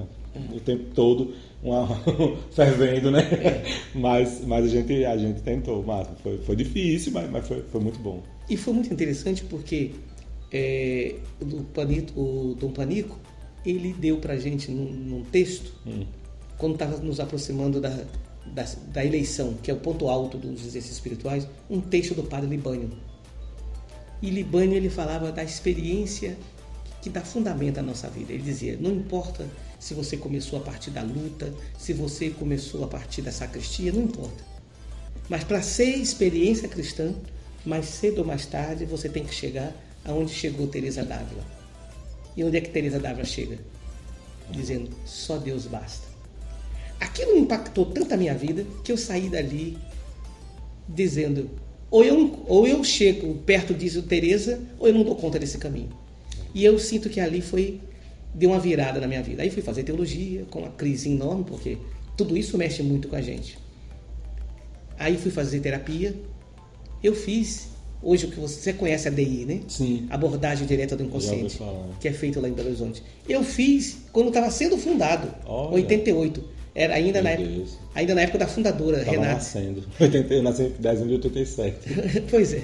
o 0.53 0.61
tempo 0.61 0.94
todo 0.94 1.35
uma, 1.62 1.88
fervendo, 2.53 3.11
né? 3.11 3.23
Mas, 3.94 4.42
mas 4.47 4.66
a, 4.66 4.68
gente, 4.68 5.05
a 5.05 5.16
gente 5.16 5.40
tentou, 5.40 5.83
máximo. 5.83 6.16
Foi, 6.23 6.38
foi 6.38 6.57
difícil, 6.57 7.12
mas, 7.12 7.31
mas 7.31 7.47
foi, 7.49 7.62
foi 7.62 7.81
muito 7.81 7.99
bom. 7.99 8.23
E 8.49 8.57
foi 8.57 8.75
muito 8.75 8.92
interessante 8.92 9.42
porque 9.44 9.92
é, 10.53 11.16
o, 11.40 11.64
Panito, 11.64 12.18
o 12.18 12.55
Dom 12.55 12.70
Panico, 12.70 13.18
ele 13.64 13.94
deu 13.94 14.18
pra 14.18 14.37
gente 14.37 14.70
num, 14.70 14.85
num 14.85 15.23
texto, 15.25 15.73
quando 16.59 16.75
estava 16.75 16.99
nos 16.99 17.18
aproximando 17.18 17.81
da, 17.81 18.05
da, 18.47 18.66
da 18.92 19.05
eleição, 19.05 19.55
que 19.62 19.70
é 19.70 19.75
o 19.75 19.79
ponto 19.79 20.09
alto 20.09 20.37
dos 20.37 20.61
exercícios 20.61 20.97
espirituais, 20.97 21.49
um 21.70 21.81
texto 21.81 22.14
do 22.14 22.23
padre 22.25 22.49
Libânio. 22.49 22.90
E 24.20 24.31
Libânio 24.31 24.77
ele 24.77 24.90
falava 24.90 25.33
da 25.33 25.42
experiência 25.42 26.37
que 27.03 27.11
dá 27.11 27.23
fundamento 27.23 27.79
à 27.79 27.83
nossa 27.83 28.09
vida. 28.09 28.33
Ele 28.33 28.42
dizia: 28.42 28.79
não 28.81 28.90
importa 28.92 29.47
se 29.85 29.92
você 29.92 30.16
começou 30.16 30.59
a 30.59 30.62
partir 30.62 30.90
da 30.90 31.03
luta, 31.03 31.53
se 31.79 31.92
você 31.92 32.31
começou 32.31 32.85
a 32.85 32.87
partir 32.87 33.20
da 33.20 33.31
sacristia, 33.31 33.92
não 33.92 34.05
importa. 34.05 34.42
Mas 35.29 35.44
para 35.44 35.61
ser 35.61 35.85
experiência 35.85 36.66
cristã, 36.66 37.12
mais 37.66 37.85
cedo 37.85 38.20
ou 38.20 38.25
mais 38.25 38.47
tarde 38.47 38.87
você 38.87 39.11
tem 39.11 39.27
que 39.27 39.35
chegar 39.35 39.77
aonde 40.03 40.33
chegou 40.33 40.66
Teresa 40.68 41.05
d'Ávila. 41.05 41.44
E 42.35 42.42
onde 42.42 42.57
é 42.57 42.62
que 42.62 42.70
Teresa 42.70 42.99
d'Ávila 42.99 43.27
chega? 43.27 43.59
Dizendo: 44.51 44.88
só 45.05 45.37
Deus 45.37 45.66
basta. 45.66 46.09
Aquilo 46.99 47.37
impactou 47.37 47.85
tanto 47.85 48.14
a 48.14 48.16
minha 48.16 48.35
vida 48.35 48.64
que 48.83 48.90
eu 48.90 48.97
saí 48.97 49.29
dali 49.29 49.77
dizendo: 50.88 51.51
ou 51.90 52.03
eu, 52.03 52.42
ou 52.47 52.66
eu 52.66 52.83
chego 52.83 53.35
perto 53.35 53.75
disso 53.75 54.01
Teresa, 54.01 54.62
ou 54.79 54.88
eu 54.88 54.94
não 54.94 55.05
dou 55.05 55.14
conta 55.14 55.38
desse 55.38 55.59
caminho. 55.59 55.90
E 56.55 56.64
eu 56.64 56.79
sinto 56.79 57.11
que 57.11 57.20
ali 57.20 57.42
foi 57.42 57.83
deu 58.35 58.51
uma 58.51 58.59
virada 58.59 59.01
na 59.01 59.07
minha 59.07 59.23
vida. 59.23 59.42
Aí 59.42 59.51
fui 59.51 59.62
fazer 59.62 59.85
teologia 59.85 60.44
com 60.51 60.61
uma 60.61 60.70
crise 60.70 61.11
enorme, 61.11 61.44
porque 61.44 61.79
tudo 62.16 62.37
isso 62.37 62.59
mexe 62.59 62.83
muito 62.83 63.09
com 63.09 63.16
a 63.16 63.20
gente. 63.20 63.59
Aí 64.99 65.16
fui 65.16 65.31
fazer 65.31 65.61
terapia. 65.61 66.14
Eu 67.03 67.14
fiz 67.14 67.68
hoje 68.03 68.27
o 68.27 68.31
que 68.31 68.38
você, 68.38 68.73
conhece 68.73 69.09
a 69.09 69.11
DI, 69.11 69.44
né? 69.47 69.61
Sim. 69.68 70.07
Abordagem 70.11 70.66
direta 70.66 70.97
do 70.97 71.05
inconsciente, 71.05 71.59
que 72.01 72.09
é 72.09 72.12
feito 72.12 72.40
lá 72.40 72.49
em 72.49 72.53
Belo 72.53 72.68
Horizonte. 72.68 73.03
Eu 73.29 73.42
fiz 73.42 73.99
quando 74.12 74.29
estava 74.29 74.51
sendo 74.51 74.77
fundado, 74.77 75.29
Olha. 75.47 75.75
88. 75.75 76.55
Era 76.77 76.94
ainda 76.94 77.23
Meu 77.23 77.23
na 77.23 77.31
época, 77.31 77.70
ainda 77.94 78.14
na 78.16 78.20
época 78.23 78.38
da 78.38 78.47
fundadora, 78.49 78.99
Tava 78.99 79.11
Renata. 79.12 79.35
nascendo. 79.35 79.85
80, 80.01 80.35
eu 80.35 80.42
nasci 80.42 80.62
em 80.64 80.70
dezembro 80.81 81.09
de 81.09 81.14
87. 81.14 81.79
pois 82.29 82.53
é. 82.53 82.62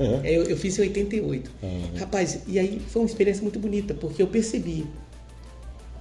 É, 0.00 0.36
Eu, 0.36 0.44
eu 0.44 0.56
fiz 0.56 0.76
em 0.78 0.82
88. 0.82 1.50
Uhum. 1.62 1.80
Rapaz, 1.96 2.40
e 2.48 2.58
aí 2.58 2.82
foi 2.88 3.02
uma 3.02 3.06
experiência 3.06 3.40
muito 3.40 3.60
bonita, 3.60 3.94
porque 3.94 4.20
eu 4.20 4.26
percebi 4.26 4.84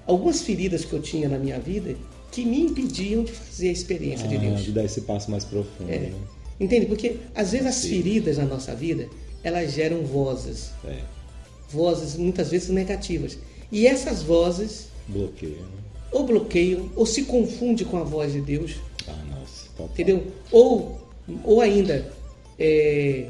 algumas 0.08 0.42
feridas 0.42 0.84
que 0.86 0.94
eu 0.94 1.02
tinha 1.02 1.28
na 1.30 1.38
minha 1.38 1.60
vida 1.60 1.96
que 2.32 2.46
me 2.46 2.62
impediam 2.62 3.24
de 3.24 3.32
fazer 3.34 3.70
a 3.70 3.72
experiência 3.72 4.28
de 4.28 4.36
Ah, 4.36 4.40
Deus. 4.40 4.64
de 4.64 4.72
dar 4.72 4.86
esse 4.86 5.02
passo 5.02 5.30
mais 5.30 5.44
profundo. 5.44 5.90
É. 5.92 5.98
Né? 6.00 6.14
Entende? 6.60 6.86
Porque 6.86 7.18
às 7.36 7.52
vezes 7.52 7.68
as 7.68 7.86
feridas 7.86 8.38
na 8.38 8.46
nossa 8.46 8.74
vida, 8.76 9.08
elas 9.44 9.74
geram 9.74 10.04
vozes, 10.04 10.72
É. 10.86 11.00
vozes 11.70 12.16
muitas 12.16 12.50
vezes 12.50 12.70
negativas. 12.70 13.38
E 13.72 13.86
essas 13.88 14.22
vozes 14.24 14.88
Bloqueio. 15.08 15.54
Né? 15.58 15.82
ou 16.12 16.26
bloqueiam 16.26 16.90
ou 16.96 17.06
se 17.06 17.24
confundem 17.24 17.86
com 17.86 17.98
a 17.98 18.04
voz 18.04 18.32
de 18.34 18.42
Deus, 18.42 18.76
Ah, 19.08 19.24
nossa. 19.30 19.68
Total. 19.76 19.90
entendeu? 19.94 20.28
Ou, 20.52 21.00
ou 21.44 21.60
ainda 21.62 22.12
é, 22.60 23.28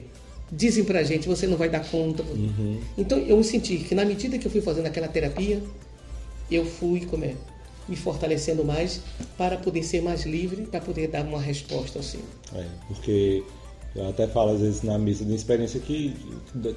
dizem 0.51 0.83
pra 0.83 1.01
gente, 1.03 1.27
você 1.27 1.47
não 1.47 1.57
vai 1.57 1.69
dar 1.69 1.79
conta. 1.89 2.23
Então 2.97 3.17
eu 3.19 3.41
senti 3.43 3.77
que 3.77 3.95
na 3.95 4.03
medida 4.05 4.37
que 4.37 4.45
eu 4.45 4.51
fui 4.51 4.61
fazendo 4.61 4.85
aquela 4.87 5.07
terapia, 5.07 5.61
eu 6.51 6.65
fui 6.65 7.05
como 7.05 7.25
é, 7.25 7.35
me 7.87 7.95
fortalecendo 7.95 8.63
mais 8.63 9.01
para 9.37 9.57
poder 9.57 9.83
ser 9.83 10.01
mais 10.01 10.23
livre, 10.23 10.63
para 10.63 10.81
poder 10.81 11.07
dar 11.07 11.25
uma 11.25 11.41
resposta 11.41 11.99
ao 11.99 12.03
Senhor. 12.03 12.25
É, 12.55 12.65
porque 12.87 13.43
eu 13.95 14.09
até 14.09 14.27
falo 14.27 14.51
às 14.51 14.61
vezes 14.61 14.81
na 14.83 14.97
missa 14.97 15.25
de 15.25 15.33
experiência 15.33 15.79
que 15.79 16.15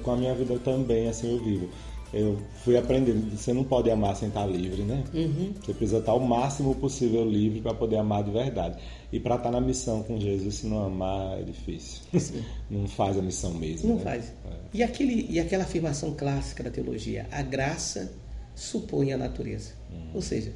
com 0.03 0.11
a 0.11 0.17
minha 0.17 0.33
vida 0.33 0.59
também 0.59 1.07
assim 1.07 1.31
eu 1.31 1.43
vivo. 1.43 1.69
Eu 2.13 2.37
fui 2.63 2.77
aprendendo, 2.77 3.35
você 3.35 3.51
não 3.51 3.63
pode 3.63 3.91
amar 3.91 4.15
sem 4.15 4.29
estar 4.29 4.45
livre, 4.45 4.83
né? 4.83 5.03
Uhum. 5.13 5.53
Você 5.61 5.73
precisa 5.73 5.97
estar 5.97 6.13
o 6.13 6.25
máximo 6.25 6.73
possível 6.75 7.29
livre 7.29 7.59
para 7.59 7.73
poder 7.73 7.97
amar 7.97 8.23
de 8.23 8.31
verdade. 8.31 8.81
E 9.11 9.19
para 9.19 9.35
estar 9.35 9.51
na 9.51 9.59
missão 9.59 10.01
com 10.01 10.17
Jesus, 10.17 10.55
se 10.55 10.67
não 10.67 10.85
amar, 10.85 11.39
é 11.39 11.43
difícil. 11.43 12.03
não 12.71 12.87
faz 12.87 13.17
a 13.17 13.21
missão 13.21 13.53
mesmo. 13.55 13.89
Não 13.89 13.95
né? 13.97 14.03
faz. 14.03 14.25
É. 14.45 14.53
E, 14.73 14.83
aquele, 14.83 15.27
e 15.29 15.41
aquela 15.41 15.63
afirmação 15.63 16.13
clássica 16.13 16.63
da 16.63 16.69
teologia, 16.69 17.27
a 17.31 17.41
graça 17.41 18.13
supõe 18.55 19.13
a 19.13 19.17
natureza. 19.17 19.71
Ou 20.13 20.21
seja, 20.21 20.51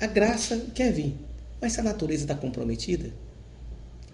a 0.00 0.06
graça 0.06 0.66
quer 0.74 0.92
vir, 0.92 1.14
mas 1.60 1.72
se 1.72 1.80
a 1.80 1.82
natureza 1.82 2.24
está 2.24 2.34
comprometida, 2.34 3.10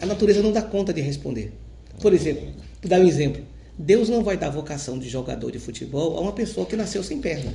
a 0.00 0.06
natureza 0.06 0.42
não 0.42 0.52
dá 0.52 0.62
conta 0.62 0.92
de 0.92 1.00
responder. 1.00 1.52
Por 2.00 2.12
exemplo, 2.12 2.44
vou 2.80 2.88
dar 2.88 3.00
um 3.00 3.06
exemplo. 3.06 3.42
Deus 3.76 4.08
não 4.08 4.22
vai 4.22 4.36
dar 4.36 4.50
vocação 4.50 4.98
de 4.98 5.08
jogador 5.08 5.50
de 5.50 5.58
futebol 5.58 6.16
a 6.16 6.20
uma 6.20 6.32
pessoa 6.32 6.66
que 6.66 6.76
nasceu 6.76 7.02
sem 7.02 7.20
perna. 7.20 7.52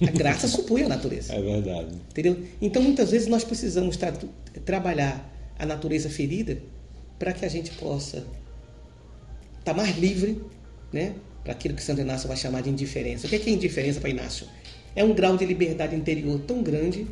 A 0.00 0.10
graça 0.10 0.48
supõe 0.48 0.82
a 0.82 0.88
natureza. 0.88 1.32
É 1.32 1.40
verdade. 1.40 1.94
Entendeu? 2.10 2.42
Então, 2.60 2.82
muitas 2.82 3.10
vezes, 3.10 3.28
nós 3.28 3.44
precisamos 3.44 3.96
tra 3.96 4.12
trabalhar 4.64 5.30
a 5.58 5.64
natureza 5.64 6.08
ferida 6.08 6.58
para 7.18 7.32
que 7.32 7.44
a 7.44 7.48
gente 7.48 7.70
possa 7.72 8.24
estar 9.60 9.74
mais 9.74 9.96
livre 9.96 10.40
né? 10.94 11.12
Para 11.44 11.52
aquilo 11.52 11.74
que 11.74 11.82
Santo 11.82 12.00
Inácio 12.00 12.26
vai 12.26 12.36
chamar 12.36 12.62
de 12.62 12.70
indiferença. 12.70 13.26
O 13.26 13.30
que 13.30 13.36
é, 13.36 13.38
que 13.38 13.50
é 13.50 13.52
indiferença 13.52 14.00
para 14.00 14.10
Inácio? 14.10 14.46
É 14.96 15.04
um 15.04 15.14
grau 15.14 15.36
de 15.36 15.44
liberdade 15.44 15.94
interior 15.94 16.40
tão 16.46 16.62
grande 16.62 17.06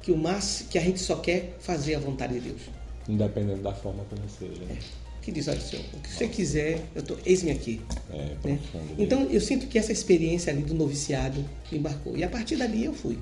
que, 0.00 0.10
o 0.12 0.16
máximo, 0.16 0.70
que 0.70 0.78
a 0.78 0.80
gente 0.80 1.00
só 1.00 1.16
quer 1.16 1.56
fazer 1.58 1.96
a 1.96 1.98
vontade 1.98 2.34
de 2.34 2.40
Deus. 2.40 2.60
Independente 3.08 3.60
da 3.60 3.74
forma 3.74 4.04
como 4.04 4.22
seja. 4.28 4.64
né? 4.64 4.76
Que 5.22 5.32
diz, 5.32 5.48
olha, 5.48 5.60
senhor, 5.60 5.84
o 5.94 6.00
que 6.00 6.10
você 6.10 6.28
quiser, 6.28 6.80
eu 6.94 7.02
tô, 7.02 7.16
eis-me 7.26 7.50
aqui. 7.50 7.80
É, 8.10 8.48
né? 8.48 8.58
Então 8.98 9.22
eu 9.24 9.40
sinto 9.40 9.66
que 9.66 9.78
essa 9.78 9.92
experiência 9.92 10.50
ali 10.52 10.62
do 10.62 10.74
noviciado 10.74 11.44
me 11.70 11.78
marcou. 11.78 12.16
E 12.16 12.24
a 12.24 12.28
partir 12.28 12.56
dali 12.56 12.84
eu 12.84 12.94
fui. 12.94 13.18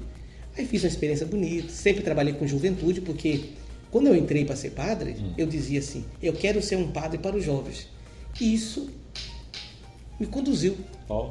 Aí 0.57 0.67
fiz 0.67 0.83
uma 0.85 0.89
experiência 0.89 1.27
bonita, 1.27 1.69
sempre 1.71 2.03
trabalhei 2.03 2.33
com 2.35 2.47
juventude, 2.47 3.01
porque 3.01 3.51
quando 3.91 4.07
eu 4.09 4.17
entrei 4.17 4.45
para 4.45 4.57
ser 4.57 4.71
padre, 4.71 5.17
Hum. 5.19 5.35
eu 5.37 5.47
dizia 5.47 5.81
assim: 5.81 6.05
eu 6.23 6.33
quero 6.33 6.63
ser 6.63 6.77
um 6.77 6.91
padre 6.93 7.19
para 7.19 7.37
os 7.37 7.45
jovens. 7.45 7.89
E 8.41 8.55
isso 8.55 8.89
me 10.19 10.27
conduziu. 10.27 10.77
Ó, 11.09 11.29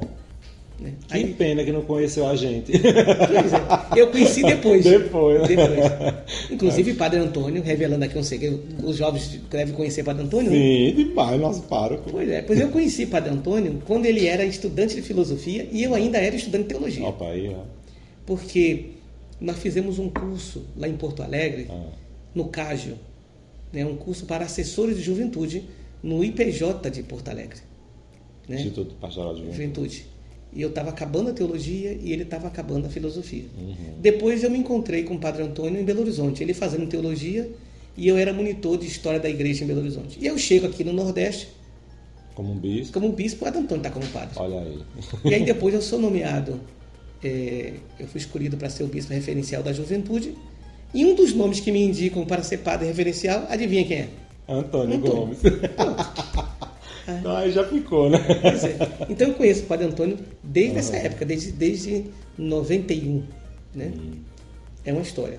Né? 0.78 0.92
que 1.08 1.14
Aí, 1.16 1.32
pena 1.32 1.64
que 1.64 1.72
não 1.72 1.80
conheceu 1.82 2.26
a 2.26 2.36
gente. 2.36 2.70
pois 2.72 3.52
é, 3.52 4.00
eu 4.00 4.08
conheci 4.10 4.42
depois. 4.42 4.84
Depois, 4.84 5.40
né? 5.40 5.48
Depois. 5.48 6.14
Inclusive, 6.52 6.92
Padre 6.94 7.18
Antônio, 7.20 7.62
revelando 7.62 8.04
aqui 8.04 8.18
um 8.18 8.22
segredo, 8.22 8.62
os 8.84 8.96
jovens 8.96 9.40
devem 9.50 9.72
conhecer 9.74 10.04
Padre 10.04 10.24
Antônio. 10.24 10.50
né? 10.50 10.56
Sim, 10.58 10.94
demais, 10.96 11.40
nosso 11.40 11.62
pároco. 11.62 12.10
Pois 12.10 12.28
é, 12.28 12.42
pois 12.42 12.60
eu 12.60 12.68
conheci 12.68 13.06
Padre 13.06 13.30
Antônio 13.30 13.80
quando 13.86 14.04
ele 14.04 14.26
era 14.26 14.44
estudante 14.44 14.94
de 14.94 15.00
filosofia 15.02 15.66
e 15.72 15.82
eu 15.82 15.94
ainda 15.94 16.18
era 16.18 16.36
estudante 16.36 16.64
de 16.64 16.68
teologia. 16.68 17.06
Opa, 17.06 17.26
aí, 17.28 17.48
ó. 17.48 17.62
Porque 18.26 18.90
nós 19.40 19.56
fizemos 19.58 19.98
um 19.98 20.10
curso 20.10 20.64
lá 20.76 20.86
em 20.88 20.94
Porto 20.96 21.22
Alegre, 21.22 21.68
Ah, 21.70 21.86
no 22.34 22.48
Cágio, 22.48 22.98
né, 23.72 23.84
um 23.86 23.96
curso 23.96 24.26
para 24.26 24.44
assessores 24.44 24.96
de 24.98 25.02
juventude 25.02 25.64
no 26.02 26.22
IPJ 26.22 26.90
de 26.90 27.02
Porto 27.02 27.28
Alegre. 27.30 27.60
Né? 28.48 28.56
Instituto 28.56 28.94
Pastoral 28.96 29.34
de 29.34 29.40
Juventude. 29.40 29.56
Juventude. 29.56 30.06
E 30.52 30.62
eu 30.62 30.68
estava 30.68 30.88
acabando 30.90 31.30
a 31.30 31.32
teologia 31.32 31.92
e 31.92 32.12
ele 32.12 32.22
estava 32.22 32.46
acabando 32.46 32.86
a 32.86 32.88
filosofia. 32.88 33.44
Uhum. 33.58 33.74
Depois 34.00 34.42
eu 34.42 34.50
me 34.50 34.58
encontrei 34.58 35.02
com 35.02 35.14
o 35.14 35.18
Padre 35.18 35.42
Antônio 35.42 35.80
em 35.80 35.84
Belo 35.84 36.00
Horizonte, 36.00 36.42
ele 36.42 36.54
fazendo 36.54 36.86
teologia 36.86 37.50
e 37.96 38.08
eu 38.08 38.16
era 38.16 38.32
monitor 38.32 38.78
de 38.78 38.86
história 38.86 39.20
da 39.20 39.28
igreja 39.28 39.64
em 39.64 39.66
Belo 39.66 39.80
Horizonte. 39.80 40.18
E 40.20 40.26
eu 40.26 40.38
chego 40.38 40.66
aqui 40.66 40.82
no 40.82 40.92
Nordeste 40.92 41.48
Como 42.34 42.52
um 42.52 42.58
bispo. 42.58 42.92
como 42.94 43.12
bispo, 43.12 43.42
o 43.42 43.44
Padre 43.44 43.60
Antônio 43.60 43.80
está 43.80 43.90
como 43.90 44.06
padre. 44.06 44.30
Olha 44.36 44.60
aí. 44.60 44.78
E 45.24 45.34
aí 45.34 45.44
depois 45.44 45.74
eu 45.74 45.82
sou 45.82 45.98
nomeado, 45.98 46.60
é, 47.22 47.74
eu 47.98 48.06
fui 48.06 48.20
escolhido 48.20 48.56
para 48.56 48.70
ser 48.70 48.84
o 48.84 48.86
bispo 48.86 49.12
referencial 49.12 49.62
da 49.62 49.72
juventude. 49.72 50.34
E 50.94 51.04
um 51.04 51.14
dos 51.14 51.34
nomes 51.34 51.60
que 51.60 51.70
me 51.72 51.82
indicam 51.82 52.24
para 52.24 52.42
ser 52.42 52.58
padre 52.58 52.86
referencial, 52.86 53.46
adivinha 53.50 53.84
quem 53.84 53.96
é? 53.98 54.08
Antônio, 54.48 54.96
Antônio. 54.96 55.36
Gomes. 55.36 55.38
Então 57.08 57.34
aí 57.36 57.52
já 57.52 57.64
ficou, 57.64 58.10
né? 58.10 58.18
Pois 58.40 58.64
é. 58.64 58.76
Então 59.08 59.28
eu 59.28 59.34
conheço 59.34 59.62
o 59.62 59.66
Padre 59.66 59.86
Antônio 59.86 60.18
desde 60.42 60.78
essa 60.78 60.96
época, 60.96 61.24
desde, 61.24 61.52
desde 61.52 62.04
91. 62.36 63.22
Né? 63.74 63.92
É 64.84 64.92
uma 64.92 65.02
história. 65.02 65.38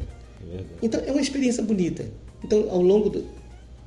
É. 0.54 0.64
Então 0.82 1.02
é 1.06 1.12
uma 1.12 1.22
experiência 1.22 1.64
bonita. 1.64 2.06
Então, 2.44 2.70
ao 2.70 2.82
longo 2.82 3.10
do. 3.10 3.26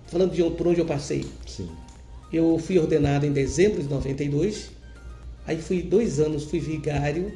Falando 0.07 0.33
de 0.33 0.43
por 0.43 0.66
onde 0.66 0.81
eu 0.81 0.87
passei, 0.87 1.24
Sim. 1.47 1.68
eu 2.33 2.59
fui 2.59 2.78
ordenado 2.78 3.24
em 3.24 3.33
dezembro 3.33 3.81
de 3.81 3.89
92. 3.89 4.70
Aí 5.47 5.57
fui 5.57 5.83
dois 5.83 6.18
anos, 6.18 6.45
fui 6.45 6.59
vigário 6.59 7.33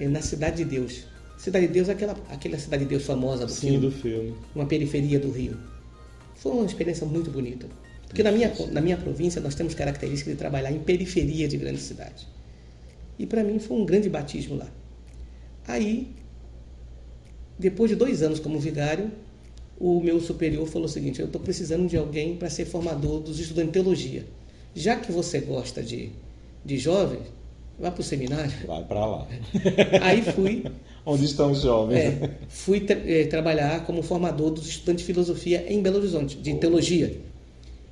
eh, 0.00 0.08
na 0.08 0.20
Cidade 0.20 0.58
de 0.58 0.64
Deus. 0.64 1.04
Cidade 1.38 1.66
de 1.68 1.72
Deus 1.72 1.88
é 1.88 1.92
aquela, 1.92 2.16
aquela 2.28 2.58
Cidade 2.58 2.82
de 2.84 2.90
Deus 2.90 3.04
famosa 3.04 3.46
do 3.46 3.52
Sim, 3.52 3.68
filme, 3.68 3.78
do 3.86 3.92
filme. 3.92 4.34
uma 4.54 4.66
periferia 4.66 5.20
do 5.20 5.30
Rio. 5.30 5.56
Foi 6.36 6.52
uma 6.52 6.66
experiência 6.66 7.06
muito 7.06 7.30
bonita. 7.30 7.66
Porque 8.06 8.22
na 8.22 8.30
minha, 8.30 8.52
na 8.70 8.80
minha 8.80 8.96
província 8.96 9.40
nós 9.40 9.54
temos 9.54 9.74
características 9.74 10.34
de 10.34 10.38
trabalhar 10.38 10.70
em 10.70 10.78
periferia 10.78 11.48
de 11.48 11.56
grandes 11.56 11.82
cidades. 11.82 12.26
E 13.18 13.26
para 13.26 13.42
mim 13.42 13.58
foi 13.58 13.76
um 13.76 13.84
grande 13.84 14.08
batismo 14.08 14.56
lá. 14.56 14.66
Aí, 15.66 16.08
depois 17.58 17.90
de 17.90 17.96
dois 17.96 18.22
anos 18.22 18.40
como 18.40 18.58
vigário, 18.58 19.10
o 19.78 20.00
meu 20.00 20.20
superior 20.20 20.66
falou 20.66 20.86
o 20.86 20.90
seguinte: 20.90 21.20
eu 21.20 21.26
estou 21.26 21.40
precisando 21.40 21.88
de 21.88 21.96
alguém 21.96 22.36
para 22.36 22.50
ser 22.50 22.64
formador 22.66 23.20
dos 23.20 23.38
estudantes 23.38 23.68
de 23.68 23.72
teologia. 23.72 24.26
Já 24.74 24.96
que 24.96 25.10
você 25.12 25.40
gosta 25.40 25.82
de, 25.82 26.10
de 26.64 26.78
jovens, 26.78 27.22
vá 27.78 27.90
para 27.90 28.00
o 28.00 28.04
seminário. 28.04 28.52
Vai 28.66 28.84
pra 28.84 29.06
lá. 29.06 29.28
Aí 30.02 30.22
fui, 30.22 30.64
Onde 31.06 31.24
estão 31.24 31.52
os 31.52 31.62
jovens? 31.62 31.98
é, 31.98 32.30
fui 32.48 32.80
tra- 32.80 32.98
eh, 33.06 33.26
trabalhar 33.26 33.84
como 33.86 34.02
formador 34.02 34.50
dos 34.50 34.66
estudantes 34.68 35.06
de 35.06 35.12
filosofia 35.12 35.64
em 35.72 35.80
Belo 35.80 35.98
Horizonte, 35.98 36.36
de 36.36 36.54
teologia. 36.54 37.20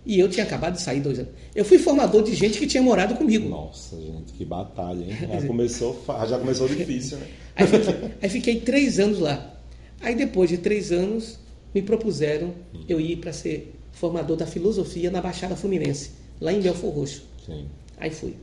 E 0.04 0.18
eu 0.18 0.28
tinha 0.28 0.44
acabado 0.44 0.74
de 0.74 0.82
sair 0.82 1.00
dois 1.00 1.18
anos. 1.18 1.32
Eu 1.54 1.64
fui 1.64 1.78
formador 1.78 2.22
de 2.24 2.34
gente 2.34 2.58
que 2.58 2.66
tinha 2.66 2.82
morado 2.82 3.14
comigo. 3.14 3.48
Nossa, 3.48 4.00
gente, 4.00 4.32
que 4.32 4.44
batalha, 4.44 5.04
hein? 5.04 5.16
Já 5.30 5.46
começou, 5.46 6.04
já 6.28 6.38
começou 6.40 6.68
difícil, 6.68 7.18
né? 7.18 7.26
Aí 7.54 7.66
fiquei, 7.66 7.94
aí 8.20 8.28
fiquei 8.28 8.60
três 8.60 8.98
anos 8.98 9.20
lá. 9.20 9.54
Aí 10.00 10.14
depois 10.16 10.50
de 10.50 10.58
três 10.58 10.90
anos, 10.90 11.38
me 11.74 11.82
propuseram 11.82 12.52
eu 12.88 13.00
ir 13.00 13.16
para 13.16 13.32
ser 13.32 13.74
formador 13.92 14.36
da 14.36 14.46
filosofia 14.46 15.10
na 15.10 15.20
Baixada 15.20 15.54
Fluminense, 15.54 16.10
lá 16.40 16.52
em 16.52 16.60
Belfor 16.60 16.92
Roxo. 16.92 17.24
Sim. 17.46 17.66
Aí 17.98 18.10
fui. 18.10 18.34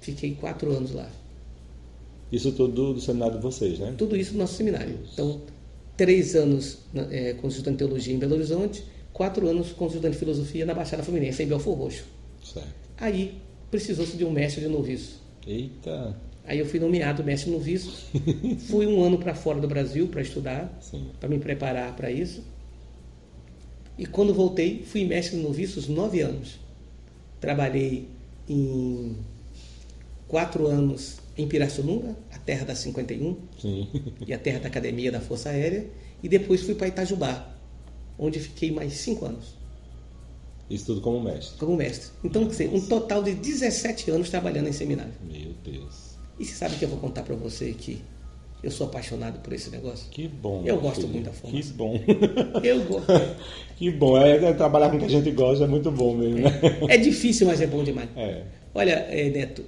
Fiquei 0.00 0.34
quatro 0.34 0.70
anos 0.72 0.92
lá. 0.92 1.08
Isso 2.32 2.50
tudo 2.52 2.72
do, 2.72 2.94
do 2.94 3.00
seminário 3.00 3.36
de 3.36 3.42
vocês, 3.42 3.78
né? 3.78 3.94
Tudo 3.96 4.16
isso 4.16 4.32
no 4.32 4.40
nosso 4.40 4.54
seminário. 4.54 4.98
Então, 5.12 5.40
três 5.96 6.34
anos 6.34 6.78
de 6.92 7.72
teologia 7.76 8.14
em 8.14 8.18
Belo 8.18 8.34
Horizonte, 8.34 8.84
quatro 9.14 9.48
anos 9.48 9.68
de 9.68 10.16
filosofia 10.16 10.66
na 10.66 10.74
Baixada 10.74 11.02
Fluminense, 11.02 11.42
em 11.42 11.46
Belfor 11.46 11.78
Roxo. 11.78 12.04
Certo. 12.44 12.68
Aí 12.98 13.40
precisou-se 13.70 14.16
de 14.16 14.24
um 14.24 14.30
mestre 14.30 14.60
de 14.60 14.68
noviço. 14.68 15.22
Eita. 15.46 16.14
Aí 16.44 16.58
eu 16.58 16.66
fui 16.66 16.78
nomeado 16.78 17.24
mestre 17.24 17.50
noviço. 17.50 18.10
fui 18.68 18.86
um 18.86 19.02
ano 19.02 19.16
para 19.16 19.34
fora 19.34 19.60
do 19.60 19.68
Brasil 19.68 20.08
para 20.08 20.20
estudar, 20.20 20.78
para 21.18 21.28
me 21.28 21.38
preparar 21.38 21.94
para 21.96 22.10
isso. 22.10 22.42
E 23.96 24.04
quando 24.04 24.34
voltei, 24.34 24.82
fui 24.84 25.04
mestre 25.04 25.36
noviços 25.36 25.88
nove 25.88 26.20
anos. 26.20 26.58
Trabalhei 27.40 28.08
em 28.48 29.16
quatro 30.26 30.66
anos 30.66 31.18
em 31.38 31.46
Pirassununga, 31.46 32.16
a 32.32 32.38
terra 32.38 32.64
da 32.64 32.74
51 32.74 33.36
Sim. 33.60 33.88
e 34.26 34.32
a 34.32 34.38
terra 34.38 34.58
da 34.58 34.66
Academia 34.66 35.12
da 35.12 35.20
Força 35.20 35.50
Aérea. 35.50 35.86
E 36.20 36.28
depois 36.28 36.62
fui 36.62 36.74
para 36.74 36.88
Itajubá, 36.88 37.53
onde 38.18 38.38
fiquei 38.40 38.70
mais 38.70 38.92
cinco 38.94 39.26
anos 39.26 39.54
Isso 40.70 40.86
tudo 40.86 41.00
como 41.00 41.20
mestre. 41.22 41.58
como 41.58 41.76
mestre. 41.76 42.10
Então, 42.22 42.46
dizer, 42.46 42.70
um 42.72 42.80
total 42.80 43.22
de 43.22 43.34
17 43.34 44.10
anos 44.10 44.30
trabalhando 44.30 44.68
em 44.68 44.72
seminário. 44.72 45.12
Meu 45.22 45.52
Deus. 45.64 46.14
E 46.38 46.44
você 46.44 46.54
sabe 46.54 46.76
que 46.76 46.84
eu 46.84 46.88
vou 46.88 46.98
contar 46.98 47.22
para 47.22 47.34
você 47.34 47.72
que 47.72 48.02
eu 48.62 48.70
sou 48.70 48.86
apaixonado 48.86 49.40
por 49.40 49.52
esse 49.52 49.68
negócio? 49.70 50.08
Que 50.10 50.26
bom. 50.26 50.62
Eu 50.64 50.80
gosto 50.80 51.02
filho. 51.02 51.12
muito 51.12 51.24
da 51.26 51.30
Que 51.32 51.36
formação. 51.38 51.76
bom. 51.76 52.00
Eu 52.64 52.84
gosto. 52.86 53.06
que 53.76 53.90
bom. 53.90 54.16
É, 54.16 54.42
é 54.42 54.52
trabalhar 54.54 54.88
com 54.90 54.96
o 54.96 54.98
que 54.98 55.04
a 55.04 55.08
gente 55.08 55.30
gosta 55.32 55.64
é 55.64 55.66
muito 55.66 55.90
bom 55.92 56.16
mesmo, 56.16 56.38
né? 56.38 56.50
É 56.88 56.96
difícil, 56.96 57.46
mas 57.46 57.60
é 57.60 57.66
bom 57.66 57.84
demais. 57.84 58.08
É. 58.16 58.44
Olha, 58.74 58.92
é, 59.10 59.28
Neto, 59.28 59.62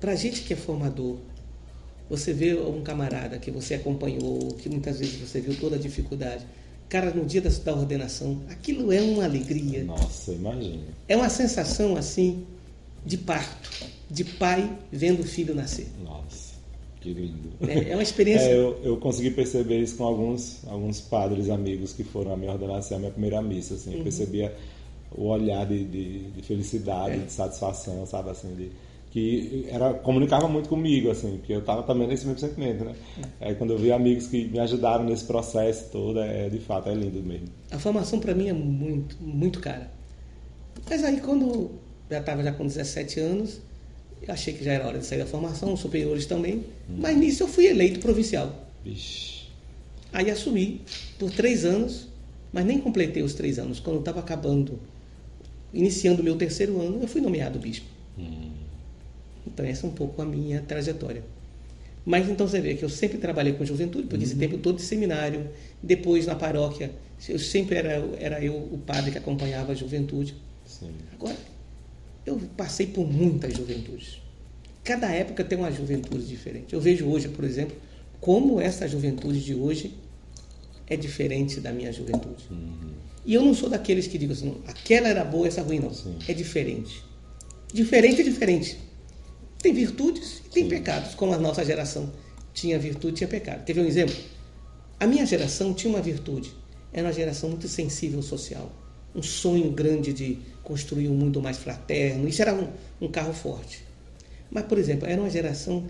pra 0.00 0.14
gente 0.16 0.42
que 0.42 0.52
é 0.52 0.56
formador, 0.56 1.16
você 2.10 2.32
vê 2.32 2.54
um 2.54 2.82
camarada 2.82 3.38
que 3.38 3.50
você 3.50 3.74
acompanhou, 3.74 4.48
que 4.58 4.68
muitas 4.68 4.98
vezes 4.98 5.14
você 5.20 5.40
viu 5.40 5.56
toda 5.58 5.76
a 5.76 5.78
dificuldade. 5.78 6.44
Cara, 6.88 7.10
no 7.12 7.24
dia 7.24 7.40
da, 7.40 7.50
da 7.50 7.74
ordenação, 7.74 8.40
aquilo 8.48 8.92
é 8.92 9.00
uma 9.00 9.24
alegria. 9.24 9.82
Nossa, 9.84 10.32
imagina. 10.32 10.82
É 11.08 11.16
uma 11.16 11.28
sensação 11.28 11.96
assim 11.96 12.44
de 13.04 13.18
parto, 13.18 13.70
de 14.10 14.24
pai 14.24 14.70
vendo 14.92 15.20
o 15.20 15.24
filho 15.24 15.54
nascer. 15.54 15.88
Nossa, 16.04 16.54
que 17.00 17.12
lindo. 17.12 17.50
É, 17.68 17.90
é 17.90 17.96
uma 17.96 18.02
experiência. 18.02 18.46
É, 18.48 18.54
eu, 18.56 18.80
eu 18.84 18.96
consegui 18.98 19.30
perceber 19.30 19.80
isso 19.80 19.96
com 19.96 20.04
alguns, 20.04 20.58
alguns 20.66 21.00
padres 21.00 21.48
amigos 21.50 21.92
que 21.92 22.04
foram 22.04 22.32
à 22.32 22.36
minha 22.36 22.52
ordenação, 22.52 22.96
à 22.96 23.00
minha 23.00 23.12
primeira 23.12 23.42
missa. 23.42 23.74
Assim, 23.74 23.90
Uhum. 23.90 23.96
Eu 23.98 24.02
percebia 24.04 24.54
o 25.16 25.26
olhar 25.26 25.66
de, 25.66 25.84
de, 25.84 26.18
de 26.30 26.42
felicidade, 26.42 27.14
É. 27.16 27.18
de 27.24 27.32
satisfação, 27.32 28.06
sabe? 28.06 28.30
Assim, 28.30 28.54
de, 28.54 28.70
que 29.14 29.64
era, 29.68 29.94
comunicava 29.94 30.48
muito 30.48 30.68
comigo, 30.68 31.08
assim, 31.08 31.36
porque 31.36 31.52
eu 31.52 31.60
estava 31.60 31.84
também 31.84 32.08
nesse 32.08 32.26
mesmo 32.26 32.40
sentimento, 32.40 32.84
né? 32.84 32.96
É. 33.40 33.54
Quando 33.54 33.72
eu 33.72 33.78
vi 33.78 33.92
amigos 33.92 34.26
que 34.26 34.46
me 34.46 34.58
ajudaram 34.58 35.04
nesse 35.04 35.24
processo 35.24 35.88
todo, 35.92 36.18
é, 36.18 36.48
de 36.48 36.58
fato, 36.58 36.88
é 36.88 36.94
lindo 36.94 37.22
mesmo. 37.22 37.46
A 37.70 37.78
formação 37.78 38.18
para 38.18 38.34
mim 38.34 38.48
é 38.48 38.52
muito, 38.52 39.16
muito 39.20 39.60
cara. 39.60 39.88
Mas 40.90 41.04
aí 41.04 41.20
quando 41.20 41.70
já 42.10 42.18
estava 42.18 42.42
já 42.42 42.50
com 42.50 42.66
17 42.66 43.20
anos, 43.20 43.60
eu 44.20 44.34
achei 44.34 44.52
que 44.52 44.64
já 44.64 44.72
era 44.72 44.88
hora 44.88 44.98
de 44.98 45.06
sair 45.06 45.20
da 45.20 45.26
formação, 45.26 45.72
os 45.72 45.78
superiores 45.78 46.26
também. 46.26 46.64
Mas 46.88 47.16
nisso 47.16 47.44
eu 47.44 47.46
fui 47.46 47.66
eleito 47.66 48.00
provincial. 48.00 48.52
Vixe. 48.84 49.44
Aí 50.12 50.28
assumi 50.28 50.80
por 51.20 51.30
três 51.30 51.64
anos, 51.64 52.08
mas 52.52 52.66
nem 52.66 52.80
completei 52.80 53.22
os 53.22 53.34
três 53.34 53.60
anos. 53.60 53.78
Quando 53.78 53.94
eu 53.94 54.00
estava 54.00 54.18
acabando, 54.18 54.80
iniciando 55.72 56.20
o 56.20 56.24
meu 56.24 56.34
terceiro 56.34 56.80
ano, 56.80 56.98
eu 57.00 57.06
fui 57.06 57.20
nomeado 57.20 57.60
bispo. 57.60 57.86
Então 59.46 59.64
essa 59.64 59.86
é 59.86 59.90
um 59.90 59.92
pouco 59.92 60.20
a 60.22 60.24
minha 60.24 60.60
trajetória. 60.62 61.22
Mas 62.04 62.28
então 62.28 62.46
você 62.46 62.60
vê 62.60 62.74
que 62.74 62.84
eu 62.84 62.88
sempre 62.88 63.18
trabalhei 63.18 63.54
com 63.54 63.64
juventude, 63.64 64.06
porque 64.06 64.24
esse 64.24 64.36
tempo 64.36 64.58
todo 64.58 64.76
de 64.76 64.82
seminário, 64.82 65.48
depois 65.82 66.26
na 66.26 66.34
paróquia, 66.34 66.90
eu 67.28 67.38
sempre 67.38 67.76
era, 67.76 68.04
era 68.18 68.44
eu 68.44 68.54
o 68.54 68.78
padre 68.78 69.10
que 69.10 69.18
acompanhava 69.18 69.72
a 69.72 69.74
juventude. 69.74 70.34
Sim. 70.66 70.90
Agora, 71.14 71.36
eu 72.26 72.38
passei 72.56 72.86
por 72.86 73.10
muitas 73.10 73.54
juventudes. 73.56 74.20
Cada 74.82 75.10
época 75.10 75.42
tem 75.42 75.56
uma 75.56 75.72
juventude 75.72 76.26
diferente. 76.26 76.74
Eu 76.74 76.80
vejo 76.80 77.06
hoje, 77.06 77.28
por 77.28 77.44
exemplo, 77.44 77.74
como 78.20 78.60
essa 78.60 78.86
juventude 78.86 79.40
de 79.40 79.54
hoje 79.54 79.94
é 80.86 80.96
diferente 80.96 81.60
da 81.60 81.72
minha 81.72 81.90
juventude. 81.90 82.44
E 83.24 83.32
eu 83.32 83.42
não 83.42 83.54
sou 83.54 83.70
daqueles 83.70 84.06
que 84.06 84.18
digam 84.18 84.36
assim, 84.36 84.54
aquela 84.66 85.08
era 85.08 85.24
boa, 85.24 85.48
essa 85.48 85.62
ruim, 85.62 85.78
não. 85.78 85.92
Sim. 85.92 86.18
É 86.28 86.34
diferente. 86.34 87.02
Diferente 87.72 88.20
é 88.20 88.24
diferente. 88.24 88.78
Tem 89.64 89.72
virtudes 89.72 90.42
e 90.44 90.50
tem 90.50 90.68
pecados, 90.68 91.14
como 91.14 91.32
a 91.32 91.38
nossa 91.38 91.64
geração. 91.64 92.12
tinha 92.52 92.78
virtude, 92.78 93.16
tinha 93.16 93.26
pecado. 93.26 93.64
Ver 93.66 93.80
um 93.80 93.86
exemplo? 93.86 94.14
A 95.00 95.06
minha 95.06 95.24
geração 95.24 95.72
tinha 95.72 95.90
uma 95.90 96.02
virtude. 96.02 96.52
Era 96.92 97.06
uma 97.06 97.14
geração 97.14 97.48
muito 97.48 97.66
sensível 97.66 98.20
social. 98.22 98.70
Um 99.16 99.22
sonho 99.22 99.70
grande 99.70 100.12
de 100.12 100.36
construir 100.62 101.08
um 101.08 101.14
mundo 101.14 101.40
mais 101.40 101.56
fraterno. 101.56 102.28
Isso 102.28 102.42
era 102.42 102.52
um, 102.52 102.68
um 103.00 103.08
carro 103.08 103.32
forte. 103.32 103.82
Mas, 104.50 104.66
por 104.66 104.76
exemplo, 104.76 105.08
era 105.08 105.18
uma 105.18 105.30
geração 105.30 105.84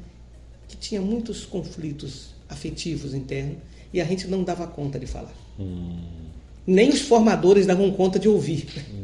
que 0.69 0.77
tinha 0.77 1.01
muitos 1.01 1.45
conflitos 1.45 2.29
afetivos 2.49 3.13
internos 3.13 3.57
e 3.93 4.01
a 4.01 4.05
gente 4.05 4.29
não 4.29 4.45
dava 4.45 4.69
conta 4.69 5.01
de 5.01 5.07
falar. 5.07 5.35
Hum, 5.59 5.99
Nem 6.65 6.91
os 6.91 7.01
formadores 7.01 7.67
davam 7.67 7.91
conta 7.91 8.21
de 8.21 8.29
ouvir. 8.29 8.67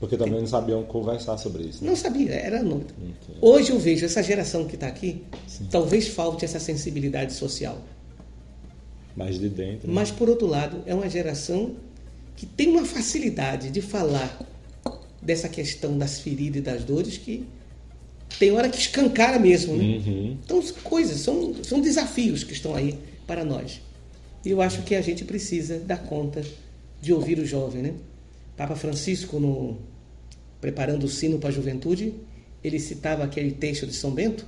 Porque 0.00 0.16
também 0.16 0.38
não 0.38 0.46
sabiam 0.46 0.82
conversar 0.84 1.36
sobre 1.38 1.64
isso. 1.64 1.82
Né? 1.82 1.90
Não 1.90 1.96
sabia, 1.96 2.32
era 2.32 2.62
novo. 2.62 2.84
Entendo. 2.98 3.38
Hoje 3.40 3.70
eu 3.70 3.78
vejo 3.78 4.04
essa 4.04 4.22
geração 4.22 4.64
que 4.64 4.76
está 4.76 4.86
aqui, 4.86 5.24
talvez 5.70 6.06
falte 6.06 6.44
essa 6.44 6.60
sensibilidade 6.60 7.32
social. 7.32 7.80
Mais 9.16 9.38
de 9.40 9.48
dentro. 9.48 9.88
né? 9.88 9.94
Mas, 9.94 10.12
por 10.12 10.28
outro 10.28 10.46
lado, 10.46 10.82
é 10.86 10.94
uma 10.94 11.10
geração 11.10 11.74
que 12.36 12.46
tem 12.46 12.68
uma 12.68 12.84
facilidade 12.84 13.70
de 13.70 13.80
falar 13.80 14.40
dessa 15.20 15.48
questão 15.48 15.98
das 15.98 16.20
feridas 16.20 16.58
e 16.58 16.60
das 16.60 16.84
dores 16.84 17.18
que 17.18 17.44
tem 18.38 18.52
hora 18.52 18.68
que 18.68 18.78
escancara 18.78 19.38
mesmo. 19.38 19.76
Né? 19.76 19.84
Uhum. 19.84 20.36
Então, 20.44 20.62
coisas, 20.84 21.20
são, 21.20 21.54
são 21.64 21.80
desafios 21.80 22.44
que 22.44 22.52
estão 22.52 22.76
aí 22.76 22.96
para 23.26 23.44
nós. 23.44 23.80
E 24.44 24.50
eu 24.50 24.62
acho 24.62 24.82
que 24.82 24.94
a 24.94 25.00
gente 25.00 25.24
precisa 25.24 25.80
dar 25.80 25.98
conta 26.04 26.44
de 27.00 27.12
ouvir 27.12 27.40
o 27.40 27.44
jovem. 27.44 27.82
Né? 27.82 27.94
Papa 28.58 28.74
Francisco, 28.74 29.38
no, 29.38 29.78
preparando 30.60 31.04
o 31.04 31.08
sino 31.08 31.38
para 31.38 31.48
a 31.48 31.52
juventude, 31.52 32.12
ele 32.62 32.80
citava 32.80 33.22
aquele 33.22 33.52
texto 33.52 33.86
de 33.86 33.92
São 33.92 34.10
Bento, 34.10 34.44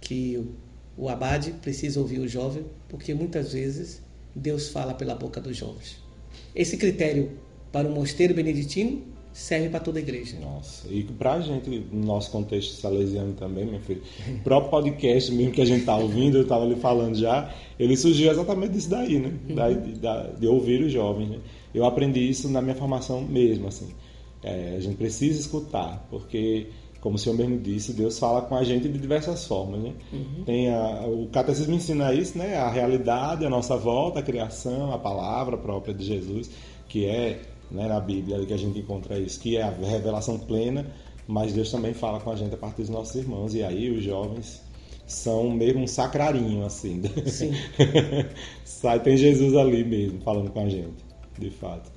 que 0.00 0.38
o, 0.38 1.02
o 1.04 1.08
abade 1.10 1.52
precisa 1.60 2.00
ouvir 2.00 2.18
o 2.18 2.26
jovem, 2.26 2.64
porque 2.88 3.12
muitas 3.12 3.52
vezes 3.52 4.00
Deus 4.34 4.70
fala 4.70 4.94
pela 4.94 5.14
boca 5.14 5.38
dos 5.38 5.54
jovens. 5.54 6.02
Esse 6.54 6.78
critério 6.78 7.32
para 7.70 7.86
o 7.86 7.92
mosteiro 7.92 8.32
beneditino 8.32 9.04
serve 9.34 9.68
para 9.68 9.80
toda 9.80 9.98
a 9.98 10.02
igreja. 10.02 10.38
Nossa, 10.38 10.86
e 10.88 11.02
pra 11.02 11.40
gente, 11.40 11.68
no 11.68 12.06
nosso 12.06 12.30
contexto 12.30 12.76
salesiano 12.76 13.32
também, 13.34 13.66
meu 13.66 13.80
filho, 13.80 14.00
o 14.28 14.38
próprio 14.44 14.70
podcast 14.70 15.32
mesmo 15.32 15.52
que 15.52 15.60
a 15.60 15.64
gente 15.64 15.84
tá 15.84 15.96
ouvindo, 15.96 16.38
eu 16.38 16.46
tava 16.46 16.64
ali 16.64 16.76
falando 16.76 17.16
já, 17.16 17.52
ele 17.76 17.96
surgiu 17.96 18.30
exatamente 18.30 18.74
disso 18.74 18.88
daí, 18.88 19.18
né? 19.18 19.32
Daí, 19.52 19.74
de, 19.74 20.38
de 20.38 20.46
ouvir 20.46 20.84
os 20.84 20.92
jovens, 20.92 21.30
né? 21.30 21.38
Eu 21.74 21.84
aprendi 21.84 22.20
isso 22.20 22.48
na 22.48 22.62
minha 22.62 22.76
formação 22.76 23.22
mesmo, 23.22 23.66
assim. 23.66 23.88
É, 24.40 24.74
a 24.76 24.80
gente 24.80 24.94
precisa 24.94 25.40
escutar, 25.40 26.06
porque, 26.08 26.68
como 27.00 27.16
o 27.16 27.18
senhor 27.18 27.36
mesmo 27.36 27.58
disse, 27.58 27.92
Deus 27.92 28.16
fala 28.20 28.40
com 28.42 28.54
a 28.54 28.62
gente 28.62 28.88
de 28.88 28.98
diversas 28.98 29.48
formas, 29.48 29.80
né? 29.80 29.92
Tem 30.46 30.72
a, 30.72 31.06
o 31.08 31.26
catecismo 31.32 31.74
ensina 31.74 32.14
isso, 32.14 32.38
né? 32.38 32.56
A 32.56 32.70
realidade, 32.70 33.44
a 33.44 33.50
nossa 33.50 33.76
volta, 33.76 34.20
a 34.20 34.22
criação, 34.22 34.92
a 34.92 34.98
palavra 34.98 35.56
própria 35.56 35.92
de 35.92 36.04
Jesus, 36.04 36.48
que 36.88 37.06
é 37.06 37.40
né, 37.74 37.88
na 37.88 38.00
Bíblia 38.00 38.44
que 38.46 38.52
a 38.52 38.56
gente 38.56 38.78
encontra 38.78 39.18
isso, 39.18 39.40
que 39.40 39.56
é 39.56 39.62
a 39.62 39.70
revelação 39.70 40.38
plena, 40.38 40.86
mas 41.26 41.52
Deus 41.52 41.70
também 41.70 41.92
fala 41.92 42.20
com 42.20 42.30
a 42.30 42.36
gente 42.36 42.54
a 42.54 42.58
partir 42.58 42.82
dos 42.82 42.90
nossos 42.90 43.14
irmãos, 43.16 43.54
e 43.54 43.62
aí 43.62 43.90
os 43.90 44.02
jovens 44.02 44.62
são 45.06 45.50
mesmo 45.50 45.82
um 45.82 45.86
sacrarinho, 45.86 46.64
assim. 46.64 47.02
Sim. 47.26 47.52
Sai, 48.64 49.00
tem 49.00 49.16
Jesus 49.16 49.54
ali 49.54 49.84
mesmo, 49.84 50.20
falando 50.20 50.50
com 50.50 50.60
a 50.60 50.68
gente, 50.68 51.04
de 51.38 51.50
fato. 51.50 51.90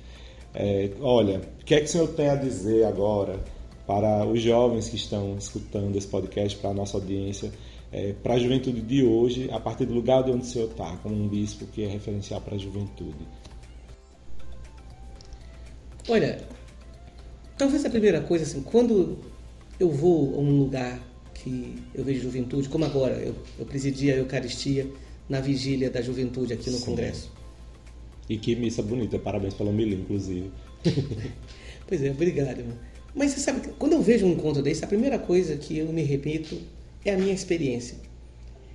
É, 0.54 0.90
olha, 1.00 1.40
o 1.60 1.64
que 1.64 1.74
é 1.74 1.78
que 1.80 1.86
o 1.86 1.88
senhor 1.88 2.08
tem 2.08 2.28
a 2.28 2.34
dizer 2.34 2.84
agora 2.84 3.38
para 3.86 4.26
os 4.26 4.42
jovens 4.42 4.88
que 4.88 4.96
estão 4.96 5.36
escutando 5.38 5.96
esse 5.96 6.06
podcast, 6.06 6.58
para 6.58 6.70
a 6.70 6.74
nossa 6.74 6.96
audiência, 6.96 7.50
é, 7.90 8.12
para 8.12 8.34
a 8.34 8.38
juventude 8.38 8.82
de 8.82 9.02
hoje, 9.02 9.48
a 9.50 9.58
partir 9.58 9.86
do 9.86 9.94
lugar 9.94 10.22
de 10.22 10.30
onde 10.30 10.42
o 10.42 10.46
senhor 10.46 10.68
está, 10.68 10.96
como 10.98 11.14
um 11.14 11.28
bispo 11.28 11.66
que 11.66 11.84
é 11.84 11.88
referencial 11.88 12.40
para 12.40 12.56
a 12.56 12.58
juventude? 12.58 13.26
Olha, 16.08 16.40
talvez 17.56 17.84
a 17.84 17.90
primeira 17.90 18.20
coisa, 18.22 18.44
assim, 18.44 18.62
quando 18.62 19.18
eu 19.78 19.90
vou 19.90 20.36
a 20.36 20.38
um 20.38 20.58
lugar 20.58 21.00
que 21.34 21.74
eu 21.94 22.02
vejo 22.02 22.22
juventude, 22.22 22.68
como 22.68 22.84
agora, 22.84 23.16
eu, 23.16 23.34
eu 23.58 23.66
presidi 23.66 24.10
a 24.10 24.16
Eucaristia 24.16 24.86
na 25.28 25.40
vigília 25.40 25.90
da 25.90 26.00
juventude 26.00 26.52
aqui 26.52 26.70
no 26.70 26.78
Sim. 26.78 26.84
Congresso. 26.86 27.30
E 28.28 28.36
que 28.36 28.56
missa 28.56 28.82
bonita, 28.82 29.18
parabéns 29.18 29.54
pela 29.54 29.70
homilia, 29.70 29.96
inclusive. 29.96 30.50
Pois 31.86 32.02
é, 32.02 32.10
obrigado. 32.10 32.58
irmão. 32.58 32.76
Mas 33.14 33.30
você 33.30 33.40
sabe, 33.40 33.66
quando 33.78 33.94
eu 33.94 34.02
vejo 34.02 34.26
um 34.26 34.32
encontro 34.32 34.62
desse, 34.62 34.84
a 34.84 34.86
primeira 34.86 35.18
coisa 35.18 35.56
que 35.56 35.78
eu 35.78 35.90
me 35.90 36.02
repito 36.02 36.60
é 37.02 37.14
a 37.14 37.16
minha 37.16 37.32
experiência. 37.32 37.96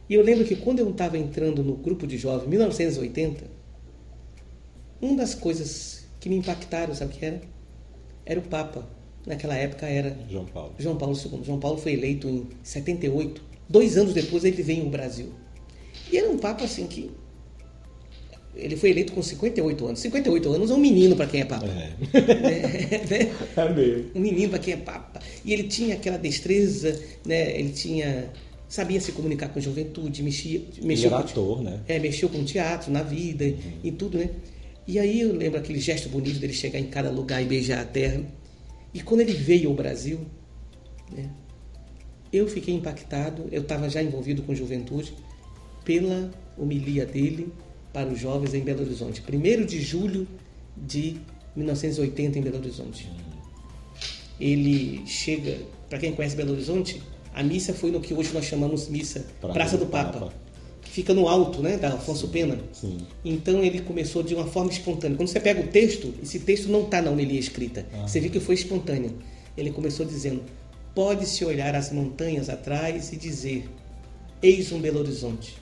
E 0.10 0.16
eu 0.16 0.24
lembro 0.24 0.44
que 0.46 0.56
quando 0.56 0.80
eu 0.80 0.90
estava 0.90 1.16
entrando 1.16 1.64
no 1.64 1.76
grupo 1.76 2.08
de 2.08 2.18
jovens, 2.18 2.48
em 2.48 2.50
1980, 2.50 3.46
uma 5.00 5.16
das 5.16 5.36
coisas 5.36 6.03
que 6.24 6.30
me 6.30 6.38
impactaram, 6.38 6.96
sabe 6.96 7.14
o 7.14 7.18
que 7.18 7.26
era? 7.26 7.42
Era 8.26 8.40
o 8.40 8.44
Papa. 8.44 8.88
Naquela 9.28 9.56
época 9.56 9.86
era 9.86 10.18
João 10.30 10.46
Paulo. 10.46 10.74
João 10.80 10.96
Paulo 10.96 11.18
II. 11.18 11.44
João 11.44 11.60
Paulo 11.60 11.78
foi 11.78 11.92
eleito 11.92 12.30
em 12.30 12.48
78. 12.64 13.42
Dois 13.68 13.98
anos 13.98 14.14
depois 14.14 14.46
ele 14.46 14.64
veio 14.64 14.86
ao 14.86 14.90
Brasil. 14.90 15.34
E 16.10 16.18
era 16.18 16.30
um 16.30 16.38
Papa 16.38 16.64
assim 16.64 16.88
que. 16.88 17.12
Ele 18.56 18.78
foi 18.78 18.92
eleito 18.92 19.12
com 19.12 19.22
58 19.22 19.86
anos. 19.86 20.00
58 20.00 20.54
anos 20.54 20.72
é 20.72 20.74
um 20.74 20.78
menino 20.78 21.14
para 21.14 21.28
quem 21.28 21.42
é 21.42 21.46
Papa. 21.46 21.66
É, 21.66 21.92
né? 23.12 23.32
é 23.58 23.70
mesmo. 23.70 24.12
um 24.16 24.20
menino 24.22 24.50
para 24.50 24.60
quem 24.60 24.76
é 24.76 24.78
papa. 24.78 25.20
E 25.44 25.52
ele 25.52 25.64
tinha 25.64 25.96
aquela 25.96 26.18
destreza, 26.18 26.98
né? 27.26 27.60
Ele 27.60 27.72
tinha 27.72 28.32
sabia 28.70 29.02
se 29.02 29.12
comunicar 29.12 29.50
com 29.50 29.60
a 29.60 29.62
juventude, 29.62 30.24
mexia, 30.24 30.62
mexeu 30.82 31.14
era 31.14 31.22
com, 31.22 31.30
ator, 31.30 31.62
né? 31.62 31.82
é, 31.88 32.00
mexeu 32.00 32.28
com 32.28 32.44
teatro 32.44 32.92
na 32.92 33.04
vida 33.04 33.46
e 33.84 33.92
tudo, 33.92 34.18
né? 34.18 34.30
E 34.88 35.00
aí 35.00 35.22
eu 35.22 35.34
lembro 35.34 35.60
aquele 35.60 35.80
gesto 35.80 36.10
bonito 36.10 36.40
dele 36.40 36.54
chegar 36.54 36.80
em 36.80 36.88
cada 36.88 37.10
lugar 37.10 37.42
e 37.42 37.46
beijar 37.46 37.82
a 37.82 37.86
terra. 37.86 38.22
E 38.94 39.02
quando 39.02 39.22
ele 39.22 39.34
veio 39.34 39.70
ao 39.70 39.76
Brasil, 39.76 40.20
né? 41.12 41.30
Eu 42.32 42.48
fiquei 42.48 42.74
impactado, 42.74 43.48
eu 43.52 43.62
estava 43.62 43.88
já 43.88 44.02
envolvido 44.02 44.42
com 44.42 44.56
juventude 44.56 45.14
pela 45.86 46.32
homilia 46.58 47.06
dele 47.06 47.54
para 47.94 48.10
os 48.10 48.20
jovens 48.20 48.56
em 48.56 48.62
Belo 48.62 48.82
Horizonte. 48.82 49.22
1 49.22 49.66
de 49.66 49.80
julho 49.80 50.28
de 50.76 51.18
1980 51.56 52.40
em 52.40 52.42
Belo 52.42 52.58
Horizonte. 52.58 53.08
Ele 54.40 55.06
chega, 55.06 55.60
para 55.88 56.00
quem 56.00 56.14
conhece 56.14 56.36
Belo 56.36 56.54
Horizonte, 56.54 57.02
a 57.34 57.44
missa 57.44 57.74
foi 57.74 57.92
no 57.92 58.02
que 58.02 58.14
hoje 58.16 58.34
nós 58.34 58.46
chamamos 58.46 58.88
missa 58.90 59.26
Praça, 59.40 59.78
do, 59.78 59.86
Papa, 59.86 60.20
que 60.20 60.43
fica 60.94 61.12
no 61.12 61.28
alto, 61.28 61.60
né, 61.60 61.76
da 61.76 61.90
Afonso 61.90 62.28
Pena. 62.28 62.56
Sim. 62.72 63.00
Então 63.26 63.64
ele 63.64 63.82
começou 63.82 64.22
de 64.22 64.36
uma 64.36 64.46
forma 64.46 64.70
espontânea. 64.70 65.18
Quando 65.18 65.28
você 65.28 65.40
pega 65.40 65.60
o 65.60 65.68
texto, 65.68 66.14
esse 66.22 66.40
texto 66.40 66.70
não 66.70 66.84
está 66.84 67.02
na 67.02 67.10
homilia 67.10 67.40
escrita. 67.40 67.84
Você 68.04 68.20
vê 68.20 68.30
que 68.30 68.40
foi 68.40 68.54
espontâneo. 68.54 69.18
Ele 69.58 69.72
começou 69.72 70.06
dizendo: 70.06 70.44
Pode-se 70.94 71.44
olhar 71.44 71.74
as 71.74 71.92
montanhas 71.92 72.48
atrás 72.48 73.12
e 73.12 73.16
dizer: 73.16 73.68
Eis 74.40 74.72
um 74.72 74.80
Belo 74.80 75.00
Horizonte. 75.00 75.56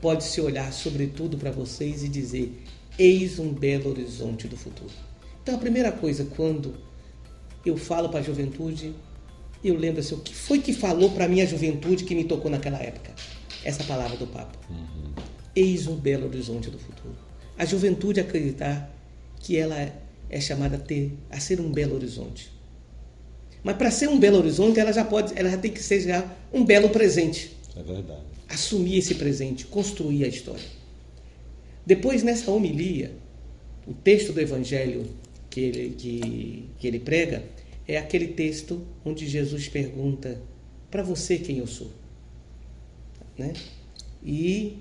Pode-se 0.00 0.40
olhar 0.40 0.72
sobretudo 0.72 1.38
para 1.38 1.52
vocês 1.52 2.02
e 2.02 2.08
dizer: 2.08 2.60
Eis 2.98 3.38
um 3.38 3.52
belo 3.52 3.90
horizonte 3.90 4.48
do 4.48 4.56
futuro. 4.56 4.90
Então 5.40 5.54
a 5.54 5.58
primeira 5.58 5.92
coisa, 5.92 6.24
quando 6.36 6.74
eu 7.64 7.76
falo 7.76 8.08
para 8.08 8.18
a 8.18 8.22
juventude, 8.22 8.92
eu 9.62 9.78
lembro 9.78 10.00
assim, 10.00 10.16
o 10.16 10.18
que 10.18 10.34
foi 10.34 10.58
que 10.58 10.72
falou 10.72 11.10
para 11.10 11.26
a 11.26 11.28
minha 11.28 11.46
juventude 11.46 12.02
que 12.02 12.14
me 12.14 12.24
tocou 12.24 12.50
naquela 12.50 12.78
época? 12.78 13.12
Essa 13.64 13.82
palavra 13.84 14.16
do 14.16 14.26
Papa. 14.26 14.58
Eis 15.56 15.86
um 15.86 15.96
belo 15.96 16.26
horizonte 16.26 16.70
do 16.70 16.78
futuro. 16.78 17.16
A 17.56 17.64
juventude 17.64 18.20
acreditar 18.20 18.92
que 19.40 19.56
ela 19.56 19.90
é 20.28 20.40
chamada 20.40 20.76
a 20.76 20.80
ter, 20.80 21.12
a 21.30 21.40
ser 21.40 21.60
um 21.60 21.72
belo 21.72 21.94
horizonte. 21.94 22.52
Mas 23.62 23.76
para 23.76 23.90
ser 23.90 24.08
um 24.08 24.18
belo 24.18 24.38
horizonte, 24.38 24.78
ela 24.78 24.92
já 24.92 25.04
pode, 25.04 25.32
ela 25.38 25.48
já 25.48 25.56
tem 25.56 25.70
que 25.70 25.82
ser 25.82 26.00
já 26.00 26.30
um 26.52 26.64
belo 26.64 26.90
presente. 26.90 27.56
É 27.74 27.82
verdade. 27.82 28.20
Assumir 28.48 28.98
esse 28.98 29.14
presente, 29.14 29.64
construir 29.64 30.24
a 30.24 30.28
história. 30.28 30.68
Depois, 31.86 32.22
nessa 32.22 32.50
homilia, 32.50 33.12
o 33.86 33.94
texto 33.94 34.32
do 34.32 34.40
Evangelho 34.40 35.06
que 35.48 35.60
ele, 35.60 35.94
que, 35.96 36.64
que 36.78 36.86
ele 36.86 36.98
prega 36.98 37.44
é 37.86 37.96
aquele 37.96 38.28
texto 38.28 38.82
onde 39.04 39.26
Jesus 39.26 39.68
pergunta: 39.68 40.40
Para 40.90 41.02
você 41.02 41.38
quem 41.38 41.58
eu 41.58 41.66
sou? 41.66 41.90
Né? 43.38 43.52
E 44.22 44.78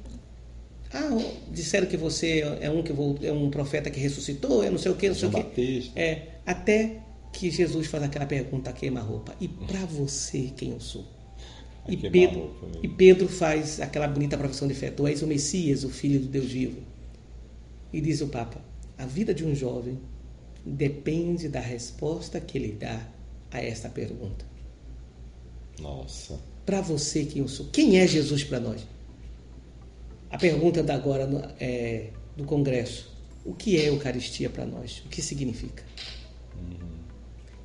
ah, 0.93 1.17
disseram 1.51 1.87
que 1.87 1.97
você 1.97 2.41
é 2.61 2.69
um 2.69 2.83
que 2.83 2.93
é 3.25 3.31
um 3.33 3.49
profeta 3.49 3.89
que 3.89 3.99
ressuscitou, 3.99 4.63
é 4.63 4.69
não 4.69 4.77
sei 4.77 4.91
o 4.91 4.95
que, 4.95 5.07
não 5.07 5.15
sei 5.15 5.29
João 5.29 5.41
o 5.41 5.43
que. 5.43 5.49
Batista. 5.49 5.99
É, 5.99 6.27
até 6.45 6.99
que 7.33 7.49
Jesus 7.49 7.87
faz 7.87 8.03
aquela 8.03 8.25
pergunta 8.25 8.71
queima-roupa. 8.71 9.35
E 9.41 9.47
para 9.47 9.85
você 9.85 10.51
quem 10.55 10.71
eu 10.71 10.79
sou? 10.79 11.03
E 11.87 11.97
Pedro, 11.97 12.55
e 12.81 12.87
Pedro 12.87 13.27
faz 13.27 13.81
aquela 13.81 14.07
bonita 14.07 14.37
profissão 14.37 14.67
de 14.67 14.73
fé: 14.73 14.89
Tu 14.89 15.05
és 15.07 15.21
o 15.21 15.27
Messias, 15.27 15.83
o 15.83 15.89
Filho 15.89 16.19
do 16.21 16.27
Deus 16.27 16.51
vivo. 16.51 16.81
E 17.91 17.99
diz 17.99 18.21
o 18.21 18.27
Papa: 18.27 18.61
A 18.97 19.05
vida 19.05 19.33
de 19.33 19.43
um 19.43 19.53
jovem 19.53 19.99
depende 20.65 21.49
da 21.49 21.59
resposta 21.59 22.39
que 22.39 22.57
ele 22.57 22.73
dá 22.73 23.05
a 23.51 23.61
esta 23.61 23.89
pergunta. 23.89 24.45
Nossa. 25.79 26.39
Para 26.65 26.81
você 26.81 27.25
quem 27.25 27.41
eu 27.41 27.47
sou? 27.47 27.67
Quem 27.71 27.99
é 27.99 28.07
Jesus 28.07 28.43
para 28.43 28.59
nós? 28.59 28.81
A 30.29 30.37
pergunta 30.37 30.81
da 30.81 30.95
agora 30.95 31.55
é, 31.59 32.07
do 32.35 32.43
Congresso: 32.43 33.11
o 33.45 33.53
que 33.53 33.77
é 33.77 33.89
Eucaristia 33.89 34.49
para 34.49 34.65
nós? 34.65 35.03
O 35.05 35.09
que 35.09 35.21
significa? 35.21 35.83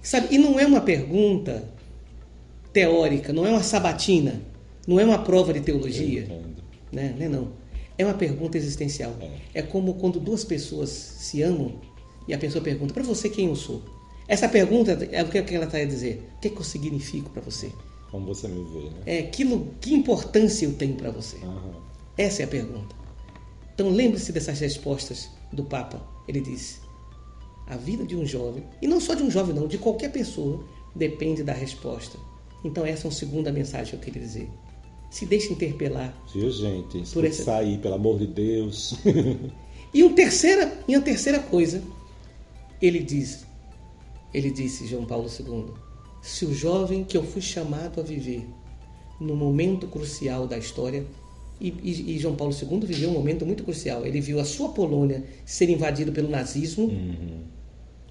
Sabe, 0.03 0.35
e 0.35 0.39
não 0.39 0.59
é 0.59 0.67
uma 0.67 0.81
pergunta 0.81 1.69
teórica, 2.73 3.33
não 3.33 3.47
é 3.47 3.51
uma 3.51 3.63
sabatina, 3.63 4.41
não 4.87 4.99
é 4.99 5.05
uma 5.05 5.19
prova 5.19 5.53
de 5.53 5.61
teologia. 5.61 6.27
Né? 6.91 7.15
Não 7.19 7.27
é 7.27 7.29
não. 7.29 7.53
É 7.97 8.05
uma 8.05 8.15
pergunta 8.15 8.57
existencial. 8.57 9.15
É. 9.21 9.61
é 9.61 9.63
como 9.63 9.95
quando 9.95 10.21
duas 10.21 10.45
pessoas 10.45 10.89
se 10.89 11.43
amam 11.43 11.81
e 12.27 12.35
a 12.35 12.39
pessoa 12.39 12.63
pergunta: 12.63 12.95
para 12.95 13.03
você 13.03 13.29
quem 13.29 13.49
eu 13.49 13.57
sou? 13.57 13.83
Essa 14.27 14.49
pergunta 14.49 14.93
é 15.11 15.23
o 15.23 15.29
que 15.29 15.55
ela 15.55 15.65
está 15.65 15.79
a 15.79 15.85
dizer. 15.85 16.23
O 16.37 16.41
que, 16.41 16.49
é 16.49 16.51
que 16.51 16.59
eu 16.59 16.65
significo 16.65 17.31
para 17.31 17.41
você? 17.41 17.73
Como 18.11 18.27
você 18.27 18.49
me 18.49 18.65
vê, 18.65 18.91
né? 18.91 19.03
É, 19.07 19.23
que, 19.23 19.45
que 19.81 19.95
importância 19.95 20.65
eu 20.65 20.73
tenho 20.75 20.95
para 20.95 21.11
você? 21.11 21.37
Uhum. 21.39 21.73
Essa 22.17 22.43
é 22.43 22.45
a 22.45 22.49
pergunta. 22.49 22.97
Então 23.75 23.91
lembre-se 23.91 24.33
dessas 24.33 24.59
respostas 24.59 25.29
do 25.53 25.65
Papa. 25.65 26.03
Ele 26.27 26.41
disse: 26.41 26.81
a 27.69 27.77
vida 27.77 28.05
de 28.05 28.17
um 28.17 28.25
jovem, 28.25 28.65
e 28.81 28.89
não 28.89 29.01
só 29.01 29.15
de 29.15 29.23
um 29.23 29.31
jovem, 29.31 29.55
não, 29.55 29.69
de 29.69 29.77
qualquer 29.77 30.11
pessoa, 30.11 30.65
depende 30.95 31.43
da 31.43 31.53
resposta. 31.53 32.19
Então, 32.65 32.85
essa 32.85 33.07
é 33.07 33.09
uma 33.09 33.15
segunda 33.15 33.53
mensagem 33.53 33.91
que 33.91 33.97
eu 33.97 34.01
queria 34.01 34.23
dizer. 34.23 34.51
Se 35.11 35.25
deixe 35.27 35.53
interpelar. 35.53 36.15
Viu, 36.35 36.51
gente? 36.51 37.03
Por 37.13 37.25
esse... 37.25 37.45
sair, 37.45 37.79
pelo 37.79 37.95
amor 37.95 38.19
de 38.19 38.27
Deus. 38.27 38.95
e, 39.93 40.03
um 40.03 40.15
terceira, 40.15 40.83
e 40.89 40.97
uma 40.97 41.03
terceira 41.03 41.39
coisa, 41.39 41.83
ele 42.81 43.01
diz, 43.01 43.47
ele 44.35 44.51
disse, 44.51 44.87
João 44.87 45.05
Paulo 45.05 45.29
II, 45.29 45.67
se 46.23 46.45
o 46.45 46.55
jovem 46.55 47.05
que 47.05 47.17
eu 47.17 47.23
fui 47.23 47.43
chamado 47.43 48.01
a 48.01 48.03
viver 48.03 48.47
no 49.21 49.35
momento 49.35 49.87
crucial 49.87 50.47
da 50.47 50.59
história, 50.59 51.05
e, 51.61 51.75
e, 51.83 52.15
e 52.15 52.19
João 52.19 52.37
Paulo 52.37 52.55
II 52.55 52.87
viveu 52.87 53.11
um 53.11 53.15
momento 53.15 53.45
muito 53.45 53.65
crucial, 53.65 54.07
ele 54.07 54.21
viu 54.21 54.39
a 54.39 54.45
sua 54.45 54.69
Polônia 54.69 55.25
ser 55.45 55.69
invadida 55.69 56.13
pelo 56.13 56.29
nazismo, 56.29 56.85
uhum 56.85 57.59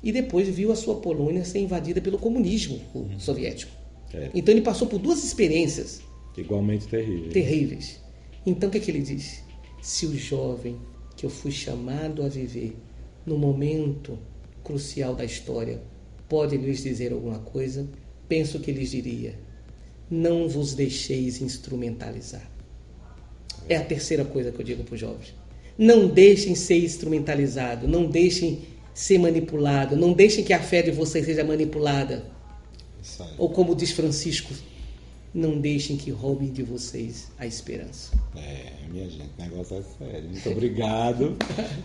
e 0.01 0.11
depois 0.11 0.47
viu 0.47 0.71
a 0.71 0.75
sua 0.75 0.95
Polônia 0.95 1.43
ser 1.43 1.59
invadida 1.59 1.99
pelo 1.99 2.17
comunismo 2.17 2.79
uhum. 2.93 3.19
soviético. 3.19 3.71
É. 4.13 4.29
Então 4.33 4.53
ele 4.53 4.61
passou 4.61 4.87
por 4.87 4.99
duas 4.99 5.23
experiências 5.23 6.01
igualmente 6.37 6.87
terríveis. 6.87 7.33
terríveis. 7.33 8.03
Então 8.45 8.69
o 8.69 8.71
que, 8.71 8.77
é 8.77 8.81
que 8.81 8.91
ele 8.91 9.01
disse? 9.01 9.41
Se 9.81 10.05
o 10.05 10.15
jovem 10.15 10.77
que 11.15 11.25
eu 11.25 11.29
fui 11.29 11.51
chamado 11.51 12.23
a 12.23 12.27
viver 12.27 12.77
no 13.25 13.37
momento 13.37 14.17
crucial 14.63 15.15
da 15.15 15.25
história 15.25 15.81
pode 16.27 16.57
lhes 16.57 16.83
dizer 16.83 17.13
alguma 17.13 17.39
coisa, 17.39 17.87
penso 18.27 18.59
que 18.59 18.71
lhes 18.71 18.91
diria: 18.91 19.35
não 20.09 20.47
vos 20.47 20.73
deixeis 20.73 21.41
instrumentalizar. 21.41 22.49
É 23.69 23.75
a 23.75 23.83
terceira 23.83 24.23
coisa 24.23 24.51
que 24.51 24.61
eu 24.61 24.65
digo 24.65 24.83
para 24.83 24.95
os 24.95 24.99
jovens. 24.99 25.33
Não 25.77 26.07
deixem 26.07 26.55
ser 26.55 26.77
instrumentalizados, 26.83 27.89
não 27.89 28.07
deixem 28.07 28.61
ser 28.97 29.19
manipulado. 29.19 29.95
Não 29.95 30.11
deixem 30.11 30.43
que 30.43 30.53
a 30.53 30.59
fé 30.59 30.81
de 30.81 30.89
vocês 30.89 31.25
seja 31.25 31.43
manipulada. 31.43 32.25
Ou 33.37 33.49
como 33.49 33.75
diz 33.75 33.91
Francisco, 33.91 34.53
não 35.37 35.59
deixem 35.59 35.95
que 35.95 36.09
roubem 36.09 36.51
de 36.51 36.63
vocês 36.63 37.31
a 37.37 37.45
esperança. 37.45 38.11
É, 38.35 38.73
minha 38.89 39.07
gente, 39.07 39.29
o 39.37 39.41
negócio 39.41 39.77
é 39.77 39.81
sério. 39.81 40.29
Muito 40.29 40.49
obrigado. 40.49 41.37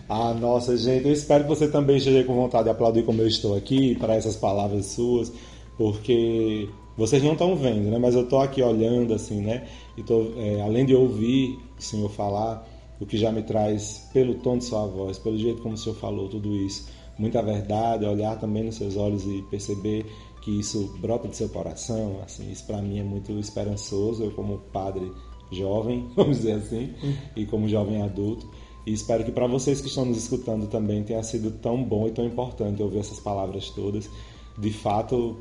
ah, 0.09 0.33
nossa, 0.33 0.75
gente, 0.75 1.05
eu 1.05 1.13
espero 1.13 1.43
que 1.43 1.49
você 1.49 1.67
também 1.67 1.97
esteja 1.97 2.23
com 2.23 2.33
vontade 2.33 2.63
de 2.63 2.71
aplaudir 2.71 3.03
como 3.03 3.21
eu 3.21 3.27
estou 3.27 3.55
aqui 3.55 3.95
para 3.95 4.15
essas 4.15 4.35
palavras 4.35 4.87
suas, 4.87 5.31
porque 5.77 6.67
vocês 6.97 7.21
não 7.21 7.33
estão 7.33 7.55
vendo, 7.55 7.91
né? 7.91 7.99
Mas 7.99 8.15
eu 8.15 8.23
estou 8.23 8.39
aqui 8.39 8.61
olhando 8.61 9.13
assim, 9.13 9.41
né? 9.41 9.67
E 9.95 10.01
tô, 10.01 10.31
é, 10.35 10.61
além 10.61 10.83
de 10.85 10.95
ouvir 10.95 11.59
o 11.77 11.81
Senhor 11.81 12.09
falar, 12.09 12.67
o 12.99 13.05
que 13.05 13.17
já 13.17 13.31
me 13.31 13.43
traz 13.43 14.09
pelo 14.11 14.33
tom 14.35 14.57
de 14.57 14.65
sua 14.65 14.87
voz, 14.87 15.19
pelo 15.19 15.37
jeito 15.37 15.61
como 15.61 15.75
o 15.75 15.77
Senhor 15.77 15.95
falou 15.95 16.27
tudo 16.27 16.55
isso, 16.55 16.87
muita 17.19 17.41
verdade, 17.43 18.03
olhar 18.05 18.39
também 18.39 18.63
nos 18.63 18.75
seus 18.75 18.97
olhos 18.97 19.23
e 19.25 19.43
perceber 19.51 20.05
que 20.43 20.59
isso 20.59 20.93
brota 20.99 21.27
do 21.27 21.35
seu 21.35 21.47
coração, 21.47 22.19
assim, 22.23 22.51
isso 22.51 22.65
para 22.65 22.81
mim 22.81 22.99
é 22.99 23.03
muito 23.03 23.31
esperançoso, 23.39 24.23
eu 24.23 24.31
como 24.31 24.57
padre 24.73 25.09
jovem, 25.51 26.09
vamos 26.15 26.37
dizer 26.37 26.53
assim, 26.53 26.93
e 27.35 27.45
como 27.45 27.67
jovem 27.69 28.01
adulto, 28.01 28.49
e 28.85 28.91
espero 28.91 29.23
que 29.23 29.31
para 29.31 29.47
vocês 29.47 29.79
que 29.79 29.87
estão 29.87 30.03
nos 30.03 30.17
escutando 30.17 30.67
também 30.67 31.03
tenha 31.03 31.23
sido 31.23 31.51
tão 31.51 31.81
bom 31.81 32.07
e 32.07 32.11
tão 32.11 32.25
importante 32.25 32.83
ouvir 32.83 32.99
essas 32.99 33.17
palavras 33.17 33.69
todas. 33.69 34.09
De 34.57 34.73
fato, 34.73 35.37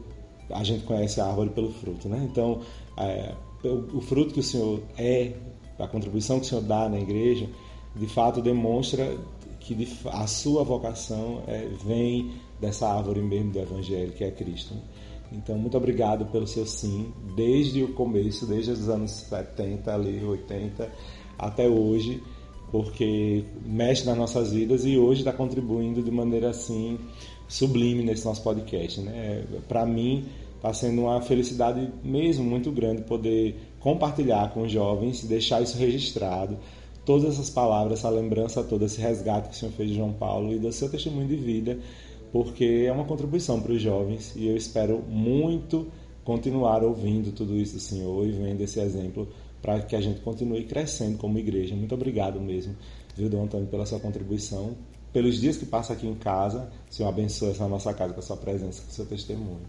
a 0.49 0.63
gente 0.63 0.85
conhece 0.85 1.21
a 1.21 1.27
árvore 1.27 1.51
pelo 1.51 1.73
fruto, 1.73 2.09
né? 2.09 2.25
Então, 2.31 2.61
é, 2.97 3.35
o 3.65 4.01
fruto 4.01 4.33
que 4.33 4.39
o 4.39 4.43
Senhor 4.45 4.81
é, 4.97 5.33
a 5.77 5.89
contribuição 5.89 6.39
que 6.39 6.47
o 6.47 6.49
Senhor 6.49 6.63
dá 6.63 6.89
na 6.89 7.01
igreja, 7.01 7.49
de 7.97 8.07
fato 8.07 8.41
demonstra 8.41 9.19
que 9.59 9.89
a 10.07 10.27
sua 10.29 10.63
vocação 10.63 11.43
é, 11.47 11.69
vem 11.85 12.33
dessa 12.63 12.89
árvore 12.89 13.21
mesmo 13.21 13.51
do 13.51 13.59
Evangelho, 13.59 14.13
que 14.13 14.23
é 14.23 14.31
Cristo. 14.31 14.75
Então, 15.33 15.59
muito 15.59 15.77
obrigado 15.77 16.27
pelo 16.27 16.47
seu 16.47 16.65
sim, 16.65 17.13
desde 17.35 17.83
o 17.83 17.93
começo, 17.93 18.47
desde 18.47 18.71
os 18.71 18.89
anos 18.89 19.11
70, 19.11 19.93
ali, 19.93 20.23
80, 20.23 20.89
até 21.39 21.69
hoje, 21.69 22.23
porque 22.71 23.45
mexe 23.65 24.07
nas 24.07 24.17
nossas 24.17 24.53
vidas 24.53 24.85
e 24.85 24.97
hoje 24.97 25.23
está 25.23 25.33
contribuindo 25.33 26.03
de 26.03 26.11
maneira 26.11 26.51
assim 26.51 26.99
sublime 27.49 28.05
nesse 28.05 28.25
nosso 28.25 28.43
podcast. 28.43 29.01
Né? 29.01 29.45
Para 29.67 29.85
mim, 29.85 30.27
está 30.57 30.73
sendo 30.73 31.03
uma 31.03 31.21
felicidade 31.21 31.91
mesmo 32.05 32.45
muito 32.45 32.71
grande 32.71 33.03
poder 33.03 33.57
compartilhar 33.81 34.53
com 34.53 34.63
os 34.63 34.71
jovens, 34.71 35.25
deixar 35.25 35.61
isso 35.63 35.77
registrado, 35.77 36.57
todas 37.05 37.35
essas 37.35 37.51
palavras, 37.51 37.99
essa 37.99 38.09
lembrança 38.09 38.63
toda, 38.63 38.85
esse 38.85 39.01
resgate 39.01 39.49
que 39.49 39.55
o 39.55 39.59
Senhor 39.59 39.73
fez 39.73 39.91
de 39.91 39.97
João 39.97 40.13
Paulo 40.13 40.53
e 40.53 40.59
do 40.59 40.71
seu 40.73 40.89
testemunho 40.89 41.27
de 41.27 41.37
vida, 41.37 41.79
porque 42.33 42.85
é 42.87 42.91
uma 42.93 43.05
contribuição 43.05 43.61
para 43.61 43.73
os 43.73 43.83
jovens 43.83 44.33
e 44.35 44.49
eu 44.49 44.57
espero 44.57 45.03
muito 45.03 45.87
continuar 46.25 46.83
ouvindo 46.83 47.31
tudo 47.31 47.55
isso 47.57 47.75
do 47.75 47.81
Senhor 47.81 48.27
e 48.27 48.33
vendo 48.33 48.63
esse 48.63 48.81
exemplo 48.81 49.29
para 49.61 49.81
que 49.83 49.95
a 49.95 50.01
gente 50.01 50.21
continue 50.21 50.65
crescendo 50.65 51.19
como 51.19 51.39
igreja. 51.39 51.77
Muito 51.77 51.95
obrigado 51.95 52.41
mesmo, 52.41 52.75
viu, 53.15 53.29
Dom 53.29 53.45
Antônio, 53.45 53.67
pela 53.67 53.85
sua 53.85 54.01
contribuição, 54.01 54.75
pelos 55.13 55.39
dias 55.39 55.59
que 55.59 55.67
passa 55.67 55.93
aqui 55.93 56.07
em 56.07 56.15
casa. 56.15 56.71
O 56.91 56.95
Senhor 56.95 57.09
abençoe 57.11 57.51
essa 57.51 57.69
nossa 57.69 57.93
casa 57.93 58.15
com 58.15 58.21
a 58.21 58.23
sua 58.23 58.37
presença, 58.37 58.83
com 58.83 58.89
o 58.89 58.93
seu 58.93 59.05
testemunho. 59.05 59.61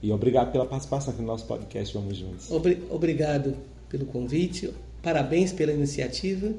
E 0.00 0.12
obrigado 0.12 0.52
pela 0.52 0.64
participação 0.64 1.12
aqui 1.12 1.22
no 1.22 1.28
nosso 1.28 1.44
podcast 1.46 1.92
Vamos 1.92 2.16
Juntos. 2.16 2.48
Obrigado 2.90 3.56
pelo 3.88 4.06
convite, 4.06 4.72
parabéns 5.02 5.52
pela 5.52 5.72
iniciativa 5.72 6.54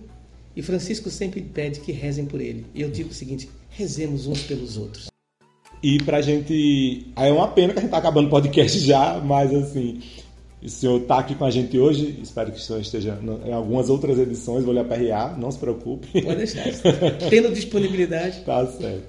e 0.56 0.62
Francisco 0.62 1.10
sempre 1.10 1.42
pede 1.42 1.80
que 1.80 1.92
rezem 1.92 2.26
por 2.26 2.42
ele. 2.42 2.66
E 2.76 2.82
eu 2.82 2.92
digo 2.92 3.10
o 3.10 3.14
seguinte: 3.14 3.50
rezemos 3.70 4.28
uns 4.28 4.44
pelos 4.44 4.78
outros. 4.78 5.13
E 5.84 5.98
pra 6.02 6.22
gente. 6.22 7.08
Aí 7.16 7.30
é 7.30 7.34
uma 7.34 7.50
pena 7.50 7.74
que 7.74 7.80
a 7.80 7.82
gente 7.82 7.92
tá 7.92 7.98
acabando 7.98 8.28
o 8.28 8.30
podcast 8.30 8.80
já, 8.80 9.20
mas 9.24 9.54
assim. 9.54 10.00
O 10.64 10.70
senhor 10.70 11.02
está 11.02 11.18
aqui 11.18 11.36
com 11.36 11.44
a 11.44 11.52
gente 11.52 11.78
hoje, 11.78 12.20
espero 12.24 12.50
que 12.50 12.58
o 12.58 12.62
senhor 12.62 12.80
esteja 12.80 13.20
em 13.46 13.52
algumas 13.52 13.90
outras 13.90 14.18
edições, 14.18 14.64
vou 14.64 14.74
lhe 14.74 14.80
aperrear, 14.80 15.38
não 15.38 15.52
se 15.52 15.60
preocupe. 15.60 16.22
Pode 16.22 16.38
deixar, 16.38 16.64
tendo 17.30 17.52
disponibilidade. 17.52 18.40
tá 18.48 18.66
certo. 18.68 19.04